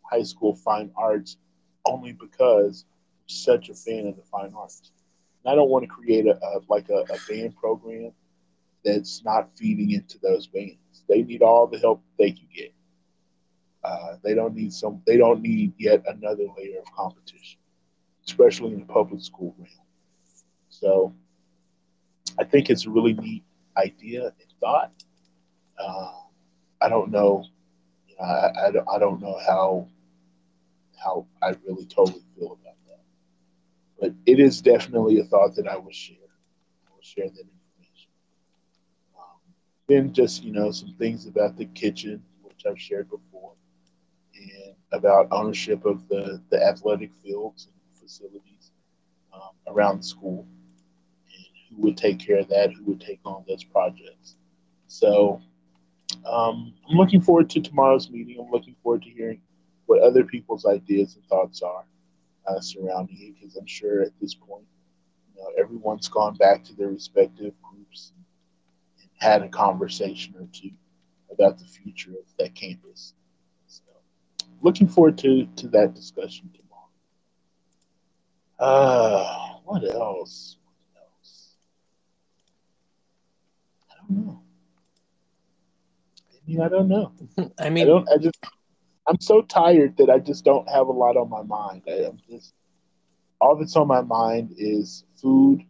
high 0.03 0.23
school 0.23 0.55
fine 0.55 0.91
arts 0.95 1.37
only 1.85 2.13
because 2.13 2.85
I'm 2.87 3.29
such 3.29 3.69
a 3.69 3.73
fan 3.73 4.07
of 4.07 4.15
the 4.15 4.23
fine 4.31 4.53
arts. 4.55 4.91
And 5.43 5.51
I 5.51 5.55
don't 5.55 5.69
want 5.69 5.83
to 5.83 5.89
create 5.89 6.27
a, 6.27 6.37
a 6.37 6.59
like 6.69 6.89
a, 6.89 7.03
a, 7.13 7.17
band 7.27 7.55
program 7.55 8.11
that's 8.85 9.23
not 9.25 9.49
feeding 9.57 9.91
into 9.91 10.17
those 10.19 10.47
bands. 10.47 10.77
They 11.09 11.23
need 11.23 11.41
all 11.41 11.67
the 11.67 11.79
help 11.79 12.01
they 12.17 12.31
can 12.31 12.47
get. 12.55 12.73
Uh, 13.83 14.15
they 14.23 14.33
don't 14.33 14.55
need 14.55 14.71
some. 14.71 15.01
They 15.05 15.17
don't 15.17 15.41
need 15.41 15.73
yet 15.77 16.03
another 16.07 16.45
layer 16.57 16.79
of 16.79 16.85
competition, 16.95 17.59
especially 18.25 18.73
in 18.73 18.79
the 18.79 18.85
public 18.85 19.21
school 19.21 19.53
realm. 19.57 19.69
So, 20.69 21.13
I 22.39 22.45
think 22.45 22.69
it's 22.69 22.87
really 22.87 23.13
neat 23.13 23.43
idea 23.77 24.25
and 24.25 24.53
thought. 24.59 24.91
Uh, 25.77 26.11
I 26.81 26.89
don't 26.89 27.11
know. 27.11 27.45
You 28.07 28.15
know 28.19 28.25
I, 28.25 28.67
I, 28.67 28.71
don't, 28.71 28.87
I 28.89 28.99
don't 28.99 29.21
know 29.21 29.37
how 29.45 29.87
how 31.03 31.25
I 31.41 31.55
really 31.67 31.85
totally 31.85 32.23
feel 32.37 32.57
about 32.61 32.77
that. 32.87 32.99
But 33.99 34.13
it 34.25 34.39
is 34.39 34.61
definitely 34.61 35.19
a 35.19 35.23
thought 35.25 35.55
that 35.55 35.67
I 35.67 35.75
will 35.77 35.91
share. 35.91 36.17
I 36.87 36.93
will 36.93 37.01
share 37.01 37.25
that 37.25 37.39
information. 37.39 38.09
Um, 39.17 39.39
then 39.87 40.13
just 40.13 40.43
you 40.43 40.53
know 40.53 40.71
some 40.71 40.95
things 40.97 41.25
about 41.27 41.57
the 41.57 41.65
kitchen, 41.65 42.23
which 42.41 42.63
I've 42.67 42.79
shared 42.79 43.09
before, 43.09 43.53
and 44.35 44.75
about 44.91 45.27
ownership 45.31 45.85
of 45.85 46.07
the 46.07 46.41
the 46.49 46.63
athletic 46.63 47.11
fields 47.23 47.67
and 47.67 47.99
facilities 47.99 48.71
um, 49.33 49.51
around 49.67 49.99
the 49.99 50.03
school 50.03 50.47
who 51.75 51.81
would 51.83 51.97
take 51.97 52.19
care 52.19 52.39
of 52.39 52.47
that, 52.49 52.71
who 52.73 52.83
would 52.85 53.01
take 53.01 53.19
on 53.25 53.43
those 53.47 53.63
projects. 53.63 54.35
So 54.87 55.41
um, 56.25 56.73
I'm 56.89 56.97
looking 56.97 57.21
forward 57.21 57.49
to 57.51 57.61
tomorrow's 57.61 58.09
meeting. 58.09 58.37
I'm 58.39 58.51
looking 58.51 58.75
forward 58.83 59.03
to 59.03 59.09
hearing 59.09 59.41
what 59.85 60.01
other 60.01 60.23
people's 60.23 60.65
ideas 60.65 61.15
and 61.15 61.25
thoughts 61.25 61.61
are 61.61 61.85
uh, 62.47 62.59
surrounding 62.59 63.17
it, 63.19 63.35
because 63.39 63.55
I'm 63.55 63.65
sure 63.65 64.01
at 64.01 64.11
this 64.21 64.33
point, 64.33 64.65
you 65.35 65.41
know, 65.41 65.49
everyone's 65.57 66.07
gone 66.07 66.35
back 66.35 66.63
to 66.65 66.75
their 66.75 66.89
respective 66.89 67.53
groups 67.61 68.13
and, 68.15 68.23
had 69.19 69.41
a 69.41 69.47
conversation 69.47 70.35
or 70.37 70.45
two 70.51 70.71
about 71.31 71.57
the 71.57 71.63
future 71.65 72.11
of 72.11 72.25
that 72.37 72.53
campus. 72.53 73.13
So, 73.67 73.83
looking 74.61 74.87
forward 74.87 75.17
to 75.19 75.45
to 75.45 75.67
that 75.69 75.93
discussion 75.93 76.49
tomorrow. 76.53 76.89
Uh, 78.59 79.59
what 79.63 79.83
else? 79.95 80.57
Don't 84.07 84.25
know. 84.25 84.41
I 86.31 86.49
mean, 86.49 86.61
I 86.61 86.69
don't 86.69 86.87
know. 86.87 87.11
I 87.59 87.69
mean, 87.69 87.83
I 87.83 87.87
don't. 87.87 88.09
I 88.09 88.17
just. 88.17 88.37
I'm 89.07 89.19
so 89.19 89.41
tired 89.41 89.97
that 89.97 90.09
I 90.09 90.19
just 90.19 90.45
don't 90.45 90.69
have 90.69 90.87
a 90.87 90.91
lot 90.91 91.17
on 91.17 91.29
my 91.29 91.43
mind. 91.43 91.83
I, 91.87 92.05
am 92.05 92.19
just 92.29 92.53
all 93.41 93.57
that's 93.57 93.75
on 93.75 93.87
my 93.87 94.01
mind 94.01 94.55
is 94.57 95.03
food 95.21 95.63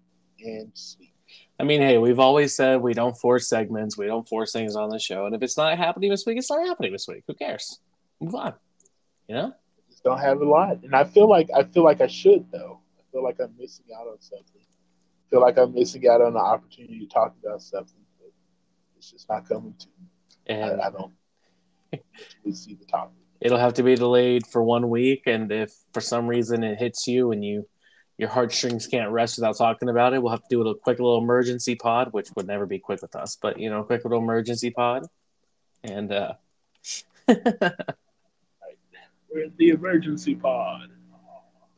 and 0.43 0.71
sleep. 0.75 1.13
I 1.59 1.63
mean, 1.63 1.81
hey, 1.81 1.97
we've 1.97 2.19
always 2.19 2.55
said 2.55 2.81
we 2.81 2.93
don't 2.93 3.15
force 3.15 3.47
segments, 3.47 3.97
we 3.97 4.05
don't 4.05 4.27
force 4.27 4.51
things 4.51 4.75
on 4.75 4.89
the 4.89 4.99
show, 4.99 5.25
and 5.25 5.35
if 5.35 5.41
it's 5.41 5.57
not 5.57 5.77
happening 5.77 6.11
this 6.11 6.25
week, 6.25 6.37
it's 6.37 6.49
not 6.49 6.65
happening 6.67 6.91
this 6.91 7.07
week. 7.07 7.23
Who 7.27 7.33
cares? 7.33 7.79
Move 8.19 8.35
on. 8.35 8.53
You 9.27 9.35
know. 9.35 9.47
I 9.47 9.91
just 9.91 10.03
don't 10.03 10.19
have 10.19 10.41
a 10.41 10.45
lot, 10.45 10.83
and 10.83 10.95
I 10.95 11.03
feel 11.03 11.27
like 11.27 11.49
I 11.55 11.63
feel 11.63 11.83
like 11.83 12.01
I 12.01 12.07
should 12.07 12.51
though. 12.51 12.79
I 12.99 13.01
feel 13.11 13.23
like 13.23 13.39
I'm 13.39 13.55
missing 13.57 13.85
out 13.97 14.07
on 14.07 14.19
something. 14.19 14.61
I 14.61 15.29
feel 15.29 15.41
like 15.41 15.57
I'm 15.57 15.73
missing 15.73 16.07
out 16.07 16.21
on 16.21 16.33
the 16.33 16.39
opportunity 16.39 16.99
to 16.99 17.07
talk 17.07 17.35
about 17.43 17.61
something 17.61 18.02
it's 19.03 19.11
just 19.11 19.29
not 19.29 19.47
coming 19.47 19.75
to 19.77 19.87
me. 19.87 20.07
And 20.47 20.81
I, 20.81 20.87
I 20.87 20.89
don't 20.89 21.13
see 22.55 22.75
the 22.75 22.85
topic. 22.85 23.17
It'll 23.41 23.57
have 23.57 23.73
to 23.73 23.83
be 23.83 23.95
delayed 23.95 24.47
for 24.47 24.63
one 24.63 24.89
week, 24.89 25.23
and 25.25 25.51
if 25.51 25.73
for 25.93 25.99
some 25.99 26.27
reason 26.27 26.63
it 26.63 26.79
hits 26.79 27.07
you 27.07 27.31
and 27.31 27.43
you 27.43 27.67
your 28.17 28.29
heartstrings 28.29 28.87
can't 28.87 29.11
rest 29.11 29.37
without 29.37 29.57
talking 29.57 29.89
about 29.89 30.13
it, 30.13 30.21
we'll 30.21 30.31
have 30.31 30.43
to 30.43 30.47
do 30.49 30.65
a 30.65 30.75
quick 30.75 30.99
little 30.99 31.17
emergency 31.17 31.75
pod, 31.75 32.13
which 32.13 32.29
would 32.35 32.47
never 32.47 32.65
be 32.65 32.79
quick 32.79 33.01
with 33.01 33.15
us, 33.15 33.37
but 33.41 33.59
you 33.59 33.69
know, 33.69 33.83
quick 33.83 34.05
little 34.05 34.19
emergency 34.19 34.69
pod, 34.69 35.07
and 35.83 36.13
uh, 36.13 36.33
we're 37.27 37.43
in 39.43 39.53
the 39.57 39.69
emergency 39.69 40.35
pod. 40.35 40.89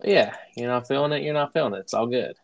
Yeah, 0.03 0.35
you're 0.55 0.67
not 0.67 0.87
feeling 0.87 1.13
it. 1.13 1.23
You're 1.23 1.33
not 1.33 1.53
feeling 1.53 1.73
it. 1.73 1.79
It's 1.79 1.95
all 1.95 2.05
good. 2.05 2.35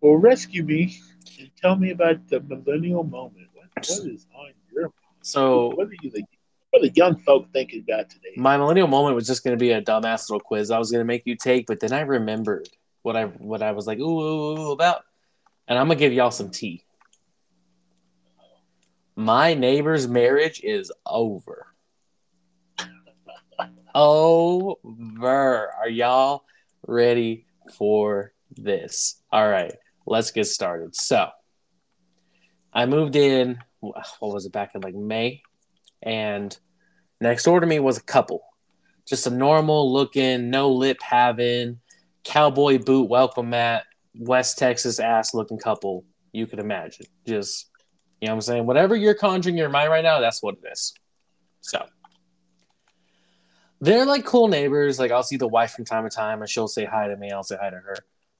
Well, 0.00 0.16
rescue 0.16 0.62
me 0.62 1.00
and 1.38 1.50
tell 1.60 1.76
me 1.76 1.90
about 1.90 2.28
the 2.28 2.40
millennial 2.40 3.04
moment. 3.04 3.48
What, 3.54 3.66
what 3.76 4.08
is 4.08 4.26
on 4.34 4.52
your 4.72 4.82
mind? 4.82 4.92
So, 5.22 5.68
what 5.74 5.88
are 5.88 5.96
you 6.02 6.10
the 6.10 6.24
what 6.70 6.82
are 6.82 6.88
the 6.88 6.94
young 6.94 7.16
folk 7.20 7.46
thinking 7.52 7.84
about 7.88 8.10
today? 8.10 8.32
My 8.36 8.56
millennial 8.56 8.88
moment 8.88 9.14
was 9.14 9.26
just 9.26 9.44
going 9.44 9.56
to 9.56 9.60
be 9.60 9.70
a 9.70 9.80
dumbass 9.80 10.28
little 10.28 10.40
quiz 10.40 10.72
I 10.72 10.78
was 10.78 10.90
going 10.90 11.00
to 11.00 11.06
make 11.06 11.22
you 11.24 11.36
take, 11.36 11.66
but 11.66 11.78
then 11.78 11.92
I 11.92 12.00
remembered 12.00 12.68
what 13.02 13.16
I 13.16 13.26
what 13.26 13.62
I 13.62 13.72
was 13.72 13.86
like 13.86 13.98
ooh, 13.98 14.20
ooh, 14.20 14.58
ooh 14.58 14.72
about, 14.72 15.04
and 15.68 15.78
I'm 15.78 15.86
gonna 15.86 16.00
give 16.00 16.12
y'all 16.12 16.30
some 16.30 16.50
tea. 16.50 16.84
My 19.14 19.54
neighbor's 19.54 20.08
marriage 20.08 20.60
is 20.64 20.90
over. 21.06 21.66
over. 23.94 25.70
Are 25.78 25.88
y'all 25.88 26.44
ready 26.86 27.46
for 27.74 28.32
this? 28.56 29.22
All 29.30 29.48
right, 29.48 29.74
let's 30.06 30.30
get 30.30 30.46
started. 30.46 30.94
So, 30.94 31.28
I 32.72 32.86
moved 32.86 33.16
in, 33.16 33.58
what 33.80 34.04
was 34.20 34.46
it, 34.46 34.52
back 34.52 34.74
in 34.74 34.80
like 34.80 34.94
May? 34.94 35.42
And 36.02 36.56
next 37.20 37.44
door 37.44 37.60
to 37.60 37.66
me 37.66 37.78
was 37.78 37.98
a 37.98 38.02
couple. 38.02 38.42
Just 39.06 39.26
a 39.26 39.30
normal 39.30 39.92
looking, 39.92 40.50
no 40.50 40.70
lip 40.70 40.98
having, 41.02 41.80
cowboy 42.24 42.78
boot 42.78 43.08
welcome 43.08 43.50
mat, 43.50 43.84
West 44.18 44.58
Texas 44.58 44.98
ass 44.98 45.34
looking 45.34 45.58
couple 45.58 46.04
you 46.32 46.46
could 46.46 46.58
imagine. 46.58 47.06
Just, 47.26 47.70
you 48.20 48.26
know 48.26 48.32
what 48.32 48.36
I'm 48.36 48.40
saying? 48.40 48.66
Whatever 48.66 48.96
you're 48.96 49.14
conjuring 49.14 49.56
your 49.56 49.68
mind 49.68 49.90
right 49.90 50.02
now, 50.02 50.20
that's 50.20 50.42
what 50.42 50.56
it 50.62 50.68
is. 50.72 50.94
So, 51.60 51.86
they're 53.80 54.06
like 54.06 54.24
cool 54.24 54.48
neighbors. 54.48 54.98
Like, 54.98 55.10
I'll 55.10 55.22
see 55.22 55.36
the 55.36 55.46
wife 55.46 55.72
from 55.72 55.84
time 55.84 56.08
to 56.08 56.10
time 56.10 56.40
and 56.40 56.48
she'll 56.48 56.68
say 56.68 56.84
hi 56.84 57.06
to 57.08 57.16
me. 57.16 57.30
I'll 57.30 57.42
say 57.42 57.56
hi 57.60 57.70
to 57.70 57.76
her. 57.76 57.96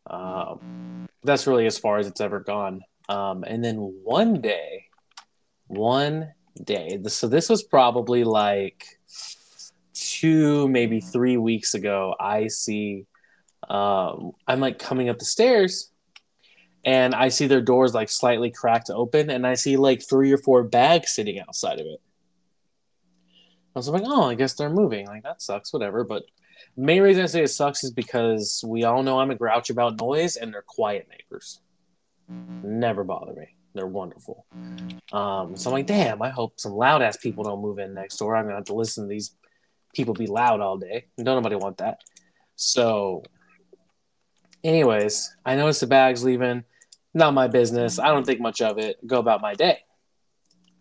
Um, 0.06 1.08
that's 1.22 1.46
really 1.46 1.66
as 1.66 1.78
far 1.78 1.98
as 1.98 2.06
it's 2.06 2.20
ever 2.20 2.40
gone. 2.40 2.82
Um, 3.08 3.44
and 3.44 3.64
then 3.64 3.76
one 3.76 4.40
day, 4.40 4.86
one 5.66 6.32
day, 6.62 7.00
so 7.06 7.28
this 7.28 7.48
was 7.48 7.62
probably 7.62 8.24
like 8.24 8.84
two, 9.94 10.68
maybe 10.68 11.00
three 11.00 11.36
weeks 11.36 11.74
ago, 11.74 12.14
I 12.18 12.48
see 12.48 13.06
um, 13.68 14.32
I'm 14.46 14.60
like 14.60 14.78
coming 14.78 15.08
up 15.08 15.18
the 15.18 15.24
stairs 15.24 15.90
and 16.84 17.14
I 17.14 17.28
see 17.28 17.46
their 17.46 17.62
doors 17.62 17.94
like 17.94 18.10
slightly 18.10 18.50
cracked 18.50 18.90
open 18.90 19.30
and 19.30 19.46
I 19.46 19.54
see 19.54 19.76
like 19.76 20.02
three 20.06 20.32
or 20.32 20.38
four 20.38 20.62
bags 20.62 21.14
sitting 21.14 21.38
outside 21.40 21.80
of 21.80 21.86
it. 21.86 22.00
I 23.74 23.78
was 23.78 23.88
like, 23.88 24.04
oh, 24.06 24.24
I 24.24 24.34
guess 24.34 24.54
they're 24.54 24.70
moving. 24.70 25.06
Like 25.06 25.22
that 25.24 25.42
sucks, 25.42 25.72
whatever. 25.72 26.04
But 26.04 26.24
main 26.76 27.02
reason 27.02 27.22
I 27.22 27.26
say 27.26 27.42
it 27.42 27.48
sucks 27.48 27.84
is 27.84 27.92
because 27.92 28.62
we 28.66 28.84
all 28.84 29.02
know 29.02 29.20
I'm 29.20 29.30
a 29.30 29.34
grouch 29.34 29.70
about 29.70 30.00
noise 30.00 30.36
and 30.36 30.52
they're 30.52 30.64
quiet 30.66 31.08
neighbors. 31.08 31.60
Never 32.28 33.04
bother 33.04 33.32
me. 33.34 33.56
They're 33.74 33.86
wonderful. 33.86 34.46
Um, 35.12 35.56
so 35.56 35.70
I'm 35.70 35.74
like, 35.74 35.86
damn, 35.86 36.22
I 36.22 36.30
hope 36.30 36.60
some 36.60 36.72
loud 36.72 37.02
ass 37.02 37.16
people 37.16 37.44
don't 37.44 37.60
move 37.60 37.78
in 37.78 37.94
next 37.94 38.16
door. 38.16 38.36
I'm 38.36 38.44
gonna 38.44 38.56
have 38.56 38.66
to 38.66 38.74
listen 38.74 39.04
to 39.04 39.08
these 39.08 39.34
people 39.94 40.14
be 40.14 40.26
loud 40.26 40.60
all 40.60 40.76
day. 40.76 41.06
Don't 41.16 41.36
nobody 41.36 41.56
want 41.56 41.78
that. 41.78 41.98
So 42.56 43.24
anyways, 44.62 45.36
I 45.44 45.56
noticed 45.56 45.80
the 45.80 45.86
bags 45.86 46.24
leaving. 46.24 46.64
Not 47.12 47.34
my 47.34 47.48
business. 47.48 47.98
I 47.98 48.08
don't 48.08 48.24
think 48.24 48.40
much 48.40 48.60
of 48.60 48.78
it. 48.78 49.04
Go 49.06 49.18
about 49.18 49.40
my 49.40 49.54
day. 49.54 49.78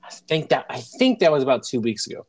I 0.03 0.09
think 0.09 0.49
that 0.49 0.65
I 0.69 0.79
think 0.79 1.19
that 1.19 1.31
was 1.31 1.43
about 1.43 1.63
two 1.63 1.79
weeks 1.79 2.07
ago. 2.07 2.25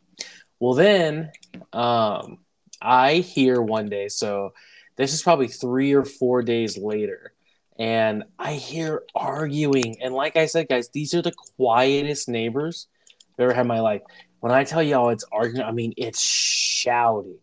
Well, 0.60 0.74
then 0.74 1.30
um, 1.72 2.38
I 2.84 3.16
hear 3.16 3.60
one 3.60 3.86
day. 3.86 4.08
So 4.08 4.52
this 4.96 5.12
is 5.12 5.22
probably 5.22 5.48
three 5.48 5.94
or 5.94 6.04
four 6.04 6.42
days 6.42 6.78
later, 6.78 7.32
and 7.78 8.24
I 8.38 8.54
hear 8.54 9.02
arguing. 9.14 9.96
And 10.02 10.14
like 10.14 10.36
I 10.36 10.46
said, 10.46 10.68
guys, 10.68 10.90
these 10.90 11.14
are 11.14 11.22
the 11.22 11.34
quietest 11.56 12.28
neighbors 12.28 12.86
I've 13.32 13.44
ever 13.44 13.54
had 13.54 13.62
in 13.62 13.66
my 13.66 13.80
life. 13.80 14.02
When 14.40 14.52
I 14.52 14.64
tell 14.64 14.82
y'all 14.82 15.08
it's 15.08 15.24
arguing, 15.32 15.66
I 15.66 15.72
mean 15.72 15.94
it's 15.96 16.20
shouting, 16.20 17.38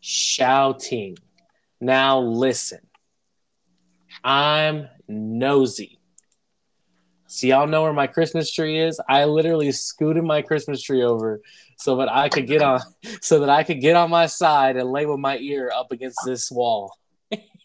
shouting. 0.00 1.16
Now 1.80 2.20
listen. 2.20 2.80
I'm 4.24 4.88
nosy. 5.08 5.98
So 7.26 7.46
y'all 7.46 7.66
know 7.66 7.82
where 7.82 7.92
my 7.92 8.06
Christmas 8.06 8.52
tree 8.52 8.78
is? 8.78 9.00
I 9.08 9.24
literally 9.24 9.72
scooted 9.72 10.22
my 10.22 10.42
Christmas 10.42 10.82
tree 10.82 11.02
over 11.02 11.40
so 11.82 11.96
that 11.96 12.10
I 12.10 12.28
could 12.28 12.46
get 12.46 12.62
on 12.62 12.80
so 13.20 13.40
that 13.40 13.48
I 13.48 13.64
could 13.64 13.80
get 13.80 13.96
on 13.96 14.10
my 14.10 14.26
side 14.26 14.76
and 14.76 14.90
lay 14.90 15.06
with 15.06 15.18
my 15.18 15.38
ear 15.38 15.72
up 15.74 15.90
against 15.90 16.18
this 16.24 16.50
wall. 16.50 16.96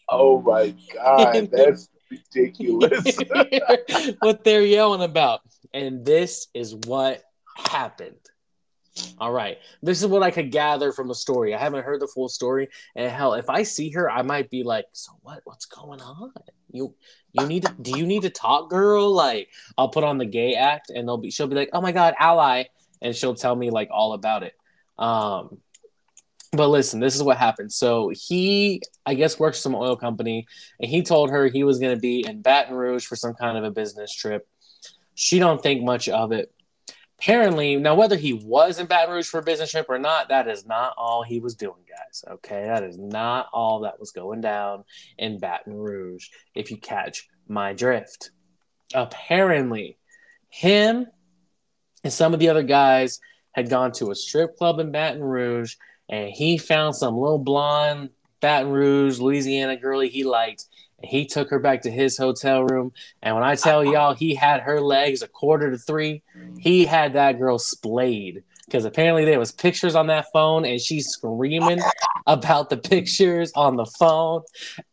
Oh 0.08 0.40
my 0.40 0.74
god, 0.94 1.50
that's 1.52 1.88
ridiculous. 2.10 3.16
what 4.20 4.44
they're 4.44 4.62
yelling 4.62 5.02
about. 5.02 5.40
And 5.72 6.04
this 6.04 6.48
is 6.54 6.74
what 6.74 7.22
happened. 7.56 8.16
All 9.18 9.30
right. 9.32 9.58
This 9.82 10.02
is 10.02 10.08
what 10.08 10.22
I 10.22 10.30
could 10.30 10.50
gather 10.50 10.92
from 10.92 11.06
the 11.06 11.14
story. 11.14 11.54
I 11.54 11.58
haven't 11.58 11.84
heard 11.84 12.00
the 12.00 12.08
full 12.08 12.28
story. 12.28 12.68
And 12.96 13.10
hell, 13.10 13.34
if 13.34 13.48
I 13.48 13.62
see 13.62 13.90
her, 13.90 14.10
I 14.10 14.22
might 14.22 14.50
be 14.50 14.64
like, 14.64 14.86
so 14.92 15.12
what? 15.22 15.40
What's 15.44 15.66
going 15.66 16.00
on? 16.00 16.32
You 16.70 16.94
you 17.32 17.46
need 17.46 17.64
to 17.64 17.74
do 17.80 17.96
you 17.98 18.06
need 18.06 18.22
to 18.22 18.30
talk, 18.30 18.70
girl? 18.70 19.12
Like 19.12 19.50
I'll 19.76 19.88
put 19.88 20.04
on 20.04 20.18
the 20.18 20.26
gay 20.26 20.54
act 20.54 20.90
and 20.90 21.06
they'll 21.06 21.18
be 21.18 21.30
she'll 21.30 21.46
be 21.46 21.54
like, 21.54 21.70
Oh 21.72 21.80
my 21.80 21.92
god, 21.92 22.14
ally, 22.18 22.64
and 23.02 23.14
she'll 23.14 23.34
tell 23.34 23.54
me 23.54 23.70
like 23.70 23.88
all 23.90 24.12
about 24.12 24.42
it. 24.42 24.54
Um 24.98 25.58
but 26.52 26.68
listen, 26.68 26.98
this 26.98 27.14
is 27.14 27.22
what 27.22 27.36
happened. 27.36 27.70
So 27.70 28.10
he, 28.14 28.80
I 29.04 29.12
guess, 29.12 29.38
works 29.38 29.58
for 29.58 29.62
some 29.62 29.74
oil 29.74 29.96
company, 29.96 30.46
and 30.80 30.90
he 30.90 31.02
told 31.02 31.30
her 31.30 31.46
he 31.46 31.62
was 31.62 31.78
going 31.78 31.94
to 31.94 32.00
be 32.00 32.24
in 32.26 32.40
Baton 32.40 32.74
Rouge 32.74 33.04
for 33.04 33.16
some 33.16 33.34
kind 33.34 33.58
of 33.58 33.64
a 33.64 33.70
business 33.70 34.14
trip. 34.14 34.48
She 35.14 35.38
don't 35.38 35.62
think 35.62 35.82
much 35.82 36.08
of 36.08 36.32
it 36.32 36.50
apparently 37.18 37.76
now 37.76 37.94
whether 37.94 38.16
he 38.16 38.32
was 38.32 38.78
in 38.78 38.86
Baton 38.86 39.14
Rouge 39.14 39.28
for 39.28 39.40
a 39.40 39.42
business 39.42 39.70
trip 39.70 39.86
or 39.88 39.98
not, 39.98 40.28
that 40.28 40.48
is 40.48 40.66
not 40.66 40.94
all 40.96 41.22
he 41.22 41.40
was 41.40 41.54
doing, 41.54 41.82
guys. 41.88 42.24
Okay, 42.28 42.64
that 42.64 42.84
is 42.84 42.96
not 42.96 43.48
all 43.52 43.80
that 43.80 43.98
was 43.98 44.12
going 44.12 44.40
down 44.40 44.84
in 45.18 45.38
Baton 45.38 45.74
Rouge. 45.74 46.28
If 46.54 46.70
you 46.70 46.76
catch 46.76 47.28
my 47.48 47.72
drift, 47.72 48.30
apparently, 48.94 49.98
him 50.48 51.06
and 52.04 52.12
some 52.12 52.34
of 52.34 52.40
the 52.40 52.48
other 52.48 52.62
guys 52.62 53.20
had 53.52 53.70
gone 53.70 53.92
to 53.92 54.10
a 54.10 54.14
strip 54.14 54.56
club 54.56 54.78
in 54.78 54.92
Baton 54.92 55.22
Rouge, 55.22 55.76
and 56.08 56.30
he 56.30 56.58
found 56.58 56.94
some 56.94 57.16
little 57.16 57.38
blonde 57.38 58.10
Baton 58.40 58.70
Rouge, 58.70 59.18
Louisiana 59.18 59.76
girlie 59.76 60.08
he 60.08 60.24
liked, 60.24 60.66
And 61.00 61.10
he 61.10 61.26
took 61.26 61.50
her 61.50 61.58
back 61.58 61.82
to 61.82 61.90
his 61.90 62.16
hotel 62.16 62.64
room. 62.64 62.92
And 63.22 63.34
when 63.34 63.44
I 63.44 63.54
tell 63.54 63.80
uh-huh. 63.80 63.90
y'all 63.90 64.14
he 64.14 64.34
had 64.34 64.60
her 64.60 64.80
legs 64.80 65.22
a 65.22 65.28
quarter 65.28 65.70
to 65.70 65.78
three, 65.78 66.22
he 66.58 66.84
had 66.84 67.14
that 67.14 67.38
girl 67.38 67.58
splayed. 67.58 68.42
Because 68.66 68.84
apparently 68.84 69.24
there 69.24 69.38
was 69.38 69.50
pictures 69.50 69.94
on 69.94 70.08
that 70.08 70.26
phone 70.32 70.66
and 70.66 70.80
she's 70.80 71.08
screaming 71.08 71.80
about 72.26 72.68
the 72.68 72.76
pictures 72.76 73.50
on 73.54 73.76
the 73.76 73.86
phone. 73.86 74.42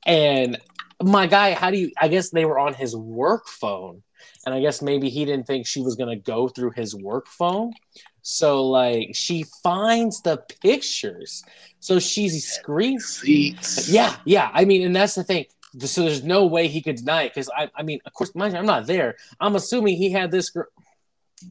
And 0.05 0.57
my 1.03 1.27
guy, 1.27 1.53
how 1.53 1.71
do 1.71 1.77
you 1.77 1.91
I 1.99 2.07
guess 2.07 2.29
they 2.29 2.45
were 2.45 2.59
on 2.59 2.73
his 2.73 2.95
work 2.95 3.47
phone. 3.47 4.01
And 4.45 4.53
I 4.53 4.61
guess 4.61 4.81
maybe 4.81 5.09
he 5.09 5.25
didn't 5.25 5.47
think 5.47 5.65
she 5.65 5.81
was 5.81 5.95
gonna 5.95 6.15
go 6.15 6.47
through 6.47 6.71
his 6.71 6.95
work 6.95 7.27
phone. 7.27 7.73
So 8.21 8.65
like 8.67 9.09
she 9.13 9.45
finds 9.63 10.21
the 10.21 10.37
pictures. 10.61 11.43
So 11.79 11.99
she's 11.99 12.47
screaming. 12.47 13.57
Yeah, 13.87 14.15
yeah. 14.25 14.49
I 14.53 14.65
mean, 14.65 14.85
and 14.85 14.95
that's 14.95 15.15
the 15.15 15.23
thing 15.23 15.45
so 15.79 16.03
there's 16.03 16.23
no 16.23 16.45
way 16.45 16.67
he 16.67 16.81
could 16.81 16.97
deny 16.97 17.23
it 17.23 17.33
because 17.33 17.49
I, 17.55 17.69
I 17.75 17.83
mean, 17.83 17.99
of 18.05 18.13
course, 18.13 18.33
mind 18.35 18.53
you, 18.53 18.59
I'm 18.59 18.65
not 18.65 18.87
there. 18.87 19.15
I'm 19.39 19.55
assuming 19.55 19.97
he 19.97 20.11
had 20.11 20.31
this 20.31 20.49
girl. 20.49 20.67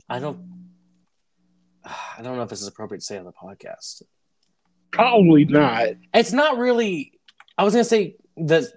I 0.09 0.18
don't. 0.18 0.70
I 1.84 2.22
don't 2.22 2.36
know 2.36 2.42
if 2.42 2.49
this 2.49 2.62
is 2.62 2.68
appropriate 2.68 3.01
to 3.01 3.05
say 3.05 3.18
on 3.18 3.24
the 3.24 3.32
podcast. 3.32 4.03
Probably 4.90 5.45
not. 5.45 5.88
It's 6.14 6.32
not 6.32 6.57
really. 6.57 7.12
I 7.59 7.64
was 7.64 7.74
gonna 7.74 7.84
say 7.84 8.16
the. 8.36 8.70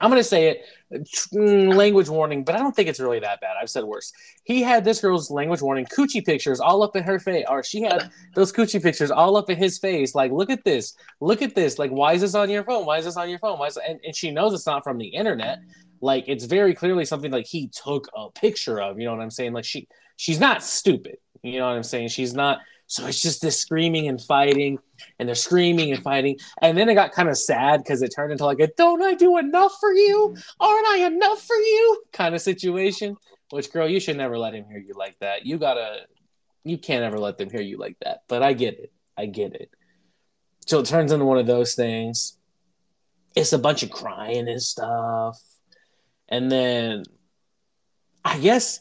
I'm 0.00 0.10
gonna 0.10 0.24
say 0.24 0.48
it. 0.48 0.62
Mm, 0.90 1.74
language 1.74 2.08
warning, 2.08 2.44
but 2.44 2.54
I 2.54 2.58
don't 2.58 2.74
think 2.74 2.88
it's 2.88 2.98
really 3.00 3.20
that 3.20 3.42
bad. 3.42 3.56
I've 3.60 3.68
said 3.68 3.84
worse. 3.84 4.10
He 4.44 4.62
had 4.62 4.84
this 4.84 5.00
girl's 5.02 5.30
language 5.30 5.60
warning 5.60 5.84
coochie 5.84 6.24
pictures 6.24 6.60
all 6.60 6.82
up 6.82 6.96
in 6.96 7.02
her 7.02 7.18
face, 7.18 7.44
or 7.46 7.62
she 7.62 7.82
had 7.82 8.10
those 8.34 8.52
coochie 8.52 8.82
pictures 8.82 9.10
all 9.10 9.36
up 9.36 9.50
in 9.50 9.58
his 9.58 9.78
face. 9.78 10.14
Like, 10.14 10.32
look 10.32 10.48
at 10.48 10.64
this, 10.64 10.94
look 11.20 11.42
at 11.42 11.54
this. 11.54 11.78
Like, 11.78 11.90
why 11.90 12.14
is 12.14 12.22
this 12.22 12.34
on 12.34 12.48
your 12.48 12.64
phone? 12.64 12.86
Why 12.86 12.98
is 12.98 13.04
this 13.04 13.18
on 13.18 13.28
your 13.28 13.38
phone? 13.38 13.58
Why 13.58 13.66
is 13.66 13.76
and, 13.76 14.00
and 14.02 14.16
she 14.16 14.30
knows 14.30 14.54
it's 14.54 14.66
not 14.66 14.82
from 14.82 14.96
the 14.96 15.08
internet. 15.08 15.58
Like, 16.00 16.24
it's 16.26 16.44
very 16.44 16.74
clearly 16.74 17.04
something 17.04 17.30
like 17.30 17.46
he 17.46 17.68
took 17.68 18.08
a 18.16 18.30
picture 18.30 18.80
of. 18.80 18.98
You 18.98 19.06
know 19.06 19.14
what 19.14 19.22
I'm 19.22 19.30
saying? 19.30 19.52
Like, 19.52 19.66
she 19.66 19.88
she's 20.16 20.40
not 20.40 20.62
stupid. 20.62 21.16
You 21.42 21.58
know 21.58 21.66
what 21.66 21.76
I'm 21.76 21.82
saying? 21.82 22.08
She's 22.08 22.32
not 22.32 22.60
so 22.88 23.06
it's 23.06 23.20
just 23.20 23.42
this 23.42 23.60
screaming 23.60 24.08
and 24.08 24.18
fighting, 24.18 24.78
and 25.18 25.28
they're 25.28 25.36
screaming 25.36 25.92
and 25.92 26.02
fighting. 26.02 26.38
And 26.62 26.76
then 26.76 26.88
it 26.88 26.94
got 26.94 27.12
kind 27.12 27.28
of 27.28 27.36
sad 27.36 27.82
because 27.84 28.00
it 28.00 28.08
turned 28.08 28.32
into 28.32 28.46
like 28.46 28.60
a 28.60 28.68
don't 28.78 29.02
I 29.02 29.12
do 29.14 29.36
enough 29.36 29.74
for 29.78 29.92
you? 29.92 30.34
Aren't 30.58 30.86
I 30.86 31.06
enough 31.06 31.42
for 31.42 31.54
you? 31.54 32.02
kind 32.14 32.34
of 32.34 32.40
situation. 32.40 33.16
Which 33.50 33.70
girl, 33.72 33.86
you 33.86 34.00
should 34.00 34.16
never 34.16 34.38
let 34.38 34.54
him 34.54 34.64
hear 34.64 34.78
you 34.78 34.94
like 34.94 35.18
that. 35.20 35.44
You 35.44 35.58
gotta 35.58 36.06
you 36.64 36.78
can't 36.78 37.04
ever 37.04 37.18
let 37.18 37.36
them 37.36 37.50
hear 37.50 37.60
you 37.60 37.76
like 37.78 37.96
that. 38.00 38.22
But 38.26 38.42
I 38.42 38.54
get 38.54 38.78
it. 38.78 38.90
I 39.18 39.26
get 39.26 39.54
it. 39.54 39.70
So 40.66 40.80
it 40.80 40.86
turns 40.86 41.12
into 41.12 41.26
one 41.26 41.38
of 41.38 41.46
those 41.46 41.74
things. 41.74 42.38
It's 43.36 43.52
a 43.52 43.58
bunch 43.58 43.82
of 43.82 43.90
crying 43.90 44.48
and 44.48 44.62
stuff. 44.62 45.38
And 46.26 46.50
then 46.50 47.04
I 48.24 48.38
guess 48.38 48.80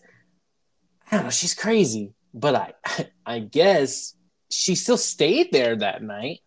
I 1.12 1.18
don't 1.18 1.26
know, 1.26 1.30
she's 1.30 1.53
crazy 1.53 2.14
but 2.40 2.56
I 2.56 2.74
I 3.26 3.40
guess 3.40 4.14
she 4.50 4.76
still 4.76 4.98
stayed 4.98 5.52
there 5.52 5.76
that 5.76 6.02
night 6.02 6.40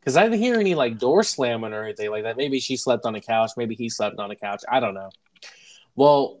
because 0.00 0.16
I 0.16 0.24
didn't 0.24 0.40
hear 0.40 0.58
any 0.58 0.74
like 0.74 0.98
door 0.98 1.22
slamming 1.22 1.72
or 1.72 1.84
anything 1.84 2.10
like 2.10 2.24
that. 2.24 2.36
Maybe 2.36 2.60
she 2.60 2.76
slept 2.76 3.06
on 3.06 3.14
a 3.14 3.20
couch. 3.20 3.52
Maybe 3.56 3.74
he 3.74 3.88
slept 3.88 4.18
on 4.18 4.30
a 4.30 4.36
couch. 4.36 4.62
I 4.70 4.80
don't 4.80 4.94
know. 4.94 5.10
Well, 5.94 6.40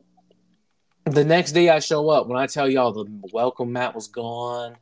the 1.04 1.24
next 1.24 1.52
day 1.52 1.68
I 1.68 1.78
show 1.78 2.08
up 2.10 2.26
when 2.26 2.38
I 2.38 2.46
tell 2.46 2.68
y'all 2.68 2.92
the 2.92 3.06
welcome 3.32 3.72
mat 3.72 3.94
was 3.94 4.08
gone. 4.08 4.76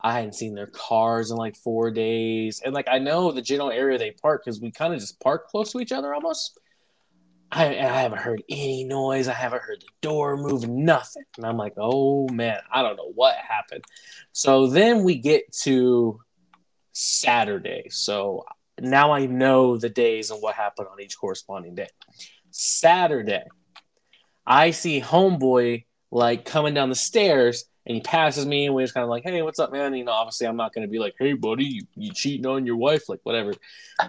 I 0.00 0.12
hadn't 0.12 0.34
seen 0.34 0.54
their 0.54 0.66
cars 0.66 1.30
in 1.30 1.36
like 1.36 1.56
four 1.56 1.90
days, 1.90 2.60
and 2.64 2.74
like 2.74 2.88
I 2.90 2.98
know 2.98 3.30
the 3.30 3.42
general 3.42 3.70
area 3.70 3.98
they 3.98 4.10
park 4.10 4.42
because 4.44 4.60
we 4.60 4.70
kind 4.70 4.92
of 4.92 5.00
just 5.00 5.20
park 5.20 5.48
close 5.48 5.72
to 5.72 5.80
each 5.80 5.92
other 5.92 6.12
almost. 6.12 6.58
I, 7.54 7.66
I 7.66 8.00
haven't 8.00 8.20
heard 8.20 8.42
any 8.48 8.82
noise. 8.82 9.28
I 9.28 9.34
haven't 9.34 9.62
heard 9.62 9.82
the 9.82 9.92
door 10.00 10.38
move, 10.38 10.66
nothing. 10.66 11.24
And 11.36 11.44
I'm 11.44 11.58
like, 11.58 11.74
oh 11.76 12.26
man, 12.30 12.58
I 12.72 12.80
don't 12.80 12.96
know 12.96 13.12
what 13.14 13.36
happened. 13.36 13.84
So 14.32 14.68
then 14.68 15.04
we 15.04 15.16
get 15.18 15.52
to 15.62 16.18
Saturday. 16.92 17.88
So 17.90 18.46
now 18.80 19.12
I 19.12 19.26
know 19.26 19.76
the 19.76 19.90
days 19.90 20.30
and 20.30 20.40
what 20.40 20.54
happened 20.54 20.88
on 20.90 21.00
each 21.02 21.18
corresponding 21.18 21.74
day. 21.74 21.88
Saturday, 22.50 23.44
I 24.46 24.70
see 24.70 25.02
Homeboy 25.02 25.84
like 26.10 26.46
coming 26.46 26.72
down 26.72 26.88
the 26.88 26.94
stairs 26.94 27.66
and 27.84 27.96
he 27.96 28.00
passes 28.00 28.46
me 28.46 28.66
and 28.66 28.74
we're 28.74 28.82
just 28.82 28.94
kind 28.94 29.02
of 29.02 29.10
like, 29.10 29.24
hey, 29.24 29.42
what's 29.42 29.58
up, 29.58 29.72
man? 29.72 29.94
You 29.94 30.04
know, 30.04 30.12
obviously 30.12 30.46
I'm 30.46 30.56
not 30.56 30.72
going 30.72 30.86
to 30.86 30.90
be 30.90 30.98
like, 30.98 31.14
hey, 31.18 31.32
buddy, 31.32 31.64
you, 31.64 31.82
you 31.96 32.12
cheating 32.12 32.46
on 32.46 32.64
your 32.64 32.76
wife, 32.76 33.08
like 33.08 33.20
whatever. 33.24 33.54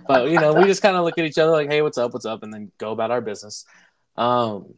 But 0.08 0.30
you 0.30 0.40
know, 0.40 0.54
we 0.54 0.66
just 0.66 0.82
kind 0.82 0.96
of 0.96 1.04
look 1.04 1.18
at 1.18 1.26
each 1.26 1.38
other 1.38 1.52
like, 1.52 1.70
hey, 1.70 1.82
what's 1.82 1.98
up, 1.98 2.14
what's 2.14 2.26
up, 2.26 2.44
and 2.44 2.54
then 2.54 2.72
go 2.78 2.92
about 2.92 3.12
our 3.12 3.22
business. 3.22 3.66
Um, 4.16 4.76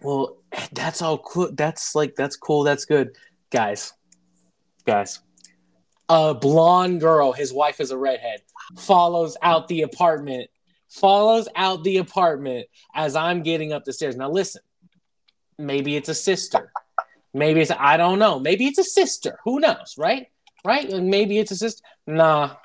well, 0.00 0.36
that's 0.72 1.02
all 1.02 1.18
cool. 1.18 1.50
That's 1.52 1.94
like 1.94 2.14
that's 2.14 2.36
cool. 2.36 2.62
That's 2.62 2.84
good, 2.84 3.16
guys. 3.50 3.92
Guys, 4.84 5.20
a 6.08 6.34
blonde 6.34 7.00
girl, 7.00 7.32
his 7.32 7.52
wife 7.52 7.80
is 7.80 7.90
a 7.90 7.98
redhead, 7.98 8.40
follows 8.78 9.36
out 9.42 9.68
the 9.68 9.82
apartment, 9.82 10.48
follows 10.88 11.48
out 11.56 11.84
the 11.84 11.98
apartment 11.98 12.66
as 12.94 13.16
I'm 13.16 13.42
getting 13.42 13.72
up 13.72 13.84
the 13.84 13.92
stairs. 13.92 14.16
Now, 14.16 14.30
listen, 14.30 14.62
maybe 15.58 15.96
it's 15.96 16.08
a 16.08 16.14
sister. 16.14 16.72
Maybe 17.34 17.60
it's, 17.60 17.70
I 17.70 17.96
don't 17.96 18.18
know. 18.18 18.38
Maybe 18.38 18.66
it's 18.66 18.78
a 18.78 18.84
sister. 18.84 19.38
Who 19.44 19.60
knows, 19.60 19.94
right? 19.98 20.28
Right? 20.64 20.90
And 20.90 21.08
maybe 21.08 21.38
it's 21.38 21.50
a 21.50 21.56
sister. 21.56 21.82
Nah, 22.06 22.56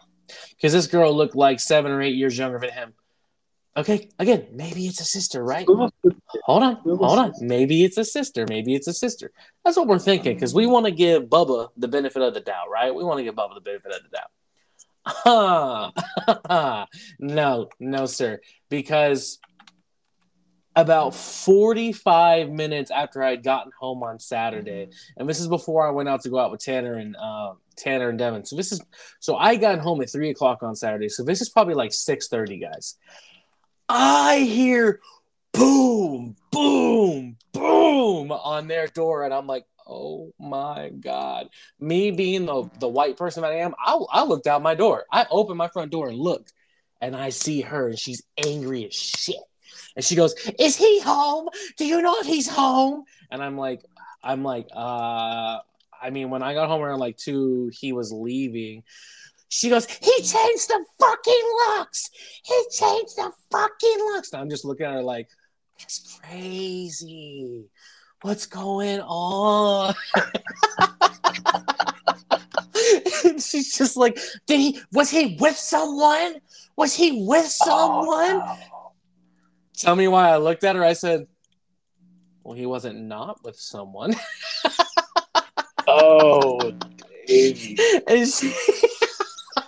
because 0.51 0.73
this 0.73 0.87
girl 0.87 1.15
looked 1.15 1.35
like 1.35 1.59
seven 1.59 1.91
or 1.91 2.01
eight 2.01 2.15
years 2.15 2.37
younger 2.37 2.59
than 2.59 2.71
him. 2.71 2.93
Okay, 3.75 4.09
again, 4.19 4.45
maybe 4.53 4.85
it's 4.85 5.01
a 5.01 5.05
sister, 5.05 5.43
right? 5.43 5.65
Hold 5.65 6.63
on, 6.63 6.75
hold 6.75 7.19
on. 7.19 7.33
Maybe 7.41 7.83
it's 7.83 7.97
a 7.97 8.05
sister. 8.05 8.45
Maybe 8.47 8.75
it's 8.75 8.87
a 8.87 8.93
sister. 8.93 9.31
That's 9.65 9.77
what 9.77 9.87
we're 9.87 9.97
thinking 9.97 10.35
because 10.35 10.53
we 10.53 10.67
want 10.67 10.85
to 10.85 10.91
give 10.91 11.23
Bubba 11.23 11.69
the 11.75 11.87
benefit 11.87 12.21
of 12.21 12.35
the 12.35 12.39
doubt, 12.39 12.69
right? 12.71 12.93
We 12.93 13.03
want 13.03 13.17
to 13.17 13.23
give 13.23 13.33
Bubba 13.33 13.55
the 13.55 13.61
benefit 13.61 13.91
of 13.91 14.01
the 14.03 14.09
doubt. 14.09 14.29
no, 17.19 17.69
no, 17.79 18.05
sir. 18.05 18.41
Because 18.69 19.39
about 20.75 21.13
45 21.13 22.49
minutes 22.49 22.89
after 22.91 23.21
I 23.21 23.31
had 23.31 23.43
gotten 23.43 23.71
home 23.79 24.03
on 24.03 24.19
Saturday, 24.19 24.89
and 25.17 25.29
this 25.29 25.39
is 25.39 25.47
before 25.47 25.87
I 25.87 25.91
went 25.91 26.09
out 26.09 26.21
to 26.21 26.29
go 26.29 26.39
out 26.39 26.51
with 26.51 26.61
Tanner 26.61 26.93
and 26.93 27.15
uh, 27.15 27.53
Tanner 27.75 28.09
and 28.09 28.17
Devin. 28.17 28.45
So 28.45 28.55
this 28.55 28.71
is 28.71 28.81
so 29.19 29.35
I 29.35 29.55
got 29.55 29.79
home 29.79 30.01
at 30.01 30.11
three 30.11 30.29
o'clock 30.29 30.63
on 30.63 30.75
Saturday. 30.75 31.09
So 31.09 31.23
this 31.23 31.41
is 31.41 31.49
probably 31.49 31.75
like 31.75 31.91
6:30, 31.91 32.61
guys. 32.61 32.97
I 33.87 34.39
hear 34.39 34.99
boom, 35.53 36.35
boom, 36.51 37.37
boom 37.51 38.31
on 38.31 38.67
their 38.67 38.87
door, 38.87 39.23
and 39.23 39.33
I'm 39.33 39.47
like, 39.47 39.65
oh 39.87 40.33
my 40.39 40.89
god. 40.89 41.49
Me 41.79 42.11
being 42.11 42.45
the 42.45 42.69
the 42.79 42.87
white 42.87 43.17
person 43.17 43.43
that 43.43 43.51
I 43.51 43.57
am, 43.57 43.75
I, 43.77 43.99
I 44.11 44.23
looked 44.23 44.47
out 44.47 44.61
my 44.61 44.75
door. 44.75 45.05
I 45.11 45.27
opened 45.29 45.57
my 45.57 45.67
front 45.67 45.91
door 45.91 46.09
and 46.09 46.17
looked, 46.17 46.53
and 46.99 47.15
I 47.15 47.29
see 47.29 47.61
her, 47.61 47.89
and 47.89 47.99
she's 47.99 48.23
angry 48.43 48.87
as 48.87 48.93
shit. 48.93 49.35
And 49.95 50.03
she 50.03 50.15
goes, 50.15 50.33
"Is 50.59 50.75
he 50.75 50.99
home? 51.01 51.49
Do 51.77 51.85
you 51.85 52.01
know 52.01 52.15
if 52.19 52.25
he's 52.25 52.47
home?" 52.47 53.03
And 53.31 53.43
I'm 53.43 53.57
like, 53.57 53.81
I'm 54.23 54.43
like, 54.43 54.67
uh, 54.73 55.59
I 56.01 56.09
mean, 56.11 56.29
when 56.29 56.41
I 56.41 56.53
got 56.53 56.69
home 56.69 56.81
around 56.81 56.99
like 56.99 57.17
two, 57.17 57.69
he 57.73 57.93
was 57.93 58.11
leaving. 58.11 58.83
She 59.49 59.69
goes, 59.69 59.85
he 59.85 60.15
changed 60.21 60.67
the 60.67 60.83
fucking 60.99 61.43
locks. 61.67 62.09
He 62.43 62.63
changed 62.71 63.15
the 63.17 63.31
fucking 63.51 63.97
locks. 64.13 64.31
And 64.33 64.41
I'm 64.41 64.49
just 64.49 64.65
looking 64.65 64.85
at 64.85 64.93
her 64.93 65.03
like, 65.03 65.29
that's 65.77 66.19
crazy. 66.23 67.65
What's 68.21 68.45
going 68.45 69.01
on? 69.01 69.93
and 73.25 73.41
she's 73.41 73.77
just 73.77 73.95
like, 73.97 74.17
did 74.47 74.59
he, 74.59 74.79
was 74.91 75.09
he 75.09 75.37
with 75.39 75.57
someone? 75.57 76.35
Was 76.75 76.95
he 76.95 77.25
with 77.25 77.45
someone? 77.45 78.41
Oh. 78.43 78.57
Tell 79.77 79.95
me 79.95 80.07
why 80.07 80.29
I 80.29 80.37
looked 80.37 80.63
at 80.63 80.75
her. 80.75 80.83
I 80.83 80.93
said, 80.93 81.27
well, 82.43 82.55
he 82.55 82.65
wasn't 82.65 83.01
not 83.01 83.43
with 83.43 83.55
someone. 83.57 84.13
oh, 85.87 86.71
baby. 87.27 87.77
And 88.07 88.27
she, 88.27 88.53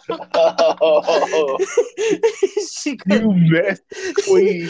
oh, 0.10 1.58
she 2.72 2.98
could... 2.98 3.22
you 3.22 3.34
mess 3.34 3.80
queen. 4.26 4.70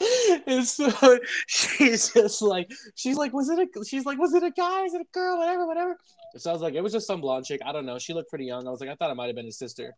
and 0.46 0.66
so 0.66 1.18
she's 1.46 2.12
just 2.12 2.42
like, 2.42 2.70
she's 2.94 3.16
like, 3.16 3.32
was 3.32 3.48
it 3.48 3.58
a? 3.58 3.84
She's 3.84 4.04
like, 4.04 4.18
was 4.18 4.34
it 4.34 4.42
a 4.42 4.50
guy? 4.50 4.84
Is 4.84 4.94
it 4.94 5.00
a 5.00 5.06
girl? 5.12 5.38
Whatever, 5.38 5.66
whatever. 5.66 5.96
So 6.36 6.50
I 6.50 6.52
was 6.52 6.62
like, 6.62 6.74
it 6.74 6.82
was 6.82 6.92
just 6.92 7.06
some 7.06 7.20
blonde 7.20 7.46
chick. 7.46 7.60
I 7.64 7.72
don't 7.72 7.86
know. 7.86 7.98
She 7.98 8.12
looked 8.14 8.30
pretty 8.30 8.46
young. 8.46 8.66
I 8.66 8.70
was 8.70 8.80
like, 8.80 8.90
I 8.90 8.96
thought 8.96 9.10
it 9.10 9.14
might 9.14 9.26
have 9.26 9.36
been 9.36 9.46
his 9.46 9.58
sister. 9.58 9.94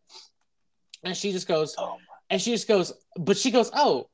And 1.02 1.16
she 1.16 1.32
just 1.32 1.48
goes, 1.48 1.74
oh 1.78 1.96
and 2.30 2.40
she 2.40 2.52
just 2.52 2.68
goes, 2.68 2.92
but 3.16 3.36
she 3.36 3.50
goes, 3.50 3.70
oh, 3.74 4.08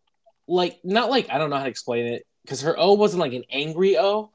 like 0.49 0.81
not 0.85 1.11
like 1.11 1.29
I 1.31 1.39
don't 1.39 1.51
know 1.51 1.57
how 1.57 1.65
to 1.65 1.71
explain 1.71 2.07
it 2.07 2.27
because 2.43 2.63
her 2.63 2.79
O 2.79 2.95
wasn't 2.95 3.21
like 3.21 3.33
an 3.33 3.45
angry 3.51 3.99
O. 3.99 4.33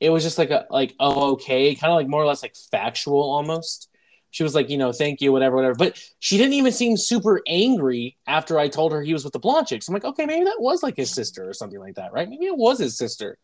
It 0.00 0.10
was 0.10 0.22
just 0.22 0.38
like 0.38 0.50
a 0.50 0.66
like 0.70 0.94
oh 1.00 1.32
okay, 1.32 1.74
kind 1.74 1.92
of 1.92 1.96
like 1.96 2.08
more 2.08 2.22
or 2.22 2.26
less 2.26 2.42
like 2.42 2.56
factual 2.70 3.22
almost 3.22 3.90
she 4.30 4.42
was 4.42 4.54
like, 4.54 4.70
you 4.70 4.78
know, 4.78 4.92
thank 4.92 5.20
you, 5.20 5.32
whatever, 5.32 5.56
whatever. 5.56 5.74
But 5.74 6.00
she 6.20 6.38
didn't 6.38 6.54
even 6.54 6.72
seem 6.72 6.96
super 6.96 7.42
angry 7.46 8.16
after 8.26 8.58
I 8.58 8.68
told 8.68 8.92
her 8.92 9.02
he 9.02 9.12
was 9.12 9.24
with 9.24 9.32
the 9.32 9.40
blonde 9.40 9.66
chicks. 9.66 9.88
I'm 9.88 9.94
like, 9.94 10.04
okay, 10.04 10.24
maybe 10.24 10.44
that 10.44 10.60
was 10.60 10.82
like 10.82 10.96
his 10.96 11.10
sister 11.10 11.48
or 11.48 11.52
something 11.52 11.80
like 11.80 11.96
that, 11.96 12.12
right? 12.12 12.28
Maybe 12.28 12.46
it 12.46 12.56
was 12.56 12.78
his 12.78 12.96
sister. 12.96 13.38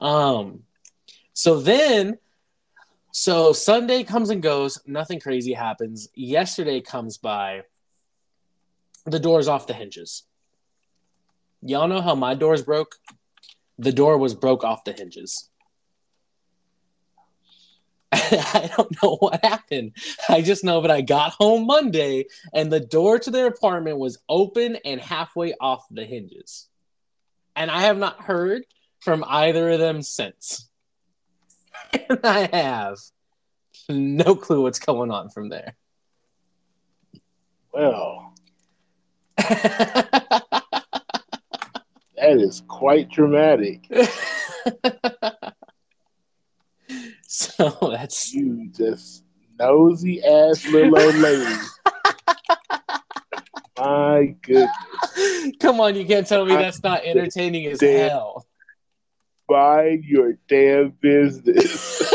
Um, 0.00 0.64
so 1.34 1.60
then, 1.60 2.18
so 3.12 3.52
Sunday 3.52 4.02
comes 4.02 4.30
and 4.30 4.42
goes, 4.42 4.80
nothing 4.86 5.20
crazy 5.20 5.52
happens. 5.52 6.08
Yesterday 6.14 6.80
comes 6.80 7.16
by, 7.16 7.62
the 9.04 9.20
door's 9.20 9.48
off 9.48 9.66
the 9.66 9.74
hinges. 9.74 10.24
Y'all 11.62 11.88
know 11.88 12.00
how 12.00 12.14
my 12.14 12.34
door's 12.34 12.62
broke? 12.62 12.96
The 13.78 13.92
door 13.92 14.18
was 14.18 14.34
broke 14.34 14.64
off 14.64 14.84
the 14.84 14.92
hinges. 14.92 15.48
I 18.12 18.70
don't 18.76 19.02
know 19.02 19.16
what 19.16 19.44
happened. 19.44 19.92
I 20.28 20.40
just 20.42 20.62
know 20.62 20.82
that 20.82 20.90
I 20.90 21.00
got 21.00 21.32
home 21.32 21.66
Monday 21.66 22.26
and 22.52 22.72
the 22.72 22.80
door 22.80 23.18
to 23.18 23.30
their 23.30 23.46
apartment 23.46 23.98
was 23.98 24.18
open 24.28 24.76
and 24.84 25.00
halfway 25.00 25.54
off 25.60 25.84
the 25.90 26.04
hinges. 26.04 26.68
And 27.56 27.70
I 27.70 27.82
have 27.82 27.98
not 27.98 28.22
heard 28.22 28.64
from 29.00 29.24
either 29.26 29.70
of 29.70 29.80
them 29.80 30.02
since. 30.02 30.68
And 31.92 32.20
I 32.24 32.48
have 32.52 32.98
no 33.88 34.34
clue 34.34 34.62
what's 34.62 34.78
going 34.78 35.10
on 35.10 35.30
from 35.30 35.48
there. 35.48 35.76
Well, 37.72 38.33
that 42.16 42.38
is 42.38 42.62
quite 42.68 43.10
dramatic. 43.10 43.86
So 47.26 47.90
that's 47.92 48.32
you 48.32 48.70
just 48.70 49.24
nosy 49.58 50.22
ass 50.22 50.68
little 50.68 50.96
old 50.96 51.16
lady. 51.16 51.44
My 53.76 54.36
goodness. 54.40 55.56
Come 55.60 55.80
on, 55.80 55.96
you 55.96 56.06
can't 56.06 56.26
tell 56.26 56.46
me 56.46 56.54
that's 56.54 56.80
not 56.82 57.04
entertaining 57.04 57.66
as 57.66 57.80
hell. 57.80 58.46
Mind 59.50 60.04
your 60.04 60.34
damn 60.48 60.90
business. 61.00 62.12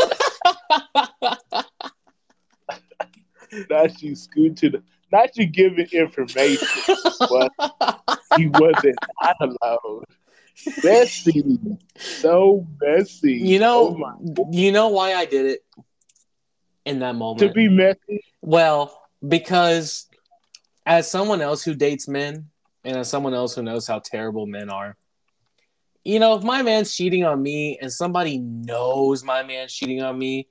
not 3.68 4.00
you 4.02 4.14
scoot 4.14 4.56
to 4.56 4.70
the 4.70 4.82
not 5.12 5.36
you 5.36 5.46
giving 5.46 5.88
information, 5.92 6.68
but 7.18 7.52
he 8.36 8.48
wasn't 8.48 8.98
not 9.22 9.36
allowed 9.40 10.04
messy, 10.84 11.58
so 11.96 12.66
messy. 12.80 13.34
You 13.34 13.58
know, 13.58 13.98
oh 14.38 14.48
you 14.50 14.72
know 14.72 14.88
why 14.88 15.14
I 15.14 15.24
did 15.24 15.46
it 15.46 15.64
in 16.84 17.00
that 17.00 17.14
moment 17.14 17.40
to 17.40 17.52
be 17.52 17.68
messy. 17.68 18.22
Well, 18.40 19.00
because 19.26 20.06
as 20.86 21.10
someone 21.10 21.40
else 21.40 21.62
who 21.62 21.74
dates 21.74 22.08
men, 22.08 22.48
and 22.84 22.96
as 22.96 23.08
someone 23.08 23.34
else 23.34 23.54
who 23.54 23.62
knows 23.62 23.86
how 23.86 24.00
terrible 24.00 24.46
men 24.46 24.70
are, 24.70 24.96
you 26.04 26.18
know, 26.18 26.36
if 26.36 26.42
my 26.42 26.62
man's 26.62 26.94
cheating 26.94 27.24
on 27.24 27.42
me 27.42 27.78
and 27.80 27.92
somebody 27.92 28.38
knows 28.38 29.22
my 29.22 29.42
man's 29.42 29.72
cheating 29.72 30.02
on 30.02 30.18
me, 30.18 30.48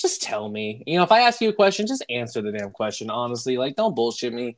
just 0.00 0.22
tell 0.22 0.48
me. 0.48 0.82
You 0.86 0.98
know, 0.98 1.04
if 1.04 1.12
I 1.12 1.20
ask 1.20 1.40
you 1.40 1.48
a 1.48 1.52
question, 1.52 1.86
just 1.86 2.04
answer 2.08 2.40
the 2.40 2.52
damn 2.52 2.70
question. 2.70 3.10
Honestly, 3.10 3.56
like, 3.56 3.76
don't 3.76 3.94
bullshit 3.94 4.32
me. 4.32 4.56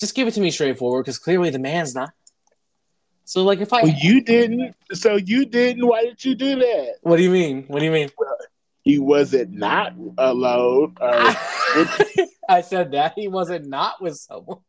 Just 0.00 0.14
give 0.14 0.28
it 0.28 0.34
to 0.34 0.40
me 0.40 0.50
straightforward 0.50 1.04
because 1.04 1.18
clearly 1.18 1.50
the 1.50 1.58
man's 1.58 1.94
not. 1.94 2.12
So 3.24 3.44
like 3.44 3.60
if 3.60 3.74
I 3.74 3.82
well, 3.82 3.94
you 4.00 4.22
didn't, 4.22 4.74
so 4.94 5.16
you 5.16 5.44
didn't. 5.44 5.86
Why 5.86 6.04
did 6.04 6.24
you 6.24 6.34
do 6.34 6.56
that? 6.56 6.94
What 7.02 7.18
do 7.18 7.22
you 7.22 7.30
mean? 7.30 7.64
What 7.68 7.80
do 7.80 7.84
you 7.84 7.90
mean? 7.90 8.08
Well, 8.16 8.38
he 8.80 8.98
wasn't 8.98 9.52
not 9.52 9.94
alone. 10.16 10.96
Uh, 11.70 11.84
I 12.48 12.62
said 12.62 12.92
that 12.92 13.12
he 13.14 13.28
wasn't 13.28 13.66
not 13.66 14.00
with 14.00 14.16
someone. 14.16 14.60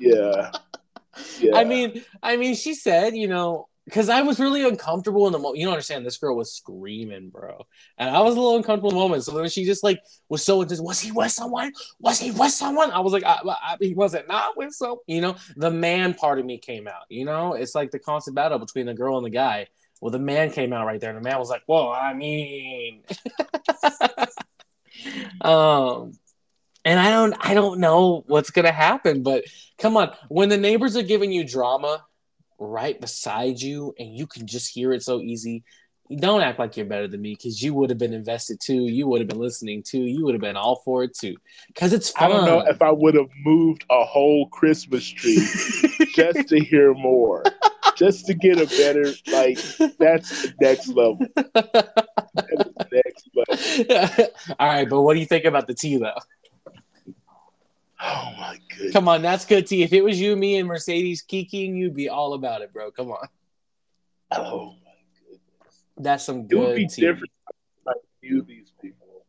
yeah. 0.00 0.50
yeah. 1.38 1.54
I 1.54 1.62
mean, 1.62 2.02
I 2.20 2.36
mean, 2.36 2.56
she 2.56 2.74
said, 2.74 3.14
you 3.14 3.28
know, 3.28 3.68
because 3.84 4.08
I 4.08 4.22
was 4.22 4.38
really 4.38 4.66
uncomfortable 4.66 5.26
in 5.26 5.32
the 5.32 5.38
moment. 5.38 5.58
You 5.58 5.66
don't 5.66 5.74
understand. 5.74 6.06
This 6.06 6.16
girl 6.16 6.36
was 6.36 6.52
screaming, 6.52 7.30
bro, 7.30 7.66
and 7.98 8.10
I 8.10 8.20
was 8.20 8.36
a 8.36 8.40
little 8.40 8.56
uncomfortable 8.56 8.90
in 8.90 8.96
the 8.96 9.00
moment. 9.00 9.24
So 9.24 9.32
then 9.32 9.48
she 9.48 9.64
just 9.64 9.82
like 9.82 10.00
was 10.28 10.44
so 10.44 10.62
intense. 10.62 10.80
Was 10.80 11.00
he 11.00 11.10
with 11.10 11.32
someone? 11.32 11.72
Was 11.98 12.20
he 12.20 12.30
with 12.30 12.52
someone? 12.52 12.90
I 12.92 13.00
was 13.00 13.12
like, 13.12 13.24
I, 13.24 13.40
I, 13.44 13.76
he 13.80 13.94
wasn't 13.94 14.28
not 14.28 14.56
with 14.56 14.72
some. 14.72 14.96
You 15.06 15.20
know, 15.20 15.36
the 15.56 15.70
man 15.70 16.14
part 16.14 16.38
of 16.38 16.44
me 16.44 16.58
came 16.58 16.86
out. 16.86 17.04
You 17.08 17.24
know, 17.24 17.54
it's 17.54 17.74
like 17.74 17.90
the 17.90 17.98
constant 17.98 18.36
battle 18.36 18.58
between 18.58 18.86
the 18.86 18.94
girl 18.94 19.16
and 19.16 19.26
the 19.26 19.30
guy. 19.30 19.66
Well, 20.00 20.10
the 20.10 20.18
man 20.18 20.50
came 20.50 20.72
out 20.72 20.86
right 20.86 21.00
there, 21.00 21.10
and 21.10 21.18
the 21.18 21.28
man 21.28 21.38
was 21.38 21.48
like, 21.48 21.62
"Well, 21.66 21.88
I 21.88 22.12
mean," 22.12 23.02
um, 25.40 26.12
and 26.84 26.98
I 26.98 27.10
don't, 27.10 27.34
I 27.40 27.54
don't 27.54 27.78
know 27.78 28.24
what's 28.26 28.50
gonna 28.50 28.72
happen. 28.72 29.22
But 29.22 29.44
come 29.78 29.96
on, 29.96 30.12
when 30.28 30.48
the 30.48 30.56
neighbors 30.56 30.96
are 30.96 31.02
giving 31.02 31.32
you 31.32 31.44
drama 31.44 32.04
right 32.62 33.00
beside 33.00 33.60
you 33.60 33.94
and 33.98 34.16
you 34.16 34.26
can 34.26 34.46
just 34.46 34.72
hear 34.72 34.92
it 34.92 35.02
so 35.02 35.20
easy, 35.20 35.64
don't 36.16 36.42
act 36.42 36.58
like 36.58 36.76
you're 36.76 36.86
better 36.86 37.08
than 37.08 37.22
me 37.22 37.34
because 37.34 37.62
you 37.62 37.74
would 37.74 37.90
have 37.90 37.98
been 37.98 38.12
invested 38.12 38.60
too. 38.60 38.86
You 38.86 39.06
would 39.08 39.20
have 39.20 39.28
been 39.28 39.38
listening 39.38 39.82
too. 39.82 40.00
You 40.00 40.24
would 40.24 40.34
have 40.34 40.40
been 40.40 40.56
all 40.56 40.82
for 40.84 41.04
it 41.04 41.16
too. 41.16 41.36
Because 41.68 41.92
it's 41.92 42.10
fun. 42.10 42.30
I 42.30 42.34
don't 42.34 42.44
know 42.44 42.60
if 42.60 42.82
I 42.82 42.90
would 42.90 43.14
have 43.14 43.30
moved 43.44 43.84
a 43.90 44.04
whole 44.04 44.48
Christmas 44.48 45.06
tree 45.06 45.36
just 46.14 46.48
to 46.48 46.60
hear 46.60 46.94
more, 46.94 47.44
just 47.96 48.26
to 48.26 48.34
get 48.34 48.60
a 48.60 48.66
better 48.66 49.12
like. 49.32 49.58
That's 49.98 50.42
the 50.42 50.54
next 50.60 50.88
level. 50.88 51.18
That 51.34 52.06
is 52.52 52.92
next 52.92 53.88
level. 53.88 54.26
all 54.58 54.68
right, 54.68 54.88
but 54.88 55.02
what 55.02 55.14
do 55.14 55.20
you 55.20 55.26
think 55.26 55.44
about 55.44 55.66
the 55.66 55.74
tea 55.74 55.96
though? 55.96 56.18
Oh 58.04 58.32
my 58.38 58.58
goodness! 58.70 58.92
Come 58.92 59.08
on, 59.08 59.22
that's 59.22 59.44
good 59.44 59.66
tea. 59.66 59.82
If 59.84 59.92
it 59.92 60.02
was 60.02 60.20
you, 60.20 60.34
me, 60.36 60.56
and 60.58 60.66
Mercedes 60.66 61.22
kikiing, 61.22 61.76
you'd 61.76 61.94
be 61.94 62.08
all 62.08 62.34
about 62.34 62.60
it, 62.62 62.72
bro. 62.72 62.90
Come 62.90 63.12
on, 63.12 63.28
Oh 64.32 64.74
my 64.84 64.90
goodness! 65.30 65.84
that's 65.96 66.24
some 66.24 66.46
It 66.50 66.54
would 66.56 66.74
be 66.76 66.86
tea. 66.88 67.02
different 67.02 67.30
if 67.46 67.86
I 67.88 67.92
knew 68.22 68.42
these 68.42 68.72
people. 68.82 69.24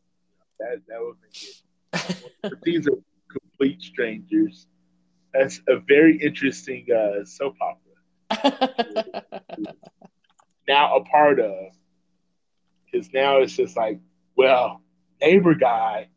That 0.58 0.80
that 0.88 0.98
would 1.00 1.16
make 1.22 1.42
it. 1.42 2.16
But 2.42 2.60
these 2.62 2.88
are 2.88 2.98
complete 3.30 3.80
strangers. 3.82 4.66
That's 5.32 5.60
a 5.68 5.76
very 5.78 6.16
interesting 6.20 6.86
uh, 6.92 7.24
soap 7.24 7.54
opera. 7.60 7.80
Now 10.66 10.96
a 10.96 11.04
part 11.04 11.40
of, 11.40 11.54
because 12.90 13.12
now 13.12 13.38
it's 13.42 13.54
just 13.54 13.76
like, 13.76 14.00
well, 14.34 14.80
neighbor 15.20 15.54
guy, 15.54 16.08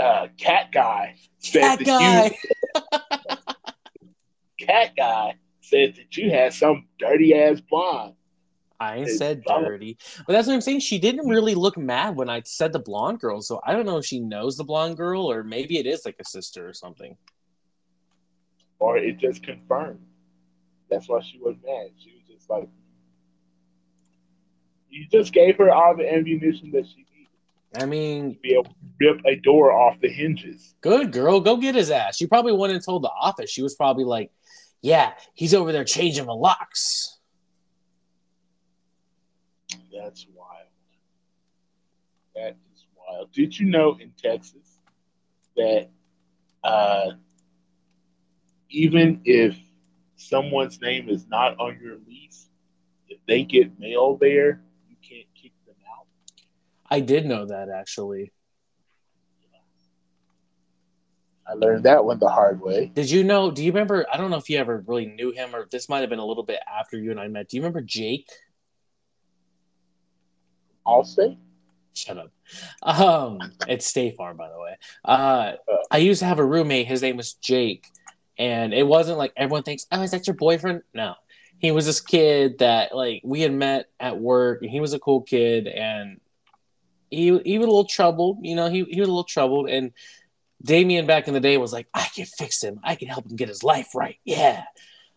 uh, 0.00 0.28
cat 0.38 0.70
guy 0.72 1.16
said 1.38 1.60
Cat 1.60 1.78
that 1.78 1.86
guy. 1.86 2.38
you, 2.74 3.36
cat 4.66 4.92
guy 4.96 5.34
said 5.60 5.94
that 5.96 6.16
you 6.16 6.30
had 6.30 6.52
some 6.52 6.86
dirty 6.98 7.34
ass 7.34 7.60
blonde. 7.60 8.14
I 8.80 8.98
ain't 8.98 9.08
said 9.10 9.42
dirty, 9.44 9.98
but 10.24 10.32
that's 10.32 10.46
what 10.46 10.54
I'm 10.54 10.60
saying. 10.60 10.80
She 10.80 11.00
didn't 11.00 11.28
really 11.28 11.56
look 11.56 11.76
mad 11.76 12.14
when 12.14 12.30
I 12.30 12.42
said 12.44 12.72
the 12.72 12.78
blonde 12.78 13.18
girl, 13.18 13.42
so 13.42 13.60
I 13.66 13.72
don't 13.72 13.86
know 13.86 13.98
if 13.98 14.06
she 14.06 14.20
knows 14.20 14.56
the 14.56 14.62
blonde 14.64 14.96
girl 14.96 15.28
or 15.30 15.42
maybe 15.42 15.78
it 15.78 15.86
is 15.86 16.04
like 16.04 16.14
a 16.20 16.24
sister 16.24 16.68
or 16.68 16.72
something. 16.72 17.16
or 18.78 18.96
it 18.96 19.18
just 19.18 19.42
confirmed. 19.42 19.98
That's 20.88 21.08
why 21.08 21.20
she 21.20 21.38
was 21.38 21.56
mad. 21.66 21.90
She 21.98 22.12
was 22.12 22.22
just 22.38 22.48
like, 22.48 22.68
you 24.88 25.06
just 25.10 25.32
gave 25.32 25.56
her 25.58 25.72
all 25.72 25.96
the 25.96 26.10
ammunition 26.10 26.70
that 26.70 26.86
she 26.86 26.98
needed 26.98 27.07
I 27.76 27.84
mean, 27.84 28.38
be 28.42 28.54
able 28.54 28.64
to 28.64 28.74
rip 29.00 29.20
a 29.26 29.36
door 29.36 29.72
off 29.72 30.00
the 30.00 30.08
hinges. 30.08 30.74
good 30.80 31.12
girl, 31.12 31.40
go 31.40 31.56
get 31.56 31.74
his 31.74 31.90
ass. 31.90 32.16
She 32.16 32.26
probably 32.26 32.52
went 32.52 32.72
and 32.72 32.82
told 32.82 33.02
the 33.02 33.10
office. 33.10 33.50
She 33.50 33.62
was 33.62 33.74
probably 33.74 34.04
like, 34.04 34.30
"Yeah, 34.80 35.12
he's 35.34 35.54
over 35.54 35.72
there 35.72 35.84
changing 35.84 36.26
the 36.26 36.34
locks." 36.34 37.18
That's 39.92 40.26
wild. 40.34 40.68
That 42.34 42.56
is 42.74 42.86
wild. 42.96 43.32
Did 43.32 43.58
you 43.58 43.66
know 43.66 43.98
in 44.00 44.12
Texas 44.16 44.80
that 45.56 45.90
uh, 46.64 47.10
even 48.70 49.20
if 49.24 49.56
someone's 50.16 50.80
name 50.80 51.08
is 51.08 51.26
not 51.28 51.58
on 51.58 51.78
your 51.82 51.96
lease, 52.06 52.48
if 53.08 53.18
they 53.26 53.42
get 53.42 53.78
mail 53.78 54.16
there, 54.16 54.62
you 54.88 54.96
can't 55.02 55.26
kick 55.34 55.52
them 55.66 55.76
out? 55.90 56.06
I 56.90 57.00
did 57.00 57.26
know 57.26 57.46
that 57.46 57.68
actually. 57.68 58.32
I 61.46 61.54
learned 61.54 61.84
that 61.84 62.04
one 62.04 62.18
the 62.18 62.28
hard 62.28 62.60
way. 62.60 62.90
Did 62.94 63.10
you 63.10 63.24
know? 63.24 63.50
Do 63.50 63.64
you 63.64 63.72
remember? 63.72 64.06
I 64.12 64.18
don't 64.18 64.30
know 64.30 64.36
if 64.36 64.50
you 64.50 64.58
ever 64.58 64.84
really 64.86 65.06
knew 65.06 65.30
him, 65.30 65.54
or 65.54 65.66
this 65.70 65.88
might 65.88 66.00
have 66.00 66.10
been 66.10 66.18
a 66.18 66.24
little 66.24 66.42
bit 66.42 66.60
after 66.68 66.98
you 66.98 67.10
and 67.10 67.18
I 67.18 67.28
met. 67.28 67.48
Do 67.48 67.56
you 67.56 67.62
remember 67.62 67.80
Jake? 67.80 68.28
Allstate? 70.86 71.38
Shut 71.94 72.18
up. 72.18 72.30
Um, 72.82 73.38
it's 73.66 73.86
State 73.86 74.16
Farm, 74.16 74.36
by 74.36 74.48
the 74.50 74.60
way. 74.60 74.76
Uh, 75.04 75.52
I 75.90 75.98
used 75.98 76.20
to 76.20 76.26
have 76.26 76.38
a 76.38 76.44
roommate. 76.44 76.86
His 76.86 77.02
name 77.02 77.16
was 77.16 77.32
Jake, 77.32 77.86
and 78.38 78.74
it 78.74 78.86
wasn't 78.86 79.18
like 79.18 79.32
everyone 79.36 79.62
thinks, 79.62 79.86
"Oh, 79.90 80.02
is 80.02 80.10
that 80.10 80.26
your 80.26 80.36
boyfriend?" 80.36 80.82
No, 80.92 81.14
he 81.58 81.72
was 81.72 81.86
this 81.86 82.00
kid 82.00 82.58
that 82.58 82.94
like 82.94 83.22
we 83.24 83.40
had 83.40 83.52
met 83.52 83.86
at 83.98 84.20
work, 84.20 84.60
and 84.62 84.70
he 84.70 84.80
was 84.80 84.92
a 84.92 84.98
cool 84.98 85.22
kid, 85.22 85.66
and 85.66 86.20
he 87.10 87.38
he 87.38 87.58
was 87.58 87.66
a 87.66 87.70
little 87.70 87.84
troubled. 87.84 88.38
You 88.42 88.56
know, 88.56 88.68
he 88.68 88.84
he 88.84 89.00
was 89.00 89.08
a 89.08 89.12
little 89.12 89.24
troubled, 89.24 89.68
and 89.68 89.92
Damien 90.62 91.06
back 91.06 91.28
in 91.28 91.34
the 91.34 91.40
day 91.40 91.56
was 91.56 91.72
like, 91.72 91.88
"I 91.94 92.06
can 92.14 92.26
fix 92.26 92.62
him. 92.62 92.80
I 92.82 92.94
can 92.94 93.08
help 93.08 93.26
him 93.26 93.36
get 93.36 93.48
his 93.48 93.62
life 93.62 93.94
right." 93.94 94.16
Yeah. 94.24 94.64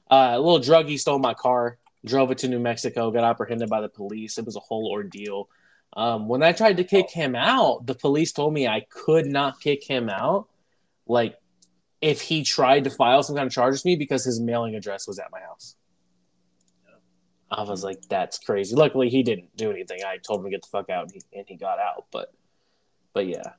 Uh, 0.09 0.33
a 0.33 0.39
little 0.39 0.59
druggie 0.59 0.99
stole 0.99 1.19
my 1.19 1.33
car, 1.33 1.77
drove 2.05 2.31
it 2.31 2.39
to 2.39 2.47
New 2.49 2.59
Mexico, 2.59 3.11
got 3.11 3.23
apprehended 3.23 3.69
by 3.69 3.81
the 3.81 3.89
police. 3.89 4.37
It 4.37 4.45
was 4.45 4.57
a 4.57 4.59
whole 4.59 4.89
ordeal. 4.91 5.47
Um, 5.93 6.27
when 6.27 6.43
I 6.43 6.51
tried 6.51 6.77
to 6.77 6.83
kick 6.83 7.09
him 7.09 7.35
out, 7.35 7.85
the 7.85 7.95
police 7.95 8.31
told 8.31 8.53
me 8.53 8.67
I 8.67 8.85
could 8.89 9.25
not 9.25 9.61
kick 9.61 9.83
him 9.85 10.09
out. 10.09 10.47
Like, 11.07 11.35
if 12.01 12.21
he 12.21 12.43
tried 12.43 12.85
to 12.85 12.89
file 12.89 13.23
some 13.23 13.35
kind 13.35 13.47
of 13.47 13.53
charges 13.53 13.85
me 13.85 13.95
because 13.95 14.23
his 14.23 14.39
mailing 14.39 14.75
address 14.75 15.07
was 15.07 15.19
at 15.19 15.31
my 15.31 15.39
house. 15.39 15.75
I 17.51 17.63
was 17.63 17.83
like, 17.83 18.01
that's 18.09 18.39
crazy. 18.39 18.75
Luckily, 18.75 19.09
he 19.09 19.23
didn't 19.23 19.55
do 19.57 19.71
anything. 19.71 19.99
I 20.05 20.17
told 20.17 20.39
him 20.39 20.45
to 20.45 20.51
get 20.51 20.61
the 20.61 20.69
fuck 20.69 20.89
out, 20.89 21.03
and 21.03 21.11
he, 21.13 21.37
and 21.37 21.45
he 21.47 21.57
got 21.57 21.79
out. 21.79 22.05
But, 22.11 22.33
but 23.13 23.27
yeah, 23.27 23.53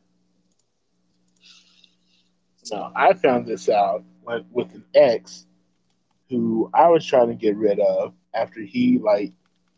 No, 2.70 2.92
I 2.94 3.12
found 3.14 3.46
this 3.46 3.68
out 3.68 4.04
with 4.50 4.72
an 4.74 4.84
ex 4.94 5.46
who 6.30 6.70
I 6.72 6.88
was 6.88 7.04
trying 7.04 7.28
to 7.28 7.34
get 7.34 7.56
rid 7.56 7.80
of 7.80 8.14
after 8.34 8.60
he 8.62 8.98
like 8.98 9.32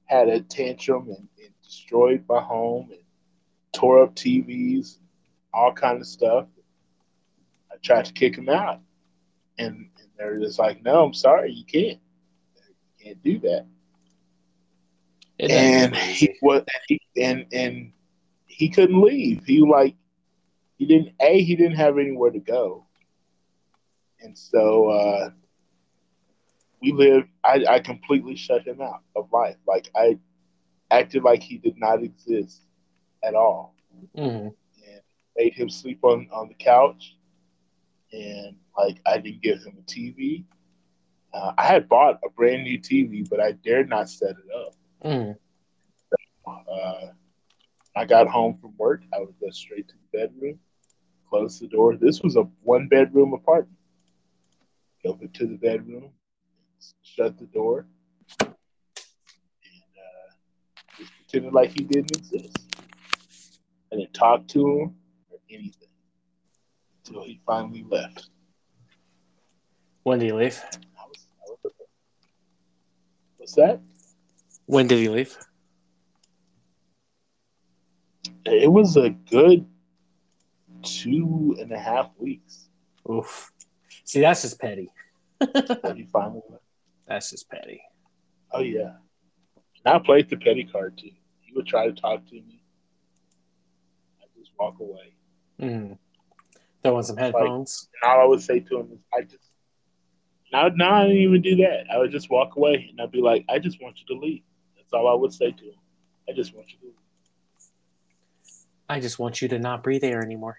had 0.05 0.29
a 0.29 0.41
tantrum 0.41 1.09
and, 1.09 1.29
and 1.43 1.55
destroyed 1.62 2.25
my 2.29 2.41
home 2.41 2.91
and 2.91 3.01
tore 3.73 4.03
up 4.03 4.15
TVs, 4.15 4.99
all 5.53 5.73
kind 5.73 6.01
of 6.01 6.07
stuff. 6.07 6.47
I 7.73 7.77
tried 7.83 8.05
to 8.05 8.12
kick 8.12 8.37
him 8.37 8.49
out, 8.49 8.81
and, 9.59 9.89
and 9.99 10.09
they're 10.17 10.39
just 10.39 10.59
like, 10.59 10.83
"No, 10.85 11.05
I'm 11.05 11.15
sorry, 11.15 11.53
you 11.53 11.65
can't. 11.65 11.99
You 12.55 13.05
can't 13.05 13.23
do 13.25 13.39
that." 13.41 13.67
And 15.51 15.95
he 15.97 16.34
was 16.42 16.62
he, 16.88 17.01
and 17.20 17.47
and 17.53 17.92
he 18.47 18.68
couldn't 18.68 19.01
leave. 19.01 19.45
He 19.45 19.61
like 19.61 19.95
he 20.78 20.86
didn't 20.86 21.14
a 21.20 21.42
he 21.42 21.57
didn't 21.57 21.76
have 21.76 21.99
anywhere 21.99 22.30
to 22.30 22.38
go, 22.40 22.86
and 24.20 24.36
so 24.36 24.88
uh, 24.90 25.30
we 26.80 26.92
lived. 26.92 27.28
I, 27.45 27.64
I 27.68 27.78
completely 27.80 28.36
shut 28.36 28.66
him 28.66 28.80
out 28.80 29.03
of 29.16 29.32
life. 29.32 29.57
Like 29.66 29.90
I 29.95 30.18
acted 30.90 31.22
like 31.24 31.42
he 31.42 31.59
did 31.59 31.78
not 31.78 32.03
exist 32.03 32.62
at 33.22 33.34
all, 33.34 33.74
Mhm. 34.16 34.55
and 34.86 35.03
made 35.36 35.55
him 35.55 35.68
sleep 35.70 36.05
on 36.05 36.28
on 36.32 36.49
the 36.49 36.55
couch, 36.55 37.16
and 38.12 38.57
like 38.76 39.01
I 39.07 39.18
didn't 39.18 39.42
give 39.42 39.62
him 39.64 39.76
a 39.78 39.82
TV. 39.82 40.45
Uh, 41.32 41.53
I 41.59 41.64
had 41.66 41.88
bought 41.88 42.20
a 42.24 42.30
brand 42.30 42.62
new 42.64 42.78
TV, 42.78 43.28
but 43.28 43.40
I 43.40 43.53
dared 43.53 43.88
not 43.88 44.09
set 44.09 44.30
it 44.30 44.51
up. 44.55 44.74
Mhm. 45.05 45.36
Uh, 46.46 47.09
I 47.96 48.05
got 48.05 48.26
home 48.28 48.57
from 48.59 48.76
work. 48.76 49.02
I 49.14 49.20
would 49.20 49.38
go 49.40 49.50
straight 49.50 49.88
to 49.88 49.94
the 49.94 50.18
bedroom, 50.18 50.59
close 51.28 51.59
the 51.61 51.68
door. 51.68 51.96
This 51.96 52.22
was 52.22 52.36
a 52.36 52.42
one 52.62 52.88
bedroom 52.88 53.32
apartment. 53.34 53.78
Go 55.02 55.14
to 55.16 55.46
the 55.46 55.57
bedroom, 55.57 56.11
shut 57.02 57.38
the 57.38 57.46
door, 57.46 57.86
and 58.40 58.57
uh, 59.98 60.32
just 60.98 61.12
pretended 61.16 61.52
like 61.52 61.70
he 61.70 61.84
didn't 61.84 62.16
exist. 62.16 62.57
I 63.92 63.96
didn't 63.96 64.14
talk 64.14 64.48
to 64.48 64.61
him 64.61 64.96
or 65.30 65.38
anything 65.50 65.88
until 67.07 67.22
he 67.24 67.40
finally 67.46 67.84
left. 67.88 68.30
When 70.02 70.18
did 70.18 70.26
he 70.26 70.32
leave? 70.32 70.62
I 70.64 71.07
was, 71.09 71.26
I 71.40 71.50
was 71.50 71.72
What's 73.36 73.55
that? 73.55 73.80
When 74.67 74.87
did 74.87 74.99
he 74.99 75.09
leave? 75.09 75.37
It 78.47 78.71
was 78.71 78.97
a 78.97 79.11
good 79.11 79.67
two 80.83 81.57
and 81.59 81.73
a 81.73 81.79
half 81.79 82.11
weeks 82.19 82.65
Oof. 83.11 83.53
See, 84.05 84.21
that's 84.21 84.43
just 84.43 84.61
petty. 84.61 84.91
finally. 86.12 86.43
That's 87.07 87.31
just 87.31 87.51
petty. 87.51 87.83
Oh 88.51 88.61
yeah. 88.61 88.95
And 89.85 89.95
I 89.95 89.99
played 89.99 90.31
the 90.31 90.39
petty 90.39 90.65
card 90.65 90.97
too. 90.97 91.11
He 91.41 91.53
would 91.55 91.67
try 91.67 91.87
to 91.87 91.93
talk 91.93 92.27
to 92.29 92.35
me. 92.35 92.62
I 94.23 94.25
just 94.39 94.53
walk 94.59 94.81
away. 94.81 95.15
Mm. 95.61 95.99
Throw 96.83 96.97
in 96.97 97.05
some 97.05 97.19
headphones. 97.19 97.89
And 98.03 98.11
all 98.11 98.21
I 98.23 98.25
would 98.25 98.41
say 98.41 98.61
to 98.61 98.81
him 98.81 98.89
is 98.93 99.01
I 99.12 99.23
just 99.23 99.51
now, 100.51 100.69
no, 100.69 100.89
I 100.89 101.03
didn't 101.09 101.19
even 101.19 101.43
do 101.43 101.57
that. 101.57 101.91
I 101.93 101.99
would 101.99 102.11
just 102.11 102.31
walk 102.31 102.57
away 102.57 102.87
and 102.89 102.99
I'd 103.01 103.12
be 103.12 103.21
like, 103.21 103.45
I 103.51 103.59
just 103.59 103.83
want 103.83 103.99
you 104.01 104.15
to 104.15 104.21
leave. 104.21 104.45
All 104.95 105.09
I 105.09 105.14
would 105.14 105.32
say 105.32 105.51
to 105.51 105.64
him. 105.64 105.74
I 106.28 106.32
just 106.32 106.55
want 106.55 106.72
you 106.72 106.78
to. 106.78 106.95
I 108.88 109.01
just 109.01 109.18
want 109.18 109.42
you 109.42 109.49
to 109.49 109.59
not 109.59 109.82
breathe 109.82 110.05
air 110.05 110.22
anymore. 110.22 110.59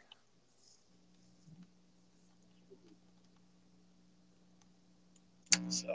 So 5.69 5.87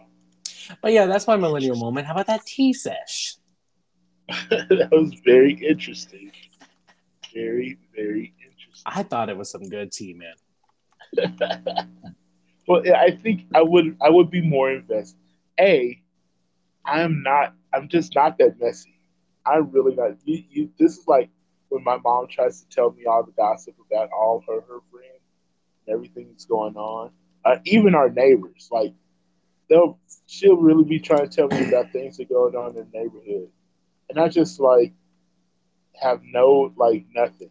But 0.83 0.93
yeah, 0.93 1.07
that's 1.07 1.27
my 1.27 1.37
millennial 1.37 1.77
moment. 1.77 2.07
How 2.07 2.13
about 2.13 2.27
that 2.27 2.45
tea 2.47 2.73
sesh? 2.73 3.37
that 4.29 4.89
was 4.93 5.15
very 5.25 5.55
interesting. 5.55 6.33
Very, 7.35 7.79
very 7.95 8.35
interesting. 8.39 8.83
I 8.87 9.03
thought 9.03 9.29
it 9.29 9.37
was 9.37 9.51
some 9.51 9.63
good 9.69 9.93
tea, 9.93 10.15
man. 10.15 10.35
well, 12.67 12.83
I 12.95 13.11
think 13.11 13.47
I 13.55 13.63
would 13.63 13.97
I 14.01 14.11
would 14.11 14.31
be 14.31 14.41
more 14.41 14.71
invested. 14.71 15.19
A, 15.59 16.01
I'm 16.85 17.23
not. 17.23 17.55
I'm 17.73 17.89
just 17.89 18.15
not 18.15 18.39
that 18.39 18.61
messy. 18.61 19.01
I'm 19.47 19.71
really 19.71 19.95
not. 19.95 20.13
You, 20.25 20.43
you, 20.51 20.71
this 20.79 20.99
is 20.99 21.07
like 21.07 21.31
when 21.69 21.85
my 21.85 21.99
mom 21.99 22.27
tries 22.29 22.61
to 22.63 22.69
tell 22.69 22.91
me 22.93 23.07
all 23.07 23.23
the 23.23 23.33
gossip 23.33 23.75
about 23.91 24.11
all 24.13 24.43
her 24.47 24.61
her 24.61 24.81
friends 24.91 25.23
and 25.87 25.95
everything 25.95 26.29
that's 26.31 26.45
going 26.45 26.77
on. 26.77 27.11
Uh, 27.45 27.57
even 27.65 27.95
our 27.95 28.11
neighbors, 28.11 28.69
like 28.71 28.93
they'll 29.69 29.99
she'll 30.27 30.57
really 30.57 30.85
be 30.85 30.99
trying 30.99 31.29
to 31.29 31.35
tell 31.35 31.49
me 31.49 31.69
about 31.69 31.91
things 31.93 32.19
that 32.19 32.29
going 32.29 32.55
on 32.55 32.77
in 32.77 32.87
the 32.91 32.99
neighborhood, 32.99 33.49
and 34.11 34.19
I 34.19 34.29
just 34.29 34.61
like 34.61 34.93
have 35.95 36.21
no 36.23 36.73
like 36.77 37.07
nothing. 37.15 37.51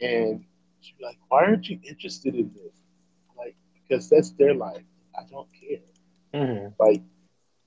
And 0.00 0.44
she's 0.80 1.00
like, 1.00 1.18
"Why 1.28 1.44
aren't 1.44 1.68
you 1.68 1.78
interested 1.88 2.34
in 2.34 2.50
this?" 2.54 2.82
Like, 3.36 3.54
because 3.74 4.08
that's 4.08 4.30
their 4.32 4.54
life. 4.54 4.82
I 5.16 5.22
don't 5.30 5.48
care. 5.60 5.78
Mm-hmm. 6.34 6.82
Like, 6.82 7.02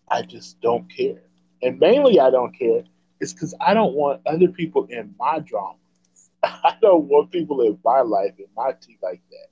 I 0.10 0.24
just 0.24 0.60
don't 0.62 0.90
care. 0.90 1.22
And 1.64 1.80
mainly, 1.80 2.20
I 2.20 2.30
don't 2.30 2.58
care 2.58 2.84
is 3.20 3.34
because 3.34 3.56
I 3.62 3.74
don't 3.74 3.94
want 3.94 4.22
other 4.26 4.50
people 4.50 4.86
in 4.90 5.16
my 5.18 5.40
drama. 5.40 5.76
I 6.44 6.76
don't 6.82 7.06
want 7.06 7.32
people 7.32 7.62
in 7.62 7.80
my 7.84 8.02
life 8.02 8.34
in 8.38 8.48
my 8.56 8.74
tea 8.82 8.98
like 9.02 9.22
that. 9.32 9.48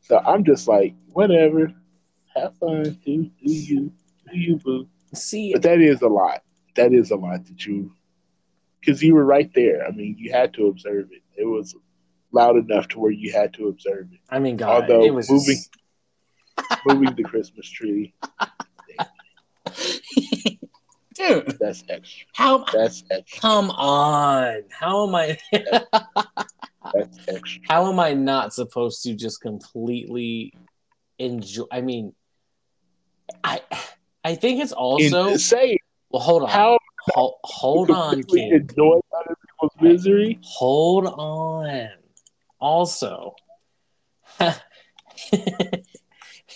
So 0.00 0.18
I'm 0.18 0.44
just 0.44 0.68
like, 0.68 0.94
whatever, 1.12 1.72
have 2.36 2.56
fun, 2.58 2.84
do 3.04 3.24
do 3.24 3.30
you, 3.52 3.92
do 4.30 4.38
you, 4.38 4.56
boo. 4.56 4.86
See, 5.14 5.52
But 5.52 5.62
that 5.62 5.80
is 5.80 6.02
a 6.02 6.08
lot. 6.08 6.42
That 6.76 6.92
is 6.92 7.10
a 7.10 7.16
lot 7.16 7.44
that 7.46 7.66
you, 7.66 7.92
because 8.80 9.02
you 9.02 9.14
were 9.14 9.24
right 9.24 9.50
there. 9.54 9.84
I 9.86 9.90
mean, 9.90 10.14
you 10.18 10.30
had 10.30 10.54
to 10.54 10.66
observe 10.66 11.08
it. 11.10 11.22
It 11.36 11.46
was 11.46 11.74
loud 12.30 12.56
enough 12.56 12.86
to 12.88 13.00
where 13.00 13.10
you 13.10 13.32
had 13.32 13.54
to 13.54 13.66
observe 13.68 14.08
it. 14.12 14.20
I 14.30 14.38
mean, 14.38 14.56
God, 14.56 14.82
Although 14.82 15.04
it 15.04 15.14
was 15.14 15.30
moving- 15.30 15.58
Moving 16.86 17.14
the 17.16 17.22
Christmas 17.22 17.68
tree, 17.68 18.14
dude. 21.16 21.56
that's 21.58 21.84
extra. 21.88 22.26
How? 22.34 22.64
That's 22.72 23.04
extra. 23.10 23.40
Come 23.40 23.70
on. 23.70 24.62
How 24.70 25.06
am 25.08 25.14
I? 25.14 25.38
That's 26.94 27.18
extra. 27.28 27.62
how 27.68 27.90
am 27.90 27.98
I 27.98 28.12
not 28.14 28.54
supposed 28.54 29.02
to 29.02 29.14
just 29.14 29.40
completely 29.40 30.52
enjoy? 31.18 31.64
I 31.72 31.80
mean, 31.80 32.14
I 33.42 33.60
I 34.24 34.36
think 34.36 34.62
it's 34.62 34.72
also. 34.72 35.36
Say 35.36 35.78
well, 36.10 36.22
hold 36.22 36.42
on. 36.44 36.48
how 36.48 36.78
Hold, 37.14 37.34
hold 37.44 37.90
on, 37.90 38.22
King. 38.24 38.52
enjoy 38.52 39.00
other 39.16 39.36
people's 39.46 39.72
misery. 39.80 40.38
Hold 40.42 41.06
on. 41.06 41.88
Also, 42.58 43.34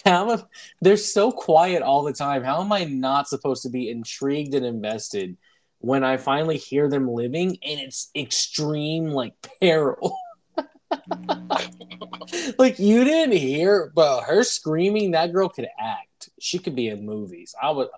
how 0.04 0.30
am, 0.32 0.42
they're 0.80 0.96
so 0.96 1.30
quiet 1.30 1.82
all 1.82 2.02
the 2.02 2.12
time. 2.12 2.42
How 2.42 2.60
am 2.60 2.72
I 2.72 2.84
not 2.84 3.28
supposed 3.28 3.62
to 3.64 3.70
be 3.70 3.90
intrigued 3.90 4.54
and 4.54 4.64
invested 4.64 5.36
when 5.78 6.04
I 6.04 6.16
finally 6.16 6.56
hear 6.56 6.88
them 6.88 7.08
living 7.08 7.58
and 7.62 7.80
it's 7.80 8.10
extreme 8.14 9.06
like 9.06 9.34
peril? 9.60 10.16
like 12.58 12.78
you 12.78 13.04
didn't 13.04 13.36
hear, 13.36 13.92
but 13.94 14.22
her 14.22 14.42
screaming. 14.42 15.12
That 15.12 15.32
girl 15.32 15.48
could 15.48 15.68
act. 15.78 16.30
She 16.38 16.58
could 16.58 16.76
be 16.76 16.88
in 16.88 17.04
movies. 17.04 17.54
I 17.60 17.70
would. 17.70 17.88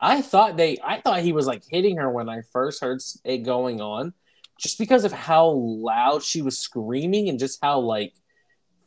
I 0.00 0.22
thought 0.22 0.56
they. 0.56 0.78
I 0.82 1.00
thought 1.00 1.20
he 1.20 1.32
was 1.32 1.46
like 1.46 1.62
hitting 1.68 1.98
her 1.98 2.10
when 2.10 2.28
I 2.28 2.42
first 2.52 2.80
heard 2.80 3.00
it 3.24 3.38
going 3.38 3.80
on, 3.80 4.12
just 4.58 4.78
because 4.78 5.04
of 5.04 5.12
how 5.12 5.48
loud 5.48 6.22
she 6.22 6.42
was 6.42 6.58
screaming 6.58 7.28
and 7.28 7.38
just 7.38 7.58
how 7.62 7.80
like 7.80 8.14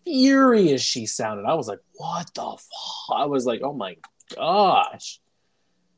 furious 0.05 0.81
she 0.81 1.05
sounded. 1.05 1.45
I 1.45 1.55
was 1.55 1.67
like, 1.67 1.79
"What 1.95 2.33
the 2.33 2.41
fuck?" 2.41 3.17
I 3.17 3.25
was 3.25 3.45
like, 3.45 3.61
"Oh 3.63 3.73
my 3.73 3.97
gosh!" 4.33 5.19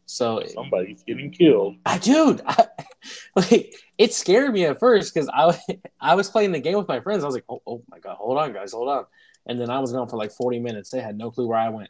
So 0.07 0.41
Somebody's 0.53 1.03
getting 1.03 1.31
killed. 1.31 1.75
I, 1.85 1.97
dude, 1.97 2.41
I, 2.45 2.67
like 3.35 3.75
it 3.97 4.13
scared 4.13 4.53
me 4.53 4.65
at 4.65 4.79
first 4.79 5.13
because 5.13 5.29
I 5.29 5.59
I 5.99 6.15
was 6.15 6.29
playing 6.29 6.53
the 6.53 6.59
game 6.59 6.77
with 6.77 6.87
my 6.87 7.01
friends. 7.01 7.23
I 7.23 7.27
was 7.27 7.35
like, 7.35 7.43
oh, 7.49 7.61
oh 7.67 7.83
my 7.89 7.99
god, 7.99 8.15
hold 8.15 8.37
on, 8.37 8.53
guys, 8.53 8.71
hold 8.71 8.87
on. 8.87 9.05
And 9.45 9.59
then 9.59 9.69
I 9.69 9.79
was 9.79 9.91
gone 9.91 10.07
for 10.07 10.17
like 10.17 10.31
forty 10.31 10.59
minutes. 10.59 10.89
They 10.89 11.01
had 11.01 11.17
no 11.17 11.29
clue 11.29 11.47
where 11.47 11.59
I 11.59 11.69
went. 11.69 11.89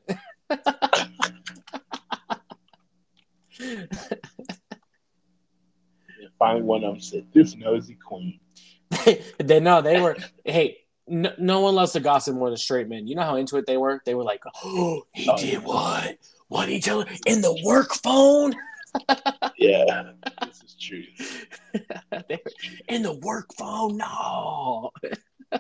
Finally, 6.40 6.64
one 6.64 6.84
of 6.84 6.94
them 6.94 7.02
said, 7.02 7.28
"This 7.34 7.56
nosy 7.56 7.96
queen." 7.96 8.40
they 9.38 9.60
no, 9.60 9.82
they 9.82 10.02
were. 10.02 10.18
Hey, 10.44 10.78
no, 11.08 11.32
no 11.38 11.62
one 11.62 11.76
loves 11.76 11.94
to 11.94 12.00
gossip 12.00 12.36
more 12.36 12.50
than 12.50 12.58
straight 12.58 12.88
men. 12.90 13.08
You 13.08 13.16
know 13.16 13.24
how 13.24 13.36
into 13.36 13.58
it 13.58 13.66
they 13.66 13.78
were. 13.78 14.02
They 14.06 14.16
were 14.16 14.24
like, 14.24 14.42
oh, 14.64 15.04
he 15.14 15.30
Oh, 15.30 15.38
did 15.38 15.54
yeah. 15.54 15.60
what? 15.60 16.18
What 16.50 16.66
did 16.68 16.74
he 16.74 16.80
tell 16.82 17.02
her 17.02 17.16
in 17.26 17.42
the 17.42 17.60
work 17.66 17.94
phone? 17.94 18.54
Yeah, 19.60 20.12
this 20.46 20.64
is 20.64 20.76
true. 20.80 21.04
In 22.88 23.04
the 23.04 23.14
work 23.14 23.54
phone? 23.58 23.98
No. 23.98 24.92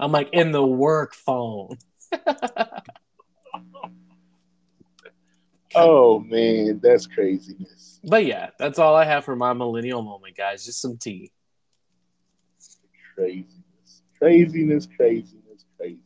I'm 0.00 0.12
like 0.12 0.30
in 0.32 0.52
the 0.52 0.64
work 0.64 1.14
phone. 1.14 1.76
Oh 5.74 6.20
man, 6.20 6.80
that's 6.82 7.06
craziness. 7.06 8.00
But 8.04 8.24
yeah, 8.24 8.50
that's 8.58 8.78
all 8.78 8.94
I 8.94 9.04
have 9.04 9.24
for 9.24 9.36
my 9.36 9.52
millennial 9.52 10.02
moment, 10.02 10.36
guys. 10.36 10.64
Just 10.64 10.80
some 10.80 10.96
tea. 10.96 11.32
Craziness, 13.14 13.52
craziness, 14.18 14.86
craziness, 14.96 15.64
craziness. 15.76 16.02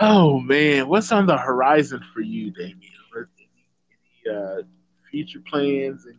Oh 0.00 0.40
man, 0.40 0.88
what's 0.88 1.12
on 1.12 1.26
the 1.26 1.36
horizon 1.38 2.00
for 2.12 2.20
you, 2.20 2.50
Damien? 2.50 2.80
Any, 3.14 3.26
any 4.26 4.36
uh, 4.36 4.62
future 5.10 5.42
plans? 5.48 6.06
Any, 6.06 6.18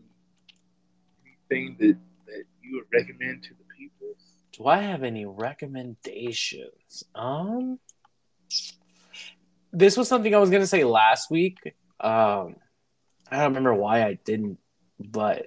anything 1.52 1.76
that 1.80 1.98
that 2.28 2.44
you 2.62 2.76
would 2.76 2.86
recommend 2.94 3.44
to 3.44 3.50
the 3.50 3.64
people? 3.78 4.16
Do 4.54 4.68
I 4.68 4.78
have 4.78 5.04
any 5.04 5.26
recommendations? 5.26 7.04
Um, 7.16 7.80
this 9.72 9.98
was 9.98 10.08
something 10.08 10.34
I 10.34 10.40
was 10.40 10.50
gonna 10.50 10.68
say 10.68 10.84
last 10.84 11.32
week. 11.32 11.58
Um, 12.00 12.56
I 13.30 13.38
don't 13.38 13.48
remember 13.48 13.74
why 13.74 14.04
I 14.04 14.20
didn't, 14.24 14.60
but 15.00 15.46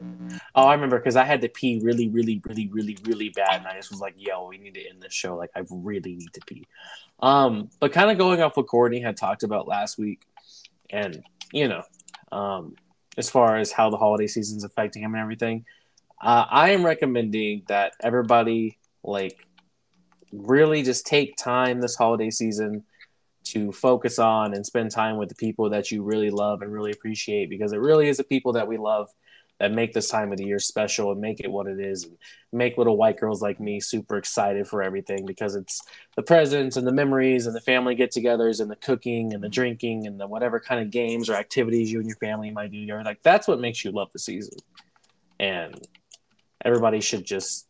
oh, 0.54 0.66
I 0.66 0.74
remember 0.74 0.98
because 0.98 1.16
I 1.16 1.24
had 1.24 1.40
to 1.42 1.48
pee 1.48 1.80
really, 1.82 2.08
really, 2.08 2.40
really, 2.44 2.68
really, 2.68 2.96
really 3.04 3.28
bad, 3.30 3.58
and 3.58 3.66
I 3.66 3.74
just 3.74 3.90
was 3.90 4.00
like, 4.00 4.14
"Yo, 4.16 4.46
we 4.48 4.58
need 4.58 4.74
to 4.74 4.88
end 4.88 5.02
this 5.02 5.14
show. 5.14 5.36
Like, 5.36 5.50
I 5.54 5.62
really 5.70 6.16
need 6.16 6.32
to 6.34 6.40
pee." 6.46 6.66
Um, 7.20 7.70
but 7.80 7.92
kind 7.92 8.10
of 8.10 8.18
going 8.18 8.42
off 8.42 8.56
what 8.56 8.66
Courtney 8.66 9.00
had 9.00 9.16
talked 9.16 9.42
about 9.42 9.68
last 9.68 9.98
week, 9.98 10.22
and 10.90 11.22
you 11.52 11.68
know, 11.68 11.82
um, 12.32 12.74
as 13.16 13.30
far 13.30 13.56
as 13.56 13.72
how 13.72 13.90
the 13.90 13.96
holiday 13.96 14.26
season's 14.26 14.64
affecting 14.64 15.02
him 15.02 15.14
and 15.14 15.22
everything, 15.22 15.64
uh, 16.20 16.46
I 16.48 16.70
am 16.70 16.84
recommending 16.84 17.62
that 17.68 17.92
everybody 18.02 18.78
like 19.02 19.46
really 20.32 20.82
just 20.82 21.06
take 21.06 21.36
time 21.36 21.80
this 21.80 21.96
holiday 21.96 22.30
season 22.30 22.84
to 23.44 23.70
focus 23.70 24.18
on 24.18 24.54
and 24.54 24.66
spend 24.66 24.90
time 24.90 25.16
with 25.16 25.28
the 25.28 25.34
people 25.36 25.70
that 25.70 25.90
you 25.92 26.02
really 26.02 26.30
love 26.30 26.62
and 26.62 26.72
really 26.72 26.90
appreciate 26.90 27.48
because 27.48 27.72
it 27.72 27.80
really 27.80 28.08
is 28.08 28.16
the 28.16 28.24
people 28.24 28.52
that 28.52 28.66
we 28.66 28.76
love 28.76 29.08
that 29.58 29.72
make 29.72 29.92
this 29.92 30.08
time 30.08 30.32
of 30.32 30.38
the 30.38 30.44
year 30.44 30.58
special 30.58 31.12
and 31.12 31.20
make 31.20 31.40
it 31.40 31.50
what 31.50 31.66
it 31.66 31.80
is 31.80 32.04
and 32.04 32.16
make 32.52 32.76
little 32.76 32.96
white 32.96 33.18
girls 33.18 33.40
like 33.40 33.58
me 33.58 33.80
super 33.80 34.16
excited 34.16 34.66
for 34.66 34.82
everything 34.82 35.24
because 35.24 35.54
it's 35.54 35.80
the 36.14 36.22
presents 36.22 36.76
and 36.76 36.86
the 36.86 36.92
memories 36.92 37.46
and 37.46 37.56
the 37.56 37.60
family 37.60 37.94
get-togethers 37.94 38.60
and 38.60 38.70
the 38.70 38.76
cooking 38.76 39.32
and 39.32 39.42
the 39.42 39.48
drinking 39.48 40.06
and 40.06 40.20
the 40.20 40.26
whatever 40.26 40.60
kind 40.60 40.80
of 40.80 40.90
games 40.90 41.28
or 41.28 41.34
activities 41.34 41.90
you 41.90 41.98
and 41.98 42.08
your 42.08 42.18
family 42.18 42.50
might 42.50 42.70
do 42.70 42.80
together 42.80 43.02
like 43.04 43.22
that's 43.22 43.48
what 43.48 43.60
makes 43.60 43.84
you 43.84 43.90
love 43.90 44.10
the 44.12 44.18
season 44.18 44.58
and 45.40 45.86
everybody 46.64 47.00
should 47.00 47.24
just 47.24 47.66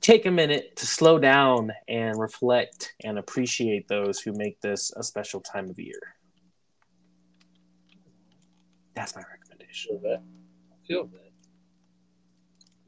take 0.00 0.26
a 0.26 0.30
minute 0.30 0.76
to 0.76 0.86
slow 0.86 1.18
down 1.18 1.72
and 1.88 2.18
reflect 2.18 2.94
and 3.02 3.18
appreciate 3.18 3.88
those 3.88 4.20
who 4.20 4.32
make 4.32 4.60
this 4.60 4.92
a 4.96 5.02
special 5.02 5.40
time 5.40 5.68
of 5.68 5.78
year. 5.78 6.14
That's 8.94 9.14
my 9.14 9.22
recommendation. 9.22 9.98
Feel 10.00 10.22
that? 10.88 10.94
I 10.94 10.98
feel 10.98 11.04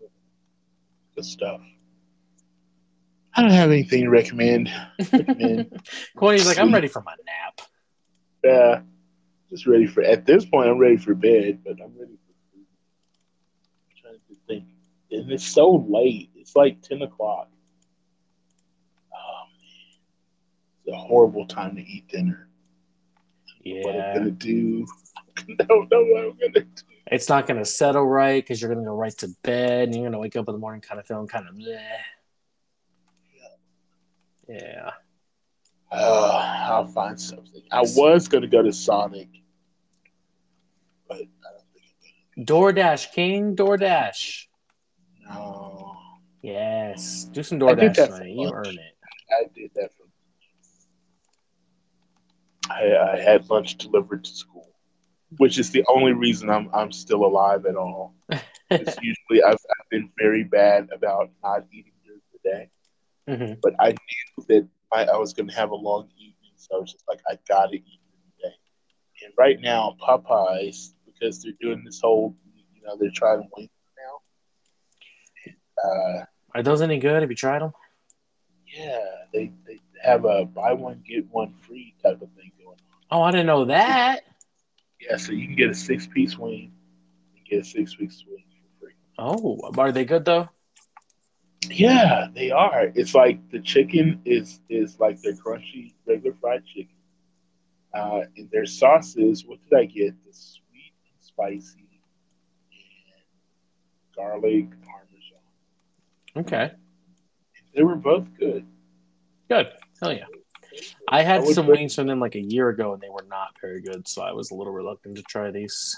that. 0.00 0.10
Good 1.16 1.24
stuff. 1.24 1.60
I 3.34 3.42
don't 3.42 3.50
have 3.50 3.70
anything 3.70 4.02
to 4.02 4.08
recommend. 4.10 4.70
recommend. 5.12 5.80
Courtney's 6.16 6.46
like, 6.46 6.58
I'm 6.58 6.72
ready 6.72 6.88
for 6.88 7.02
my 7.02 7.14
nap. 7.26 7.60
Yeah, 8.44 8.80
just 9.50 9.66
ready 9.66 9.86
for. 9.86 10.02
At 10.02 10.24
this 10.26 10.44
point, 10.44 10.68
I'm 10.68 10.78
ready 10.78 10.96
for 10.96 11.14
bed, 11.14 11.60
but 11.64 11.72
I'm 11.82 11.92
ready 11.98 12.16
for 12.16 12.34
food. 12.52 12.66
I'm 13.90 13.96
trying 14.02 14.14
to 14.28 14.36
think, 14.46 14.64
and 15.10 15.30
it's 15.30 15.44
so 15.44 15.84
late. 15.88 16.30
It's 16.36 16.56
like 16.56 16.80
ten 16.82 17.02
o'clock. 17.02 17.48
Oh 19.12 19.44
man, 19.60 19.98
it's 20.86 20.94
a 20.94 20.98
horrible 20.98 21.46
time 21.46 21.76
to 21.76 21.82
eat 21.82 22.08
dinner. 22.08 22.48
Yeah. 23.62 23.82
What 23.84 23.94
I'm 23.94 24.00
Yeah. 24.00 24.14
gonna 24.18 24.30
do? 24.30 24.86
I 25.60 25.64
don't 25.64 25.90
know 25.90 26.04
what 26.04 26.24
I'm 26.24 26.36
gonna 26.38 26.64
do. 26.64 26.82
It's 27.10 27.28
not 27.28 27.46
going 27.46 27.58
to 27.58 27.64
settle 27.64 28.06
right 28.06 28.42
because 28.42 28.60
you're 28.60 28.72
going 28.72 28.84
to 28.84 28.88
go 28.90 28.94
right 28.94 29.16
to 29.18 29.28
bed 29.42 29.88
and 29.88 29.94
you're 29.94 30.02
going 30.02 30.12
to 30.12 30.18
wake 30.18 30.36
up 30.36 30.48
in 30.48 30.54
the 30.54 30.58
morning 30.58 30.80
kind 30.80 31.00
of 31.00 31.06
feeling 31.06 31.26
kind 31.26 31.48
of 31.48 31.54
bleh. 31.54 31.80
Yeah. 34.48 34.90
Uh, 35.90 36.66
I'll 36.70 36.86
find 36.86 37.18
something. 37.18 37.62
I 37.70 37.80
was 37.80 38.28
going 38.28 38.42
to 38.42 38.48
go 38.48 38.62
to 38.62 38.72
Sonic, 38.72 39.28
but 41.06 41.16
I 41.16 41.18
don't 41.18 41.64
think 42.36 42.46
DoorDash, 42.46 43.12
King, 43.12 43.56
DoorDash. 43.56 44.46
No. 45.28 45.96
Yes. 46.42 47.24
Do 47.32 47.42
some 47.42 47.58
DoorDash 47.58 47.94
tonight. 47.94 48.30
You 48.30 48.52
earn 48.52 48.66
it. 48.66 48.96
I 49.30 49.44
did 49.54 49.70
that 49.76 49.90
for 49.96 50.08
I, 52.70 53.14
I 53.14 53.18
had 53.18 53.48
lunch 53.48 53.76
delivered 53.78 54.24
to 54.24 54.30
school, 54.30 54.57
which 55.36 55.58
is 55.58 55.70
the 55.70 55.84
only 55.88 56.12
reason 56.12 56.48
I'm 56.50 56.70
I'm 56.74 56.90
still 56.92 57.24
alive 57.24 57.66
at 57.66 57.76
all. 57.76 58.14
It's 58.70 58.96
usually 59.02 59.42
I've, 59.42 59.52
I've 59.54 59.88
been 59.90 60.10
very 60.18 60.44
bad 60.44 60.88
about 60.92 61.30
not 61.42 61.64
eating 61.72 61.92
during 62.04 62.20
the 62.32 62.50
day, 62.50 62.70
hmm 63.28 63.52
but 63.62 63.74
I 63.78 63.88
knew 63.90 64.44
that 64.48 64.68
I, 64.92 65.04
I 65.04 65.16
was 65.18 65.32
going 65.34 65.48
to 65.48 65.54
have 65.54 65.70
a 65.70 65.74
long 65.74 66.08
evening, 66.16 66.52
so 66.56 66.76
I 66.76 66.80
was 66.80 66.92
just 66.92 67.04
like, 67.08 67.20
I 67.28 67.38
got 67.48 67.66
to 67.66 67.76
eat 67.76 67.82
during 67.84 68.24
the 68.38 68.48
day. 68.48 68.54
And 69.24 69.34
right 69.36 69.60
now, 69.60 69.96
Popeyes, 70.00 70.92
because 71.06 71.42
they're 71.42 71.52
doing 71.60 71.82
this 71.84 72.00
whole, 72.00 72.34
you 72.74 72.82
know, 72.86 72.96
they're 72.98 73.10
trying 73.14 73.42
to 73.42 73.48
wings 73.56 73.68
now. 75.84 75.90
Uh, 75.90 76.24
Are 76.54 76.62
those 76.62 76.80
any 76.82 76.98
good? 76.98 77.20
Have 77.22 77.30
you 77.30 77.36
tried 77.36 77.60
them? 77.62 77.72
yeah, 78.74 78.98
they, 79.32 79.50
they 79.66 79.80
have 80.02 80.24
a 80.24 80.44
buy 80.44 80.72
one 80.72 81.02
get 81.06 81.24
one 81.30 81.54
free 81.66 81.94
type 82.02 82.20
of 82.22 82.28
thing 82.32 82.50
going 82.58 82.76
on. 82.78 82.98
Oh, 83.10 83.22
I 83.22 83.30
didn't 83.30 83.46
know 83.46 83.64
that. 83.66 84.22
Yeah, 85.00 85.16
so 85.16 85.32
you 85.32 85.46
can 85.46 85.56
get 85.56 85.70
a 85.70 85.74
six 85.74 86.06
piece 86.06 86.36
wing 86.38 86.72
and 87.36 87.46
get 87.46 87.60
a 87.60 87.64
six 87.64 87.94
piece 87.94 88.24
wing 88.28 88.44
for 88.78 88.86
free. 88.86 88.94
Oh, 89.18 89.60
are 89.78 89.92
they 89.92 90.04
good 90.04 90.24
though? 90.24 90.48
Yeah, 91.70 92.28
they 92.34 92.50
are. 92.50 92.90
It's 92.94 93.14
like 93.14 93.38
the 93.50 93.60
chicken 93.60 94.20
is 94.24 94.60
is 94.68 94.98
like 94.98 95.20
their 95.22 95.34
crunchy 95.34 95.92
regular 96.06 96.36
fried 96.40 96.64
chicken. 96.66 96.94
Uh, 97.94 98.22
and 98.36 98.50
their 98.50 98.66
sauces, 98.66 99.44
what 99.46 99.58
did 99.68 99.78
I 99.78 99.84
get? 99.86 100.14
The 100.26 100.32
sweet 100.32 100.92
and 101.10 101.20
spicy 101.22 101.88
and 102.70 103.22
garlic 104.14 104.66
parmesan. 104.84 105.42
Okay, 106.36 106.72
They 107.74 107.82
were 107.82 107.96
both 107.96 108.26
good. 108.38 108.66
good. 109.48 109.72
Hell 110.00 110.12
yeah. 110.12 110.26
I 111.10 111.22
had 111.22 111.42
would 111.42 111.54
some 111.54 111.66
wings 111.66 111.94
from 111.94 112.06
them 112.06 112.20
like 112.20 112.34
a 112.34 112.40
year 112.40 112.68
ago, 112.68 112.92
and 112.92 113.02
they 113.02 113.08
were 113.08 113.26
not 113.28 113.56
very 113.60 113.80
good, 113.80 114.06
so 114.06 114.22
I 114.22 114.32
was 114.32 114.50
a 114.50 114.54
little 114.54 114.72
reluctant 114.72 115.16
to 115.16 115.22
try 115.22 115.50
these. 115.50 115.96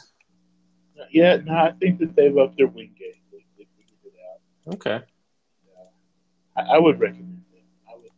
Yeah, 1.11 1.37
no, 1.37 1.55
I 1.55 1.73
think 1.73 1.99
that 2.01 2.15
they've 2.15 2.37
upped 2.37 2.57
their 2.57 2.67
wing 2.67 2.95
game. 2.99 3.13
They, 3.33 3.45
they 3.59 3.67
figured 3.77 3.99
it 4.05 4.13
out. 4.29 4.75
Okay. 4.75 5.05
I, 6.57 6.77
I 6.77 6.79
would 6.79 7.01
recommend 7.01 7.43
them. 7.53 7.63
I 7.89 7.97
would. 7.97 8.11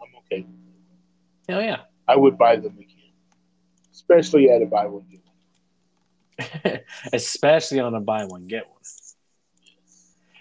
I'm 0.00 0.16
okay. 0.20 0.42
with 0.42 0.46
them. 0.46 0.98
Hell 1.48 1.62
yeah. 1.62 1.82
I 2.08 2.16
would 2.16 2.38
buy 2.38 2.56
them 2.56 2.76
again, 2.78 3.12
especially 3.92 4.50
at 4.50 4.62
a 4.62 4.66
buy 4.66 4.86
one 4.86 5.04
get 5.10 5.20
one. 6.66 6.80
Especially 7.12 7.78
on 7.78 7.94
a 7.94 8.00
buy 8.00 8.24
one 8.24 8.46
get 8.46 8.66
one. 8.68 8.80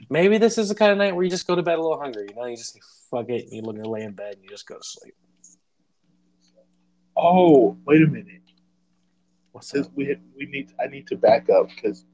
Maybe 0.09 0.37
this 0.37 0.57
is 0.57 0.69
the 0.69 0.75
kind 0.75 0.91
of 0.91 0.97
night 0.97 1.13
where 1.13 1.23
you 1.23 1.29
just 1.29 1.45
go 1.45 1.55
to 1.55 1.61
bed 1.61 1.77
a 1.77 1.81
little 1.81 1.99
hungry. 1.99 2.27
You 2.29 2.35
know, 2.35 2.45
you 2.45 2.57
just 2.57 2.77
fuck 3.11 3.29
it, 3.29 3.43
and 3.43 3.53
you 3.53 3.61
look 3.61 3.77
lay 3.77 4.01
in 4.01 4.13
bed 4.13 4.35
and 4.35 4.43
you 4.43 4.49
just 4.49 4.65
go 4.65 4.77
to 4.77 4.83
sleep. 4.83 5.13
Oh, 7.15 7.77
wait 7.85 8.01
a 8.01 8.07
minute. 8.07 8.41
What's 9.51 9.75
up? 9.75 9.87
we 9.95 10.15
we 10.37 10.45
need 10.45 10.71
I 10.81 10.87
need 10.87 11.07
to 11.07 11.17
back 11.17 11.49
up 11.49 11.69
because 11.69 12.05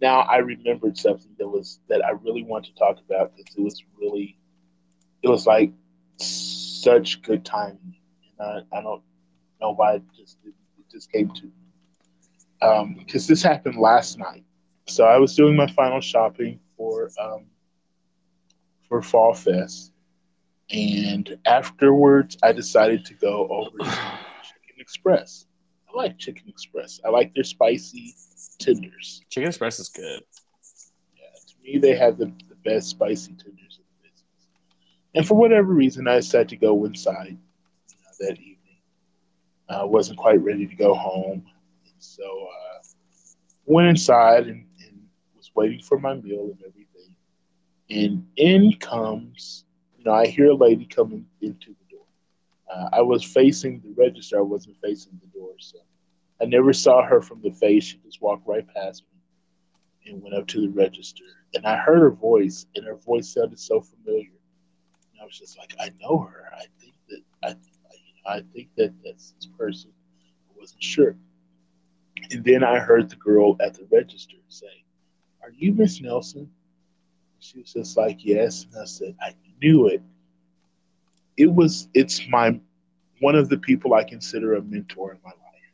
now 0.00 0.20
I 0.20 0.38
remembered 0.38 0.96
something 0.96 1.32
that 1.38 1.48
was 1.48 1.80
that 1.88 2.04
I 2.04 2.10
really 2.10 2.44
want 2.44 2.64
to 2.66 2.74
talk 2.74 2.98
about 3.04 3.36
because 3.36 3.56
it 3.56 3.62
was 3.62 3.82
really 4.00 4.38
it 5.22 5.28
was 5.28 5.46
like 5.46 5.72
such 6.18 7.22
good 7.22 7.44
timing 7.44 7.96
and 8.38 8.64
I, 8.72 8.78
I 8.78 8.82
don't 8.82 9.02
know 9.60 9.74
why 9.74 9.94
it 9.94 10.02
just 10.16 10.38
it, 10.44 10.54
it 10.78 10.90
just 10.90 11.10
came 11.10 11.30
to 11.30 11.42
me 11.44 11.52
um 12.62 12.94
because 12.98 13.26
this 13.26 13.42
happened 13.42 13.76
last 13.76 14.18
night 14.18 14.44
so 14.86 15.04
I 15.04 15.18
was 15.18 15.34
doing 15.34 15.56
my 15.56 15.66
final 15.66 16.00
shopping 16.00 16.60
for 16.76 17.10
um 17.20 17.46
for 18.88 19.02
Fall 19.02 19.34
Fest 19.34 19.92
and 20.70 21.36
afterwards 21.46 22.36
I 22.42 22.52
decided 22.52 23.04
to 23.06 23.14
go 23.14 23.48
over 23.48 23.78
to 23.78 24.18
Express. 24.84 25.46
I 25.88 25.96
like 25.96 26.18
Chicken 26.18 26.46
Express. 26.48 27.00
I 27.06 27.08
like 27.08 27.32
their 27.34 27.44
spicy 27.44 28.14
tenders. 28.58 29.22
Chicken 29.30 29.48
Express 29.48 29.80
is 29.80 29.88
good. 29.88 30.20
Yeah, 31.16 31.38
to 31.48 31.54
me, 31.62 31.78
they 31.78 31.96
have 31.96 32.18
the, 32.18 32.26
the 32.50 32.56
best 32.64 32.90
spicy 32.90 33.32
tenders 33.32 33.78
in 33.78 33.84
the 33.88 34.08
business. 34.08 34.24
And 35.14 35.26
for 35.26 35.36
whatever 35.36 35.72
reason, 35.72 36.06
I 36.06 36.16
decided 36.16 36.50
to 36.50 36.56
go 36.56 36.84
inside 36.84 37.38
you 37.88 37.96
know, 37.96 38.28
that 38.28 38.38
evening. 38.38 38.58
I 39.70 39.84
wasn't 39.84 40.18
quite 40.18 40.42
ready 40.42 40.66
to 40.66 40.76
go 40.76 40.92
home. 40.92 41.46
And 41.86 41.94
so 41.98 42.24
uh, 42.24 42.82
went 43.64 43.88
inside 43.88 44.48
and, 44.48 44.66
and 44.84 45.00
was 45.34 45.50
waiting 45.54 45.80
for 45.80 45.98
my 45.98 46.14
meal 46.14 46.50
and 46.52 46.58
everything. 46.60 47.14
And 47.88 48.26
in 48.36 48.74
comes, 48.80 49.64
you 49.96 50.04
know, 50.04 50.12
I 50.12 50.26
hear 50.26 50.50
a 50.50 50.54
lady 50.54 50.84
coming 50.84 51.24
into 51.40 51.70
the. 51.70 51.83
Uh, 52.74 52.88
I 52.92 53.02
was 53.02 53.22
facing 53.22 53.80
the 53.80 53.92
register. 53.96 54.38
I 54.38 54.42
wasn't 54.42 54.76
facing 54.82 55.20
the 55.20 55.38
door, 55.38 55.52
so 55.58 55.78
I 56.40 56.46
never 56.46 56.72
saw 56.72 57.02
her 57.02 57.20
from 57.20 57.40
the 57.42 57.50
face. 57.50 57.84
She 57.84 57.98
just 57.98 58.20
walked 58.20 58.46
right 58.48 58.66
past 58.74 59.04
me 59.12 60.12
and 60.12 60.22
went 60.22 60.34
up 60.34 60.46
to 60.48 60.60
the 60.60 60.68
register. 60.68 61.24
And 61.54 61.66
I 61.66 61.76
heard 61.76 62.00
her 62.00 62.10
voice, 62.10 62.66
and 62.74 62.84
her 62.84 62.96
voice 62.96 63.32
sounded 63.32 63.60
so 63.60 63.80
familiar. 63.80 64.32
And 65.12 65.22
I 65.22 65.24
was 65.24 65.38
just 65.38 65.56
like, 65.56 65.74
I 65.78 65.90
know 66.00 66.18
her. 66.18 66.50
I 66.52 66.64
think 66.80 66.94
that 67.08 67.20
I, 67.44 67.48
you 67.50 67.54
know, 68.24 68.30
I 68.30 68.42
think 68.52 68.68
that 68.76 68.92
that's 69.04 69.32
this 69.32 69.48
person. 69.56 69.92
I 70.50 70.58
wasn't 70.58 70.82
sure. 70.82 71.16
And 72.30 72.44
then 72.44 72.64
I 72.64 72.78
heard 72.78 73.08
the 73.08 73.16
girl 73.16 73.56
at 73.60 73.74
the 73.74 73.86
register 73.90 74.36
say, 74.48 74.84
"Are 75.42 75.50
you 75.50 75.72
Miss 75.72 76.00
Nelson?" 76.00 76.50
She 77.38 77.60
was 77.60 77.72
just 77.72 77.96
like, 77.96 78.24
"Yes." 78.24 78.64
And 78.64 78.82
I 78.82 78.84
said, 78.86 79.14
"I 79.20 79.34
knew 79.60 79.88
it." 79.88 80.02
It 81.36 81.52
was. 81.52 81.88
It's 81.94 82.26
my 82.28 82.58
one 83.20 83.34
of 83.34 83.48
the 83.48 83.58
people 83.58 83.94
I 83.94 84.04
consider 84.04 84.54
a 84.54 84.62
mentor 84.62 85.12
in 85.12 85.18
my 85.24 85.30
life, 85.30 85.72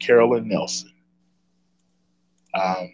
Carolyn 0.00 0.48
Nelson. 0.48 0.92
Um, 2.54 2.92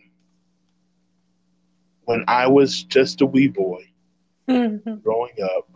when 2.04 2.24
I 2.28 2.46
was 2.46 2.84
just 2.84 3.20
a 3.20 3.26
wee 3.26 3.48
boy 3.48 3.82
growing 4.46 5.34
up, 5.42 5.68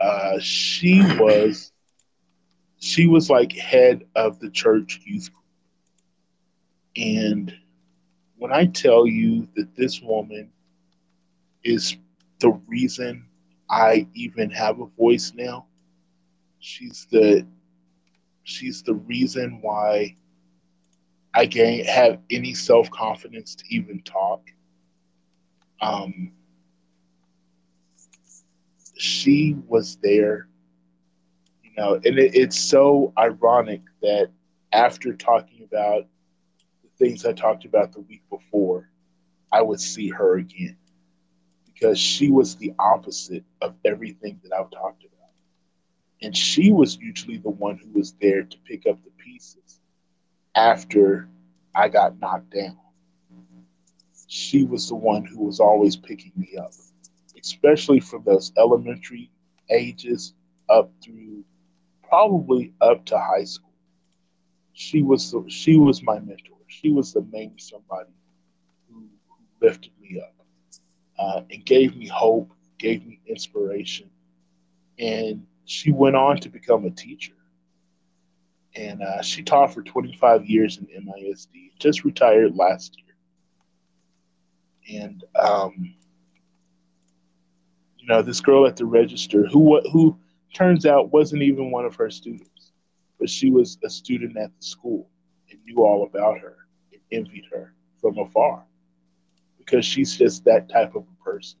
uh, 0.00 0.38
she 0.40 1.02
was 1.18 1.72
she 2.78 3.06
was 3.06 3.30
like 3.30 3.52
head 3.52 4.04
of 4.14 4.38
the 4.40 4.50
church 4.50 5.00
youth 5.04 5.30
group. 5.32 5.44
And 6.96 7.54
when 8.36 8.52
I 8.52 8.66
tell 8.66 9.06
you 9.06 9.48
that 9.56 9.74
this 9.76 10.00
woman 10.02 10.50
is 11.64 11.96
the 12.40 12.50
reason 12.66 13.26
I 13.74 14.06
even 14.14 14.50
have 14.50 14.78
a 14.78 14.86
voice 14.86 15.32
now, 15.34 15.66
she's 16.60 17.08
the 17.10 17.44
she's 18.44 18.84
the 18.84 18.94
reason 18.94 19.58
why 19.62 20.14
I 21.34 21.46
gain 21.46 21.84
have 21.86 22.20
any 22.30 22.54
self 22.54 22.88
confidence 22.92 23.56
to 23.56 23.64
even 23.70 24.00
talk. 24.02 24.42
Um, 25.80 26.30
she 28.96 29.56
was 29.66 29.96
there, 29.96 30.46
you 31.64 31.72
know, 31.76 31.94
and 31.94 32.16
it, 32.16 32.36
it's 32.36 32.56
so 32.56 33.12
ironic 33.18 33.80
that 34.02 34.30
after 34.72 35.14
talking 35.14 35.64
about 35.64 36.06
the 36.84 36.90
things 37.04 37.26
I 37.26 37.32
talked 37.32 37.64
about 37.64 37.90
the 37.90 38.02
week 38.02 38.22
before, 38.30 38.88
I 39.50 39.62
would 39.62 39.80
see 39.80 40.10
her 40.10 40.36
again 40.36 40.76
because 41.74 41.98
she 41.98 42.30
was 42.30 42.56
the 42.56 42.72
opposite 42.78 43.44
of 43.60 43.74
everything 43.84 44.40
that 44.44 44.52
I've 44.52 44.70
talked 44.70 45.02
about. 45.02 45.30
And 46.22 46.36
she 46.36 46.72
was 46.72 46.96
usually 46.96 47.38
the 47.38 47.50
one 47.50 47.76
who 47.76 47.90
was 47.98 48.14
there 48.20 48.44
to 48.44 48.56
pick 48.64 48.86
up 48.86 49.02
the 49.04 49.10
pieces 49.22 49.80
after 50.54 51.28
I 51.74 51.88
got 51.88 52.20
knocked 52.20 52.50
down. 52.50 52.78
She 54.28 54.64
was 54.64 54.88
the 54.88 54.94
one 54.94 55.24
who 55.24 55.44
was 55.44 55.60
always 55.60 55.96
picking 55.96 56.32
me 56.36 56.56
up, 56.56 56.72
especially 57.40 58.00
from 58.00 58.22
those 58.24 58.52
elementary 58.56 59.30
ages 59.70 60.34
up 60.68 60.90
through 61.02 61.44
probably 62.08 62.72
up 62.80 63.04
to 63.06 63.18
high 63.18 63.44
school. 63.44 63.70
She 64.72 65.02
was 65.02 65.30
the, 65.30 65.44
she 65.48 65.76
was 65.76 66.02
my 66.02 66.18
mentor. 66.18 66.56
She 66.68 66.90
was 66.90 67.12
the 67.12 67.22
main 67.30 67.58
somebody 67.58 68.10
who, 68.88 69.06
who 69.28 69.66
lifted 69.66 69.92
me 70.00 70.20
up 70.20 70.34
uh, 71.24 71.42
and 71.50 71.64
gave 71.66 71.96
me 71.96 72.08
hope, 72.08 72.52
gave 72.78 73.06
me 73.06 73.20
inspiration, 73.26 74.10
and 74.98 75.46
she 75.64 75.92
went 75.92 76.16
on 76.16 76.38
to 76.38 76.50
become 76.50 76.84
a 76.86 76.90
teacher. 76.90 77.34
And 78.76 79.02
uh, 79.02 79.22
she 79.22 79.42
taught 79.42 79.74
for 79.74 79.82
25 79.82 80.46
years 80.46 80.78
in 80.78 80.86
MISD, 81.06 81.72
just 81.78 82.04
retired 82.04 82.56
last 82.56 82.96
year. 82.98 83.16
and 85.02 85.24
um, 85.40 85.94
you 87.98 88.08
know 88.08 88.22
this 88.22 88.40
girl 88.40 88.66
at 88.66 88.76
the 88.76 88.86
register 88.86 89.46
who 89.46 89.80
who 89.90 90.18
turns 90.54 90.86
out 90.86 91.12
wasn't 91.12 91.42
even 91.42 91.70
one 91.70 91.86
of 91.86 91.96
her 91.96 92.10
students, 92.10 92.72
but 93.20 93.30
she 93.30 93.50
was 93.50 93.78
a 93.84 93.90
student 93.90 94.36
at 94.36 94.50
the 94.56 94.66
school 94.66 95.08
and 95.50 95.60
knew 95.64 95.84
all 95.84 96.04
about 96.04 96.38
her 96.40 96.56
and 96.92 97.00
envied 97.12 97.44
her 97.52 97.74
from 98.00 98.18
afar 98.18 98.64
because 99.58 99.84
she's 99.84 100.16
just 100.16 100.44
that 100.44 100.68
type 100.68 100.94
of 100.94 101.04
person. 101.24 101.58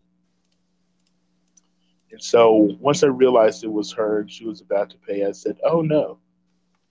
And 2.14 2.22
so 2.22 2.76
once 2.80 3.02
I 3.02 3.08
realized 3.08 3.64
it 3.64 3.72
was 3.72 3.90
her 3.92 4.20
and 4.20 4.30
she 4.30 4.46
was 4.46 4.60
about 4.60 4.88
to 4.90 4.96
pay, 4.98 5.24
I 5.24 5.32
said, 5.32 5.58
"Oh 5.64 5.80
no, 5.80 6.18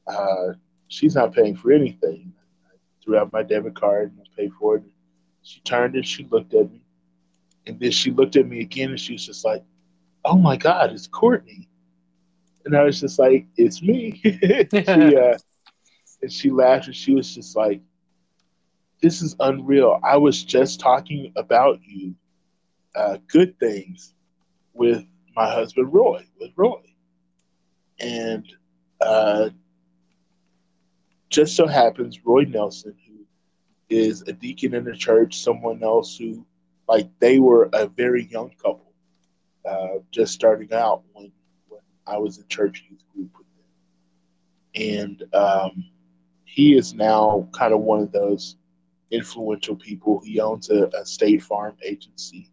uh, 0.06 0.54
she's 0.90 1.16
not 1.16 1.34
paying 1.34 1.56
for 1.56 1.72
anything." 1.72 2.34
I 2.66 2.76
threw 3.02 3.18
out 3.18 3.32
my 3.32 3.42
debit 3.42 3.74
card 3.74 4.12
and 4.12 4.20
I 4.20 4.26
paid 4.36 4.52
for 4.60 4.76
it. 4.76 4.84
She 5.42 5.62
turned 5.62 5.96
and 5.96 6.06
she 6.06 6.26
looked 6.26 6.54
at 6.54 6.70
me, 6.70 6.84
and 7.66 7.80
then 7.80 7.92
she 7.92 8.12
looked 8.12 8.36
at 8.36 8.48
me 8.50 8.60
again 8.60 8.90
and 8.90 9.00
she 9.00 9.14
was 9.14 9.26
just 9.26 9.46
like, 9.46 9.64
"Oh 10.26 10.38
my 10.38 10.58
God, 10.58 10.92
it's 10.92 11.08
Courtney!" 11.08 11.70
And 12.66 12.76
I 12.76 12.84
was 12.84 13.00
just 13.00 13.18
like, 13.18 13.46
"It's 13.56 13.82
me." 13.82 14.20
she, 14.24 14.68
uh, 15.18 15.38
and 16.22 16.32
she 16.32 16.50
laughed 16.50 16.88
and 16.88 16.96
she 16.96 17.14
was 17.14 17.34
just 17.34 17.56
like, 17.56 17.80
"This 19.02 19.22
is 19.22 19.38
unreal. 19.40 20.02
I 20.04 20.18
was 20.18 20.44
just 20.44 20.82
talking 20.82 21.32
about 21.38 21.80
you, 21.82 22.14
uh, 22.96 23.18
good 23.28 23.60
things, 23.60 24.14
with 24.74 25.06
my 25.36 25.50
husband 25.52 25.94
Roy, 25.94 26.26
with 26.40 26.52
Roy, 26.56 26.82
and 28.00 28.46
uh, 29.02 29.50
just 31.30 31.56
so 31.56 31.68
happens 31.68 32.26
Roy 32.26 32.44
Nelson, 32.44 32.96
who 33.08 33.26
is 33.90 34.24
a 34.24 34.34
deacon 34.34 34.74
in 34.74 34.84
the 34.84 34.96
church, 34.96 35.40
someone 35.40 35.84
else 35.84 36.18
who, 36.18 36.46
like, 36.88 37.08
they 37.20 37.40
were 37.40 37.70
a 37.74 37.88
very 37.88 38.26
young 38.26 38.52
couple, 38.62 38.94
uh, 39.68 40.00
just 40.12 40.34
starting 40.34 40.74
out 40.74 41.04
when 41.14 41.32
when 41.68 41.82
I 42.06 42.18
was 42.18 42.38
in 42.38 42.48
church 42.48 42.86
youth 42.90 43.04
group 43.14 43.32
with 43.38 43.48
them, 43.56 45.20
and 45.30 45.36
um, 45.36 45.86
he 46.46 46.76
is 46.76 46.94
now 46.94 47.48
kind 47.54 47.74
of 47.74 47.82
one 47.82 48.02
of 48.02 48.12
those 48.12 48.58
influential 49.12 49.76
people. 49.76 50.22
He 50.24 50.40
owns 50.40 50.70
a, 50.70 50.90
a 51.00 51.06
state 51.06 51.42
farm 51.44 51.76
agency, 51.84 52.50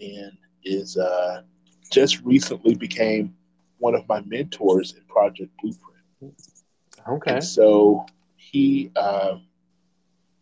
and 0.00 0.32
is 0.64 0.96
uh, 0.96 1.42
just 1.90 2.20
recently 2.22 2.74
became 2.74 3.34
one 3.78 3.94
of 3.94 4.08
my 4.08 4.20
mentors 4.22 4.94
in 4.94 5.02
Project 5.04 5.50
Blueprint. 5.60 6.34
Okay. 7.08 7.34
And 7.34 7.44
so 7.44 8.06
he, 8.36 8.90
uh, 8.96 9.36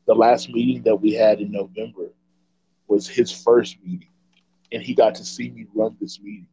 the 0.07 0.15
last 0.15 0.49
meeting 0.49 0.83
that 0.83 0.97
we 0.97 1.13
had 1.13 1.41
in 1.41 1.51
November 1.51 2.13
was 2.89 3.09
his 3.09 3.33
first 3.33 3.77
meeting, 3.85 4.09
and 4.71 4.83
he 4.83 4.95
got 4.95 5.15
to 5.17 5.25
see 5.25 5.51
me 5.51 5.67
run 5.75 5.97
this 6.01 6.21
meeting. 6.21 6.47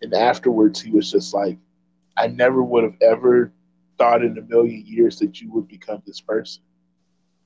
And 0.00 0.14
afterwards, 0.14 0.80
he 0.80 0.90
was 0.90 1.10
just 1.10 1.34
like, 1.34 1.58
I 2.16 2.26
never 2.26 2.62
would 2.62 2.84
have 2.84 2.96
ever 3.00 3.52
thought 3.98 4.24
in 4.24 4.36
a 4.36 4.42
million 4.42 4.84
years 4.86 5.18
that 5.18 5.40
you 5.40 5.50
would 5.52 5.68
become 5.68 6.02
this 6.06 6.20
person 6.20 6.62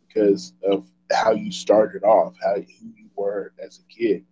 because 0.06 0.52
of 0.64 0.88
how 1.12 1.32
you 1.32 1.52
started 1.52 2.02
off, 2.02 2.34
how 2.42 2.54
who 2.54 2.92
you 2.96 3.08
were 3.14 3.52
as 3.62 3.80
a 3.80 3.92
kid. 3.92 4.24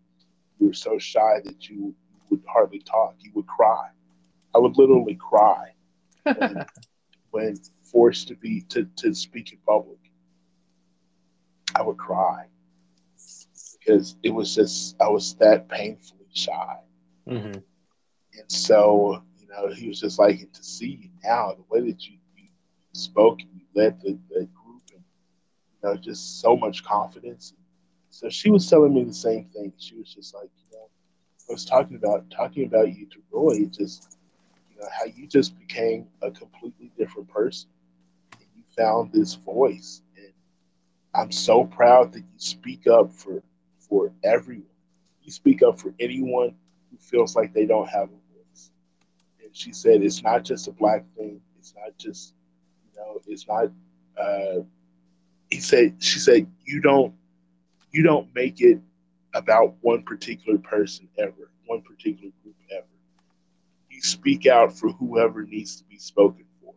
You 0.65 0.69
were 0.69 0.75
so 0.75 0.99
shy 0.99 1.41
that 1.45 1.69
you 1.69 1.95
would 2.31 2.43
hardly 2.49 2.79
talk. 2.79 3.17
You 3.19 3.33
would 3.35 3.47
cry. 3.47 3.91
I 4.55 4.59
would 4.59 4.79
literally 4.79 5.15
cry 5.15 5.75
when, 6.23 6.65
when 7.33 7.57
forced 7.93 8.29
to 8.29 8.35
be 8.35 8.63
to, 8.71 8.89
to 8.97 9.13
speak 9.13 9.53
in 9.53 9.59
public. 9.67 9.99
I 11.75 11.83
would 11.83 11.99
cry 11.99 12.47
because 13.79 14.17
it 14.23 14.31
was 14.31 14.55
just 14.55 14.97
I 15.03 15.09
was 15.09 15.35
that 15.35 15.69
painfully 15.69 16.29
shy. 16.33 16.79
Mm-hmm. 17.29 17.59
And 17.59 18.49
so, 18.49 19.23
you 19.39 19.47
know, 19.49 19.69
he 19.69 19.89
was 19.89 20.01
just 20.01 20.19
like 20.19 20.51
to 20.51 20.65
see 20.65 20.99
you 21.03 21.11
now, 21.23 21.53
the 21.53 21.65
way 21.69 21.87
that 21.87 22.07
you, 22.07 22.17
you 22.39 22.49
spoke 22.95 23.43
and 23.43 23.51
you 23.55 23.67
led 23.75 24.01
the, 24.01 24.19
the 24.31 24.47
group 24.47 24.83
and 24.95 25.05
you 25.75 25.79
know, 25.83 25.95
just 25.95 26.41
so 26.41 26.57
much 26.57 26.83
confidence. 26.85 27.53
So 28.15 28.29
she 28.29 28.49
was 28.49 28.71
telling 28.71 28.95
me 28.95 29.03
the 29.03 29.13
same 29.13 29.47
thing. 29.47 29.73
She 29.77 29.97
was 29.97 30.15
just 30.15 30.37
like, 30.37 30.49
you 30.57 30.79
know, 30.79 30.89
I 31.51 31.53
was 31.53 31.65
talking 31.65 31.97
about 31.97 32.31
talking 32.31 32.65
about 32.65 32.97
you 32.97 33.07
to 33.07 33.19
Roy, 33.33 33.65
just 33.65 34.19
you 34.71 34.77
know, 34.81 34.87
how 34.97 35.07
you 35.07 35.27
just 35.27 35.59
became 35.59 36.07
a 36.23 36.31
completely 36.31 36.93
different 36.97 37.29
person. 37.29 37.71
And 38.39 38.47
you 38.55 38.63
found 38.79 39.13
this 39.13 39.35
voice. 39.35 40.03
And 40.17 40.33
I'm 41.13 41.33
so 41.33 41.65
proud 41.65 42.13
that 42.13 42.21
you 42.21 42.39
speak 42.39 42.87
up 42.87 43.13
for 43.13 43.43
for 43.81 44.13
everyone. 44.23 44.63
You 45.25 45.33
speak 45.33 45.65
up 45.65 45.81
for 45.81 45.93
anyone 45.99 46.55
who 46.93 46.97
feels 46.99 47.35
like 47.35 47.53
they 47.53 47.67
don't 47.67 47.89
have 47.89 48.11
a 48.11 48.37
voice. 48.37 48.71
And 49.43 49.51
she 49.57 49.73
said 49.73 50.05
it's 50.05 50.23
not 50.23 50.45
just 50.45 50.69
a 50.69 50.73
black 50.73 51.05
thing. 51.17 51.41
It's 51.59 51.75
not 51.75 51.99
just, 51.99 52.33
you 52.85 52.97
know, 52.97 53.21
it's 53.27 53.49
not 53.49 53.73
uh 54.17 54.61
he 55.51 55.59
said 55.59 55.97
she 55.99 56.21
said 56.21 56.47
you 56.65 56.81
don't 56.81 57.13
you 57.95 58.03
don't 58.03 58.29
make 58.35 58.61
it 58.61 58.81
about 59.35 59.77
one 59.81 60.03
particular 60.03 60.59
person 60.59 61.09
ever, 61.17 61.53
one 61.67 61.81
particular 61.81 62.33
group 62.43 62.57
ever. 62.73 62.87
You 63.89 64.03
speak 64.03 64.49
out 64.49 64.77
for 64.77 64.91
whoever 64.91 65.45
needs 65.45 65.77
to 65.77 65.85
be 65.85 65.99
spoken 65.99 66.45
for. 66.61 66.75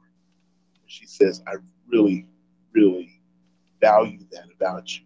She 0.85 1.07
says, 1.07 1.41
I 1.47 1.53
really, 1.87 2.27
really 2.71 3.19
value 3.81 4.19
that 4.31 4.45
about 4.55 4.95
you. 4.95 5.05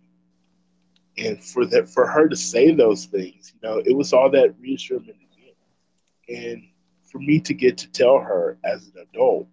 And 1.18 1.42
for 1.42 1.66
that, 1.68 1.88
for 1.88 2.06
her 2.06 2.28
to 2.28 2.36
say 2.36 2.72
those 2.74 3.06
things, 3.06 3.54
you 3.54 3.70
know, 3.70 3.82
it 3.86 3.96
was 3.96 4.12
all 4.12 4.30
that 4.32 4.54
reassurance 4.60 5.08
again. 5.08 5.56
And 6.28 6.64
for 7.10 7.20
me 7.20 7.40
to 7.40 7.54
get 7.54 7.78
to 7.78 7.92
tell 7.92 8.20
her 8.20 8.58
as 8.66 8.88
an 8.88 9.06
adult 9.14 9.48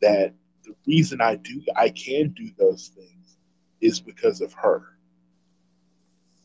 that 0.00 0.32
the 0.64 0.74
reason 0.86 1.20
I 1.20 1.36
do, 1.36 1.62
I 1.76 1.90
can 1.90 2.30
do 2.30 2.50
those 2.58 2.88
things 2.88 3.36
is 3.82 4.00
because 4.00 4.40
of 4.40 4.54
her 4.54 4.97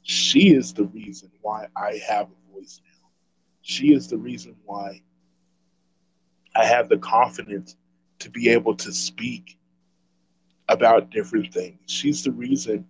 she 0.04 0.54
is 0.54 0.74
the 0.74 0.86
reason 0.86 1.32
why 1.42 1.68
I 1.76 2.00
have 2.08 2.28
a 2.28 2.54
voice 2.54 2.82
now. 2.86 3.10
She 3.62 3.94
is 3.94 4.10
the 4.10 4.18
reason 4.18 4.56
why 4.66 5.02
I 6.56 6.66
have 6.66 6.90
the 6.90 6.98
confidence 6.98 7.76
to 8.20 8.30
be 8.30 8.50
able 8.50 8.76
to 8.76 8.92
speak 8.92 9.58
about 10.70 11.10
different 11.10 11.54
things. 11.54 11.80
She's 11.88 12.24
the 12.24 12.32
reason, 12.32 12.86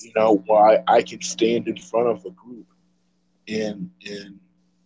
you 0.00 0.12
know, 0.16 0.42
why 0.46 0.78
I 0.86 1.02
can 1.02 1.20
stand 1.22 1.68
in 1.68 1.76
front 1.76 2.08
of 2.08 2.24
a 2.24 2.30
group 2.30 2.66
and 3.48 3.90
and 4.06 4.38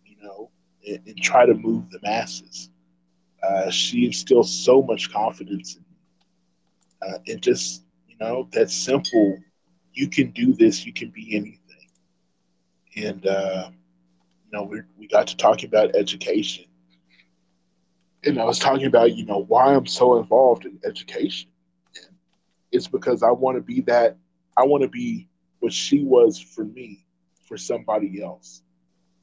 you 0.05 0.15
know 0.21 0.49
and, 0.87 0.99
and 1.05 1.21
try 1.21 1.45
to 1.45 1.53
move 1.53 1.89
the 1.91 1.99
masses. 2.01 2.69
Uh, 3.43 3.69
she 3.69 4.05
instills 4.05 4.51
so 4.51 4.81
much 4.81 5.11
confidence 5.11 5.75
in 5.75 5.81
me, 5.81 7.13
uh, 7.13 7.17
and 7.27 7.41
just 7.41 7.83
you 8.07 8.15
know 8.19 8.47
that 8.53 8.71
simple 8.71 9.37
you 9.93 10.09
can 10.09 10.31
do 10.31 10.53
this, 10.53 10.85
you 10.85 10.93
can 10.93 11.09
be 11.09 11.35
anything. 11.35 11.59
And, 12.95 13.25
uh, 13.25 13.69
you 14.45 14.51
know, 14.51 14.63
we, 14.63 14.81
we 14.97 15.07
got 15.07 15.27
to 15.27 15.37
talking 15.37 15.67
about 15.67 15.95
education. 15.95 16.65
And 18.23 18.39
I 18.39 18.45
was 18.45 18.59
talking 18.59 18.85
about, 18.85 19.15
you 19.15 19.25
know, 19.25 19.43
why 19.43 19.73
I'm 19.73 19.85
so 19.85 20.17
involved 20.17 20.65
in 20.65 20.79
education. 20.85 21.49
It's 22.71 22.87
because 22.87 23.21
I 23.21 23.31
want 23.31 23.57
to 23.57 23.61
be 23.61 23.81
that, 23.81 24.17
I 24.57 24.63
want 24.63 24.83
to 24.83 24.89
be 24.89 25.27
what 25.59 25.73
she 25.73 26.03
was 26.03 26.39
for 26.39 26.65
me, 26.65 27.05
for 27.45 27.57
somebody 27.57 28.23
else. 28.23 28.63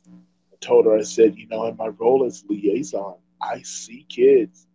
I 0.06 0.56
told 0.60 0.86
her, 0.86 0.96
I 0.96 1.02
said, 1.02 1.36
you 1.36 1.48
know, 1.48 1.66
in 1.66 1.76
my 1.76 1.88
role 1.88 2.24
as 2.24 2.44
liaison, 2.48 3.16
I 3.42 3.62
see 3.62 4.06
kids 4.08 4.66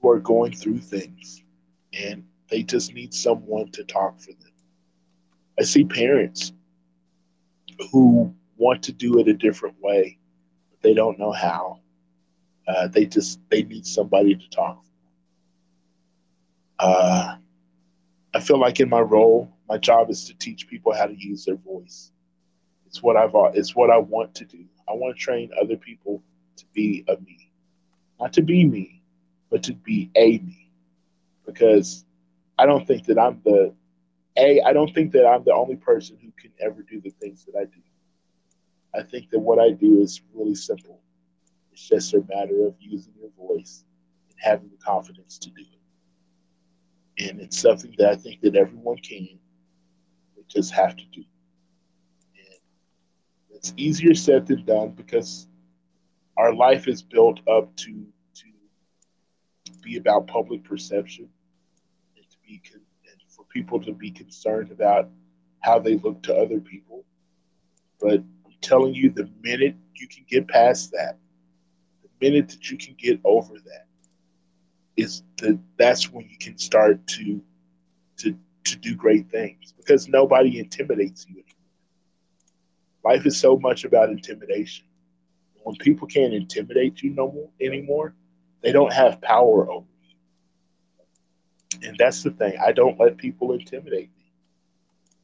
who 0.00 0.10
are 0.10 0.20
going 0.20 0.52
through 0.52 0.78
things. 0.78 1.42
And 1.92 2.24
they 2.48 2.62
just 2.62 2.94
need 2.94 3.12
someone 3.12 3.70
to 3.72 3.84
talk 3.84 4.18
for 4.20 4.32
them. 4.32 4.52
I 5.58 5.64
see 5.64 5.84
parents 5.84 6.52
who 7.90 8.34
want 8.56 8.82
to 8.84 8.92
do 8.92 9.18
it 9.18 9.28
a 9.28 9.34
different 9.34 9.76
way, 9.80 10.18
but 10.70 10.80
they 10.82 10.94
don't 10.94 11.18
know 11.18 11.32
how. 11.32 11.80
Uh, 12.66 12.88
they 12.88 13.06
just 13.06 13.40
they 13.50 13.62
need 13.62 13.86
somebody 13.86 14.34
to 14.34 14.50
talk. 14.50 14.84
Uh, 16.78 17.36
I 18.34 18.40
feel 18.40 18.58
like 18.58 18.78
in 18.80 18.88
my 18.88 19.00
role, 19.00 19.50
my 19.68 19.78
job 19.78 20.10
is 20.10 20.24
to 20.26 20.34
teach 20.34 20.68
people 20.68 20.94
how 20.94 21.06
to 21.06 21.14
use 21.18 21.44
their 21.44 21.56
voice. 21.56 22.12
It's 22.86 23.02
what 23.02 23.16
I've 23.16 23.32
it's 23.54 23.74
what 23.74 23.90
I 23.90 23.98
want 23.98 24.34
to 24.36 24.44
do. 24.44 24.64
I 24.88 24.92
want 24.92 25.16
to 25.16 25.22
train 25.22 25.50
other 25.60 25.76
people 25.76 26.22
to 26.56 26.64
be 26.72 27.04
a 27.08 27.16
me, 27.20 27.50
not 28.20 28.32
to 28.34 28.42
be 28.42 28.64
me, 28.64 29.02
but 29.50 29.62
to 29.64 29.74
be 29.74 30.10
a 30.14 30.38
me, 30.38 30.70
because 31.46 32.04
I 32.58 32.66
don't 32.66 32.86
think 32.86 33.06
that 33.06 33.18
I'm 33.18 33.40
the 33.44 33.74
a. 34.36 34.60
I 34.62 34.72
don't 34.72 34.92
think 34.92 35.12
that 35.12 35.26
I'm 35.26 35.44
the 35.44 35.54
only 35.54 35.76
person 35.76 36.18
who 36.20 36.32
can 36.40 36.52
ever 36.60 36.82
do 36.82 37.00
the 37.00 37.10
things 37.10 37.44
that 37.44 37.58
I 37.58 37.64
do. 37.64 37.80
I 38.94 39.02
think 39.02 39.30
that 39.30 39.38
what 39.40 39.58
I 39.58 39.70
do 39.70 40.00
is 40.00 40.20
really 40.34 40.54
simple. 40.54 41.00
It's 41.72 41.88
just 41.88 42.14
a 42.14 42.22
matter 42.28 42.66
of 42.66 42.74
using 42.80 43.14
your 43.20 43.30
voice 43.36 43.84
and 44.28 44.38
having 44.40 44.70
the 44.70 44.76
confidence 44.76 45.38
to 45.38 45.50
do 45.50 45.62
it. 47.18 47.30
And 47.30 47.40
it's 47.40 47.58
something 47.58 47.94
that 47.98 48.10
I 48.10 48.16
think 48.16 48.40
that 48.42 48.56
everyone 48.56 48.98
can. 48.98 49.28
They 50.36 50.42
just 50.48 50.72
have 50.72 50.96
to 50.96 51.04
do. 51.12 51.22
And 52.36 52.58
it's 53.50 53.74
easier 53.76 54.14
said 54.14 54.46
than 54.46 54.64
done 54.64 54.90
because 54.90 55.46
our 56.36 56.54
life 56.54 56.88
is 56.88 57.02
built 57.02 57.40
up 57.48 57.74
to 57.76 58.06
to 58.34 58.44
be 59.82 59.96
about 59.96 60.26
public 60.26 60.64
perception 60.64 61.28
be 62.48 62.60
con- 62.70 62.80
for 63.28 63.44
people 63.44 63.80
to 63.80 63.92
be 63.92 64.10
concerned 64.10 64.72
about 64.72 65.08
how 65.60 65.78
they 65.78 65.96
look 65.96 66.22
to 66.22 66.34
other 66.34 66.60
people. 66.60 67.04
But 68.00 68.20
I'm 68.46 68.54
telling 68.60 68.94
you, 68.94 69.10
the 69.10 69.30
minute 69.42 69.76
you 69.94 70.08
can 70.08 70.24
get 70.28 70.48
past 70.48 70.90
that, 70.92 71.18
the 72.02 72.08
minute 72.20 72.48
that 72.48 72.70
you 72.70 72.78
can 72.78 72.94
get 72.98 73.20
over 73.24 73.54
that, 73.54 73.86
is 74.96 75.22
the 75.36 75.58
that's 75.76 76.10
when 76.10 76.28
you 76.28 76.36
can 76.38 76.58
start 76.58 77.06
to 77.06 77.40
to 78.16 78.36
to 78.64 78.76
do 78.76 78.96
great 78.96 79.30
things 79.30 79.72
because 79.76 80.08
nobody 80.08 80.58
intimidates 80.58 81.26
you 81.28 81.34
anymore. 81.34 81.44
Life 83.04 83.26
is 83.26 83.38
so 83.38 83.56
much 83.58 83.84
about 83.84 84.10
intimidation. 84.10 84.86
When 85.62 85.76
people 85.76 86.08
can't 86.08 86.34
intimidate 86.34 87.02
you 87.02 87.10
no 87.10 87.30
more 87.30 87.50
anymore, 87.60 88.14
they 88.62 88.72
don't 88.72 88.92
have 88.92 89.20
power 89.20 89.70
over 89.70 89.86
you. 89.86 89.97
And 91.82 91.96
that's 91.98 92.22
the 92.22 92.30
thing. 92.30 92.54
I 92.64 92.72
don't 92.72 92.98
let 92.98 93.16
people 93.16 93.52
intimidate 93.52 94.10
me. 94.16 94.32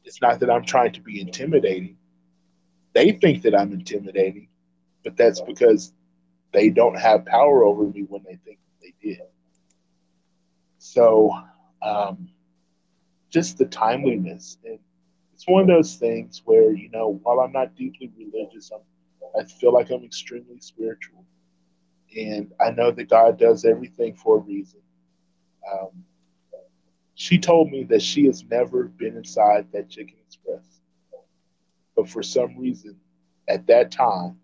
It's 0.04 0.20
not 0.20 0.40
that 0.40 0.50
I'm 0.50 0.64
trying 0.64 0.92
to 0.92 1.00
be 1.00 1.20
intimidating. 1.20 1.96
They 2.92 3.12
think 3.12 3.42
that 3.42 3.58
I'm 3.58 3.72
intimidating, 3.72 4.48
but 5.02 5.16
that's 5.16 5.40
because 5.40 5.92
they 6.52 6.70
don't 6.70 6.98
have 6.98 7.24
power 7.24 7.64
over 7.64 7.84
me 7.84 8.02
when 8.08 8.22
they 8.22 8.38
think 8.44 8.58
they 8.80 8.94
did. 9.02 9.22
So, 10.78 11.32
um, 11.82 12.28
just 13.30 13.58
the 13.58 13.64
timeliness. 13.64 14.58
And 14.64 14.78
it's 15.32 15.48
one 15.48 15.62
of 15.62 15.66
those 15.68 15.96
things 15.96 16.42
where, 16.44 16.72
you 16.72 16.88
know, 16.90 17.18
while 17.22 17.40
I'm 17.40 17.52
not 17.52 17.74
deeply 17.74 18.12
religious, 18.16 18.70
I'm, 18.70 18.80
I 19.38 19.44
feel 19.44 19.72
like 19.72 19.90
I'm 19.90 20.04
extremely 20.04 20.60
spiritual. 20.60 21.24
And 22.16 22.52
I 22.64 22.70
know 22.70 22.92
that 22.92 23.08
God 23.08 23.38
does 23.38 23.64
everything 23.64 24.14
for 24.14 24.36
a 24.36 24.40
reason. 24.40 24.80
Um, 25.72 26.04
she 27.14 27.38
told 27.38 27.70
me 27.70 27.84
that 27.84 28.02
she 28.02 28.26
has 28.26 28.44
never 28.44 28.84
been 28.84 29.16
inside 29.16 29.66
that 29.72 29.88
Chicken 29.88 30.16
Express. 30.26 30.80
But 31.96 32.08
for 32.08 32.22
some 32.22 32.56
reason, 32.58 32.96
at 33.48 33.66
that 33.68 33.90
time, 33.90 34.38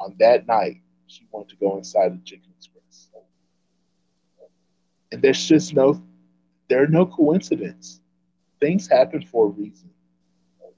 on 0.00 0.16
that 0.18 0.46
night, 0.46 0.80
she 1.06 1.26
wanted 1.30 1.50
to 1.50 1.56
go 1.56 1.76
inside 1.76 2.12
the 2.14 2.24
Chicken 2.24 2.52
Express. 2.56 3.10
And 5.12 5.22
there's 5.22 5.46
just 5.46 5.74
no, 5.74 6.02
there 6.68 6.82
are 6.82 6.88
no 6.88 7.06
coincidence 7.06 8.00
things 8.60 8.86
happen 8.86 9.22
for 9.22 9.46
a 9.46 9.48
reason. 9.48 9.90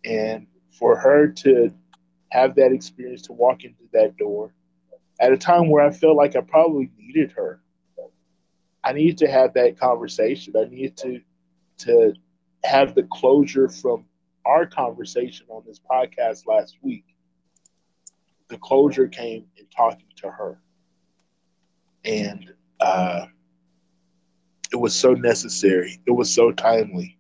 And 0.04 0.46
for 0.70 0.96
her 0.96 1.28
to 1.28 1.72
have 2.30 2.54
that 2.54 2.72
experience 2.72 3.22
to 3.22 3.32
walk 3.32 3.64
into 3.64 3.82
that 3.92 4.16
door 4.16 4.54
at 5.20 5.32
a 5.32 5.36
time 5.36 5.68
where 5.68 5.84
I 5.84 5.90
felt 5.90 6.16
like 6.16 6.34
I 6.34 6.40
probably 6.40 6.90
needed 6.98 7.32
her. 7.32 7.60
I 8.84 8.92
needed 8.92 9.18
to 9.18 9.30
have 9.30 9.54
that 9.54 9.78
conversation. 9.78 10.54
I 10.56 10.64
needed 10.64 10.96
to 10.98 11.20
to 11.78 12.14
have 12.64 12.94
the 12.94 13.04
closure 13.10 13.68
from 13.68 14.04
our 14.44 14.66
conversation 14.66 15.46
on 15.48 15.62
this 15.66 15.80
podcast 15.80 16.46
last 16.46 16.78
week. 16.82 17.04
The 18.48 18.58
closure 18.58 19.08
came 19.08 19.46
in 19.56 19.66
talking 19.74 20.06
to 20.16 20.30
her. 20.30 20.60
And 22.04 22.52
uh, 22.80 23.26
it 24.72 24.76
was 24.76 24.94
so 24.94 25.14
necessary. 25.14 26.00
It 26.06 26.10
was 26.10 26.32
so 26.32 26.52
timely 26.52 27.18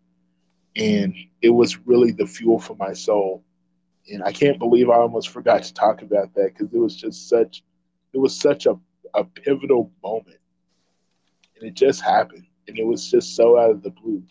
and 0.76 1.14
it 1.42 1.50
was 1.50 1.78
really 1.86 2.12
the 2.12 2.26
fuel 2.26 2.58
for 2.58 2.74
my 2.76 2.92
soul. 2.92 3.44
And 4.10 4.22
I 4.22 4.32
can't 4.32 4.58
believe 4.58 4.90
I 4.90 4.96
almost 4.96 5.28
forgot 5.28 5.62
to 5.64 5.74
talk 5.74 6.02
about 6.02 6.34
that 6.34 6.52
because 6.54 6.72
it 6.72 6.78
was 6.78 6.96
just 6.96 7.28
such, 7.28 7.62
it 8.12 8.18
was 8.18 8.36
such 8.36 8.66
a, 8.66 8.78
a 9.14 9.24
pivotal 9.24 9.90
moment, 10.02 10.38
and 11.62 11.70
it 11.70 11.74
just 11.74 12.02
happened, 12.02 12.44
and 12.66 12.78
it 12.78 12.84
was 12.84 13.08
just 13.08 13.36
so 13.36 13.58
out 13.58 13.70
of 13.70 13.82
the 13.82 13.90
blue, 13.90 14.22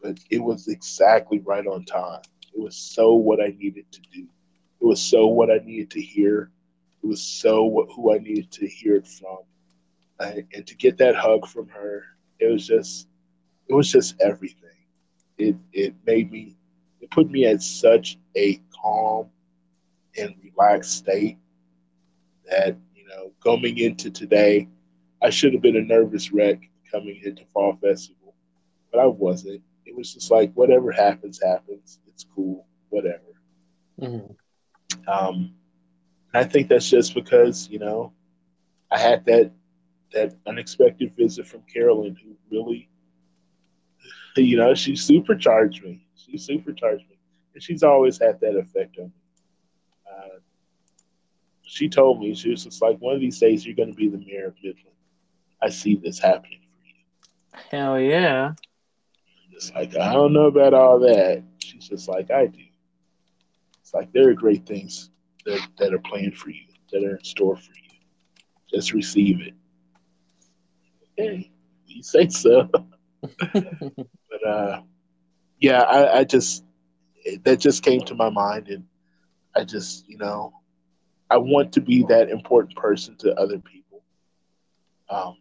but 0.00 0.18
it 0.30 0.38
was 0.38 0.68
exactly 0.68 1.40
right 1.40 1.66
on 1.66 1.84
time. 1.84 2.22
It 2.54 2.60
was 2.60 2.76
so 2.76 3.14
what 3.14 3.40
I 3.40 3.48
needed 3.58 3.90
to 3.90 4.00
do. 4.12 4.22
It 4.80 4.84
was 4.84 5.00
so 5.00 5.26
what 5.26 5.50
I 5.50 5.58
needed 5.64 5.90
to 5.90 6.00
hear. 6.00 6.50
It 7.02 7.06
was 7.06 7.20
so 7.22 7.64
what, 7.64 7.88
who 7.94 8.14
I 8.14 8.18
needed 8.18 8.50
to 8.52 8.66
hear 8.66 8.94
it 8.94 9.06
from, 9.06 9.38
and, 10.20 10.44
and 10.54 10.66
to 10.66 10.76
get 10.76 10.96
that 10.98 11.16
hug 11.16 11.46
from 11.46 11.68
her, 11.68 12.04
it 12.38 12.46
was 12.46 12.66
just, 12.66 13.08
it 13.68 13.74
was 13.74 13.90
just 13.90 14.14
everything 14.20 14.70
it 15.40 15.56
it 15.72 15.94
made 16.06 16.30
me 16.30 16.54
it 17.00 17.10
put 17.10 17.30
me 17.30 17.46
at 17.46 17.62
such 17.62 18.18
a 18.36 18.60
calm 18.82 19.28
and 20.18 20.34
relaxed 20.42 20.98
state 20.98 21.38
that 22.48 22.76
you 22.94 23.06
know 23.08 23.32
coming 23.42 23.78
into 23.78 24.10
today 24.10 24.68
i 25.22 25.30
should 25.30 25.52
have 25.52 25.62
been 25.62 25.76
a 25.76 25.82
nervous 25.82 26.32
wreck 26.32 26.60
coming 26.90 27.20
into 27.24 27.44
fall 27.52 27.76
festival 27.82 28.34
but 28.92 29.00
i 29.00 29.06
wasn't 29.06 29.62
it 29.86 29.96
was 29.96 30.14
just 30.14 30.30
like 30.30 30.52
whatever 30.54 30.90
happens 30.90 31.40
happens 31.42 31.98
it's 32.06 32.26
cool 32.34 32.66
whatever 32.90 33.40
mm-hmm. 34.00 35.10
um 35.10 35.52
i 36.34 36.44
think 36.44 36.68
that's 36.68 36.88
just 36.88 37.14
because 37.14 37.68
you 37.68 37.78
know 37.78 38.12
i 38.90 38.98
had 38.98 39.24
that 39.24 39.50
that 40.12 40.34
unexpected 40.46 41.14
visit 41.16 41.46
from 41.46 41.62
carolyn 41.72 42.16
who 42.16 42.36
really 42.50 42.90
you 44.36 44.56
know, 44.56 44.74
she 44.74 44.96
supercharged 44.96 45.82
me. 45.82 46.06
She 46.14 46.38
supercharged 46.38 47.08
me, 47.08 47.16
and 47.54 47.62
she's 47.62 47.82
always 47.82 48.18
had 48.18 48.40
that 48.40 48.56
effect 48.56 48.98
on 48.98 49.06
me. 49.06 49.12
Uh, 50.10 50.38
she 51.62 51.88
told 51.88 52.20
me 52.20 52.34
she 52.34 52.50
was 52.50 52.64
just 52.64 52.82
like, 52.82 52.98
one 52.98 53.14
of 53.14 53.20
these 53.20 53.38
days 53.38 53.64
you're 53.64 53.76
going 53.76 53.90
to 53.90 53.94
be 53.94 54.08
the 54.08 54.18
mayor 54.18 54.48
of 54.48 54.54
Midland. 54.62 54.86
I 55.62 55.68
see 55.68 55.96
this 55.96 56.18
happening 56.18 56.60
for 56.60 56.86
you. 56.86 57.62
Hell 57.70 58.00
yeah! 58.00 58.52
It's 59.52 59.72
like 59.72 59.96
I 59.96 60.12
don't 60.12 60.32
know 60.32 60.46
about 60.46 60.74
all 60.74 60.98
that. 61.00 61.42
She's 61.58 61.88
just 61.88 62.08
like 62.08 62.30
I 62.30 62.46
do. 62.46 62.62
It's 63.80 63.92
like 63.92 64.12
there 64.12 64.28
are 64.30 64.34
great 64.34 64.66
things 64.66 65.10
that 65.44 65.60
that 65.78 65.92
are 65.92 65.98
planned 65.98 66.36
for 66.36 66.50
you, 66.50 66.62
that 66.92 67.04
are 67.04 67.16
in 67.16 67.24
store 67.24 67.56
for 67.56 67.72
you. 67.74 67.98
Just 68.72 68.92
receive 68.92 69.40
it. 69.40 69.54
Hey, 71.16 71.50
you 71.86 72.02
say 72.02 72.28
so. 72.28 72.70
but 73.52 74.46
uh, 74.46 74.80
yeah, 75.60 75.82
I, 75.82 76.20
I 76.20 76.24
just 76.24 76.64
that 77.44 77.58
just 77.60 77.82
came 77.82 78.00
to 78.02 78.14
my 78.14 78.30
mind, 78.30 78.68
and 78.68 78.84
I 79.54 79.64
just 79.64 80.08
you 80.08 80.16
know 80.16 80.52
I 81.30 81.36
want 81.36 81.72
to 81.72 81.80
be 81.80 82.04
that 82.08 82.30
important 82.30 82.76
person 82.76 83.16
to 83.18 83.34
other 83.34 83.58
people. 83.58 84.02
Um, 85.08 85.36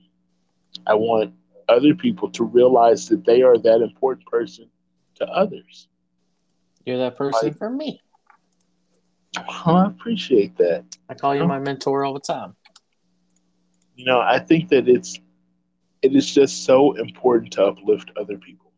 I 0.87 0.93
want 0.95 1.33
other 1.67 1.93
people 1.93 2.29
to 2.31 2.43
realize 2.43 3.07
that 3.09 3.25
they 3.25 3.41
are 3.41 3.57
that 3.57 3.81
important 3.81 4.25
person 4.27 4.69
to 5.15 5.27
others. 5.27 5.87
You're 6.85 6.97
that 6.97 7.17
person 7.17 7.49
like, 7.49 7.57
for 7.57 7.69
me. 7.69 8.01
Oh, 9.37 9.75
I 9.75 9.87
appreciate 9.87 10.57
that. 10.57 10.85
I 11.07 11.13
call 11.13 11.35
you 11.35 11.45
my 11.45 11.59
mentor 11.59 12.03
all 12.03 12.13
the 12.13 12.19
time. 12.19 12.55
You 13.95 14.05
know, 14.05 14.19
I 14.19 14.39
think 14.39 14.69
that 14.69 14.87
it's 14.87 15.19
it 16.01 16.15
is 16.15 16.33
just 16.33 16.63
so 16.63 16.93
important 16.93 17.51
to 17.53 17.65
uplift 17.65 18.11
other 18.15 18.37
people 18.37 18.71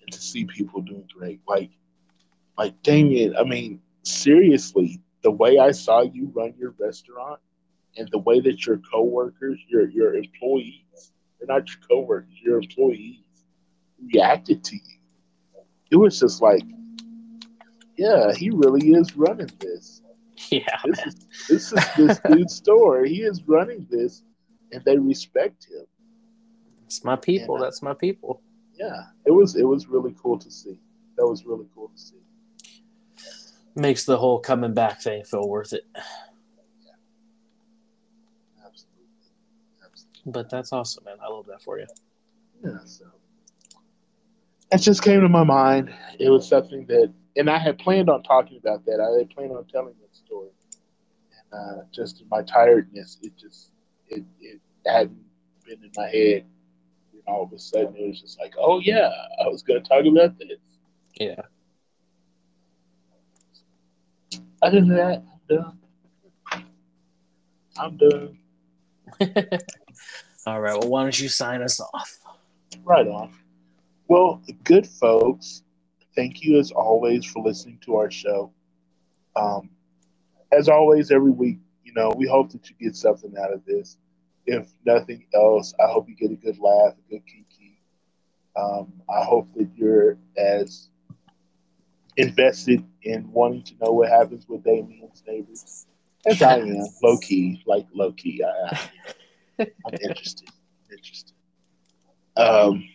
and 0.00 0.10
to 0.10 0.20
see 0.20 0.46
people 0.46 0.80
doing 0.80 1.06
great. 1.16 1.40
Like, 1.46 1.70
like 2.56 2.82
Damien, 2.82 3.36
I 3.36 3.44
mean, 3.44 3.80
seriously, 4.02 5.00
the 5.22 5.30
way 5.30 5.58
I 5.58 5.70
saw 5.72 6.00
you 6.00 6.32
run 6.34 6.54
your 6.58 6.74
restaurant 6.78 7.38
and 7.96 8.08
the 8.10 8.18
way 8.18 8.40
that 8.40 8.66
your 8.66 8.78
coworkers, 8.78 9.58
your 9.68 9.88
your 9.88 10.14
employees, 10.14 11.12
they're 11.38 11.48
not 11.48 11.68
your 11.68 11.78
coworkers, 11.88 12.34
your 12.42 12.58
employees 12.58 13.18
reacted 14.12 14.64
to 14.64 14.76
you. 14.76 14.98
It 15.90 15.96
was 15.96 16.18
just 16.18 16.40
like, 16.40 16.62
yeah, 17.96 18.32
he 18.32 18.50
really 18.50 18.92
is 18.92 19.16
running 19.16 19.50
this. 19.58 20.00
Yeah. 20.50 20.64
This 20.84 20.98
man. 20.98 21.08
is 21.08 21.26
this 21.48 21.72
is 21.72 21.88
this 21.96 22.18
dude's 22.26 22.54
store. 22.56 23.04
He 23.04 23.22
is 23.22 23.42
running 23.46 23.86
this 23.88 24.24
and 24.72 24.84
they 24.84 24.98
respect 24.98 25.68
him. 25.70 25.86
It's 26.86 27.04
my 27.04 27.16
people. 27.16 27.56
And, 27.56 27.62
uh, 27.62 27.66
That's 27.66 27.82
my 27.82 27.94
people. 27.94 28.42
Yeah, 28.74 29.04
it 29.24 29.30
was 29.30 29.54
it 29.56 29.64
was 29.64 29.86
really 29.86 30.14
cool 30.20 30.38
to 30.38 30.50
see. 30.50 30.78
That 31.16 31.26
was 31.26 31.44
really 31.44 31.66
cool 31.74 31.88
to 31.88 32.00
see. 32.00 32.16
Makes 33.74 34.04
the 34.04 34.16
whole 34.16 34.40
coming 34.40 34.74
back 34.74 35.00
thing 35.00 35.24
feel 35.24 35.48
worth 35.48 35.72
it. 35.72 35.86
Yeah. 35.94 36.02
Absolutely. 38.66 39.06
Absolutely. 39.84 40.08
But 40.24 40.50
that's 40.50 40.72
awesome, 40.72 41.04
man. 41.04 41.16
I 41.22 41.28
love 41.28 41.46
that 41.46 41.62
for 41.62 41.78
you. 41.78 41.86
Yeah. 42.64 42.78
So 42.84 43.06
it 44.70 44.78
just 44.78 45.02
came 45.02 45.20
to 45.20 45.28
my 45.28 45.44
mind. 45.44 45.92
It 46.18 46.30
was 46.30 46.48
something 46.48 46.86
that, 46.86 47.12
and 47.36 47.50
I 47.50 47.58
had 47.58 47.78
planned 47.78 48.08
on 48.08 48.22
talking 48.22 48.58
about 48.58 48.84
that. 48.86 49.00
I 49.00 49.18
had 49.18 49.30
planned 49.30 49.52
on 49.52 49.64
telling 49.66 49.94
that 50.00 50.16
story, 50.16 50.50
and 51.52 51.80
uh, 51.80 51.82
just 51.92 52.20
in 52.20 52.28
my 52.28 52.42
tiredness, 52.42 53.18
it 53.22 53.36
just 53.36 53.70
it 54.08 54.24
it 54.40 54.60
hadn't 54.86 55.18
been 55.64 55.82
in 55.82 55.90
my 55.96 56.08
head 56.08 56.44
And 57.12 57.22
all 57.26 57.44
of 57.44 57.52
a 57.52 57.58
sudden 57.58 57.94
it 57.96 58.08
was 58.08 58.20
just 58.20 58.38
like, 58.40 58.54
oh 58.58 58.80
yeah, 58.80 59.10
I 59.44 59.48
was 59.48 59.62
going 59.62 59.82
to 59.82 59.88
talk 59.88 60.04
about 60.04 60.38
this. 60.38 60.58
Yeah. 61.14 61.42
other 64.62 64.80
than 64.80 64.88
that, 64.90 65.22
I'm 65.50 65.56
done. 65.56 65.78
I'm 67.76 67.96
done. 67.96 68.38
All 70.46 70.60
right. 70.60 70.78
Well, 70.78 70.88
why 70.88 71.02
don't 71.02 71.20
you 71.20 71.28
sign 71.28 71.62
us 71.62 71.80
off? 71.80 72.18
Right 72.84 73.06
on. 73.06 73.32
Well, 74.08 74.42
good 74.64 74.86
folks, 74.86 75.62
thank 76.14 76.42
you 76.42 76.58
as 76.58 76.70
always 76.70 77.24
for 77.24 77.42
listening 77.42 77.78
to 77.86 77.96
our 77.96 78.10
show. 78.10 78.52
Um, 79.36 79.70
as 80.52 80.68
always, 80.68 81.10
every 81.10 81.30
week, 81.30 81.60
you 81.84 81.94
know, 81.94 82.12
we 82.16 82.26
hope 82.26 82.52
that 82.52 82.68
you 82.68 82.76
get 82.78 82.96
something 82.96 83.32
out 83.42 83.52
of 83.52 83.64
this. 83.64 83.96
If 84.44 84.68
nothing 84.84 85.24
else, 85.34 85.72
I 85.80 85.90
hope 85.90 86.08
you 86.08 86.16
get 86.16 86.30
a 86.30 86.36
good 86.36 86.58
laugh, 86.58 86.92
a 86.92 87.10
good 87.10 87.24
kiki. 87.26 87.78
Um, 88.56 88.92
I 89.08 89.24
hope 89.24 89.48
that 89.56 89.70
you're 89.74 90.18
as 90.36 90.88
invested 92.16 92.84
in 93.02 93.32
wanting 93.32 93.62
to 93.62 93.74
know 93.80 93.92
what 93.92 94.10
happens 94.10 94.46
with 94.46 94.62
Damien's 94.64 95.22
neighbors 95.26 95.86
as 96.26 96.42
I 96.42 96.58
am, 96.58 96.86
low 97.02 97.16
key, 97.18 97.62
like 97.66 97.86
low 97.94 98.12
key. 98.12 98.42
I, 98.44 98.68
I'm 98.70 98.78
interested. 99.58 100.48
Interested. 100.90 101.32
Um, 102.36 102.86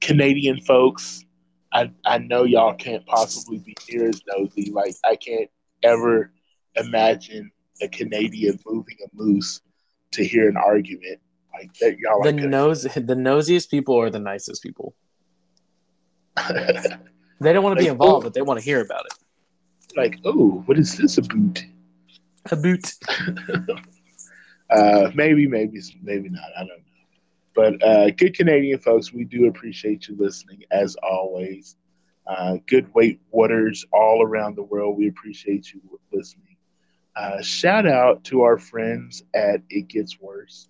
Canadian 0.00 0.60
folks, 0.62 1.24
I 1.72 1.90
I 2.06 2.18
know 2.18 2.44
y'all 2.44 2.74
can't 2.74 3.04
possibly 3.04 3.58
be 3.58 3.76
near 3.90 4.08
as 4.08 4.22
nosy. 4.26 4.70
Like 4.72 4.94
I 5.04 5.16
can't 5.16 5.50
ever 5.82 6.32
imagine 6.76 7.50
a 7.82 7.88
Canadian 7.88 8.58
moving 8.66 8.96
a 9.04 9.08
moose 9.12 9.60
to 10.12 10.24
hear 10.24 10.48
an 10.48 10.56
argument 10.56 11.20
like 11.52 11.72
that. 11.80 11.98
Y'all 11.98 12.22
The 12.22 12.32
nose, 12.32 12.82
the 12.84 13.14
nosiest 13.14 13.70
people 13.70 14.00
are 14.00 14.10
the 14.10 14.20
nicest 14.20 14.62
people. 14.62 14.94
They 17.42 17.54
don't 17.54 17.64
want 17.64 17.78
to 17.78 17.82
be 17.82 17.88
involved, 17.88 18.24
but 18.24 18.34
they 18.34 18.42
want 18.42 18.58
to 18.60 18.64
hear 18.64 18.82
about 18.82 19.06
it. 19.06 19.96
like, 19.96 20.18
oh, 20.26 20.62
what 20.66 20.78
is 20.78 20.98
this 20.98 21.16
about? 21.16 21.64
A 22.50 22.56
boot. 22.56 22.92
Uh, 24.70 25.10
maybe, 25.14 25.46
maybe, 25.46 25.80
maybe 26.02 26.28
not. 26.28 26.48
I 26.56 26.60
don't 26.60 26.68
know. 26.68 26.84
But 27.54 27.82
uh, 27.82 28.10
good 28.10 28.34
Canadian 28.34 28.78
folks, 28.78 29.12
we 29.12 29.24
do 29.24 29.46
appreciate 29.46 30.08
you 30.08 30.16
listening 30.18 30.62
as 30.70 30.96
always. 31.02 31.76
Uh, 32.26 32.58
good 32.66 32.92
weight 32.94 33.20
waters 33.30 33.84
all 33.92 34.22
around 34.22 34.56
the 34.56 34.62
world. 34.62 34.96
We 34.96 35.08
appreciate 35.08 35.72
you 35.72 35.80
listening. 36.12 36.56
Uh, 37.16 37.42
shout 37.42 37.86
out 37.86 38.22
to 38.24 38.42
our 38.42 38.56
friends 38.56 39.24
at 39.34 39.62
It 39.68 39.88
Gets 39.88 40.20
Worse. 40.20 40.68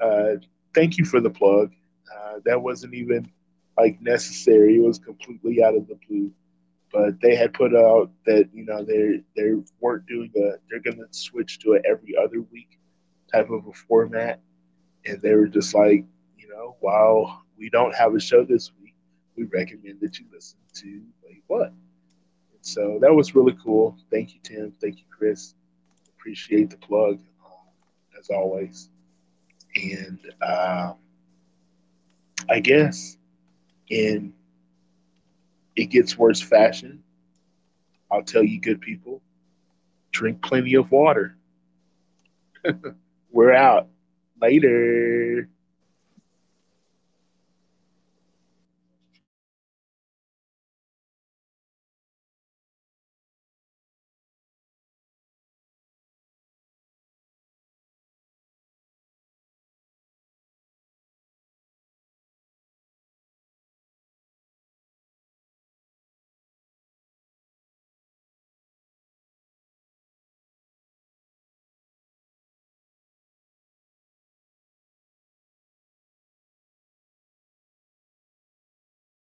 Uh, 0.00 0.34
thank 0.74 0.98
you 0.98 1.04
for 1.04 1.20
the 1.20 1.30
plug. 1.30 1.72
Uh, 2.14 2.40
that 2.44 2.60
wasn't 2.60 2.94
even 2.94 3.30
like 3.78 4.00
necessary. 4.02 4.76
It 4.76 4.82
was 4.82 4.98
completely 4.98 5.62
out 5.62 5.74
of 5.74 5.88
the 5.88 5.98
blue. 6.08 6.30
But 6.92 7.20
they 7.20 7.34
had 7.36 7.54
put 7.54 7.74
out 7.74 8.10
that 8.26 8.48
you 8.52 8.64
know 8.64 8.82
they 8.82 9.22
they 9.36 9.54
weren't 9.80 10.06
doing 10.06 10.30
a 10.36 10.52
they're 10.70 10.80
to 10.80 11.06
switch 11.10 11.58
to 11.60 11.74
a 11.74 11.80
every 11.88 12.16
other 12.16 12.40
week 12.50 12.78
type 13.32 13.50
of 13.50 13.66
a 13.66 13.72
format, 13.72 14.40
and 15.04 15.20
they 15.20 15.34
were 15.34 15.48
just 15.48 15.74
like 15.74 16.04
you 16.36 16.48
know 16.48 16.76
while 16.80 17.42
we 17.58 17.68
don't 17.68 17.94
have 17.94 18.14
a 18.14 18.20
show 18.20 18.44
this 18.44 18.70
week, 18.80 18.94
we 19.36 19.44
recommend 19.44 20.00
that 20.00 20.18
you 20.18 20.26
listen 20.32 20.58
to 20.74 21.02
Wait 21.24 21.42
What. 21.46 21.68
And 21.68 22.62
so 22.62 22.98
that 23.00 23.12
was 23.12 23.34
really 23.34 23.56
cool. 23.62 23.96
Thank 24.10 24.34
you, 24.34 24.40
Tim. 24.42 24.72
Thank 24.80 24.98
you, 24.98 25.04
Chris. 25.10 25.54
Appreciate 26.16 26.70
the 26.70 26.76
plug 26.76 27.20
um, 27.44 28.18
as 28.18 28.30
always. 28.30 28.90
And 29.76 30.18
uh, 30.40 30.92
I 32.48 32.60
guess 32.60 33.16
in 33.90 34.32
it 35.76 35.86
gets 35.86 36.18
worse 36.18 36.40
fashion, 36.40 37.02
I'll 38.10 38.22
tell 38.22 38.42
you, 38.42 38.60
good 38.60 38.80
people, 38.80 39.22
drink 40.10 40.42
plenty 40.42 40.74
of 40.74 40.90
water. 40.90 41.36
We're 43.30 43.52
out. 43.52 43.88
Later. 44.40 45.48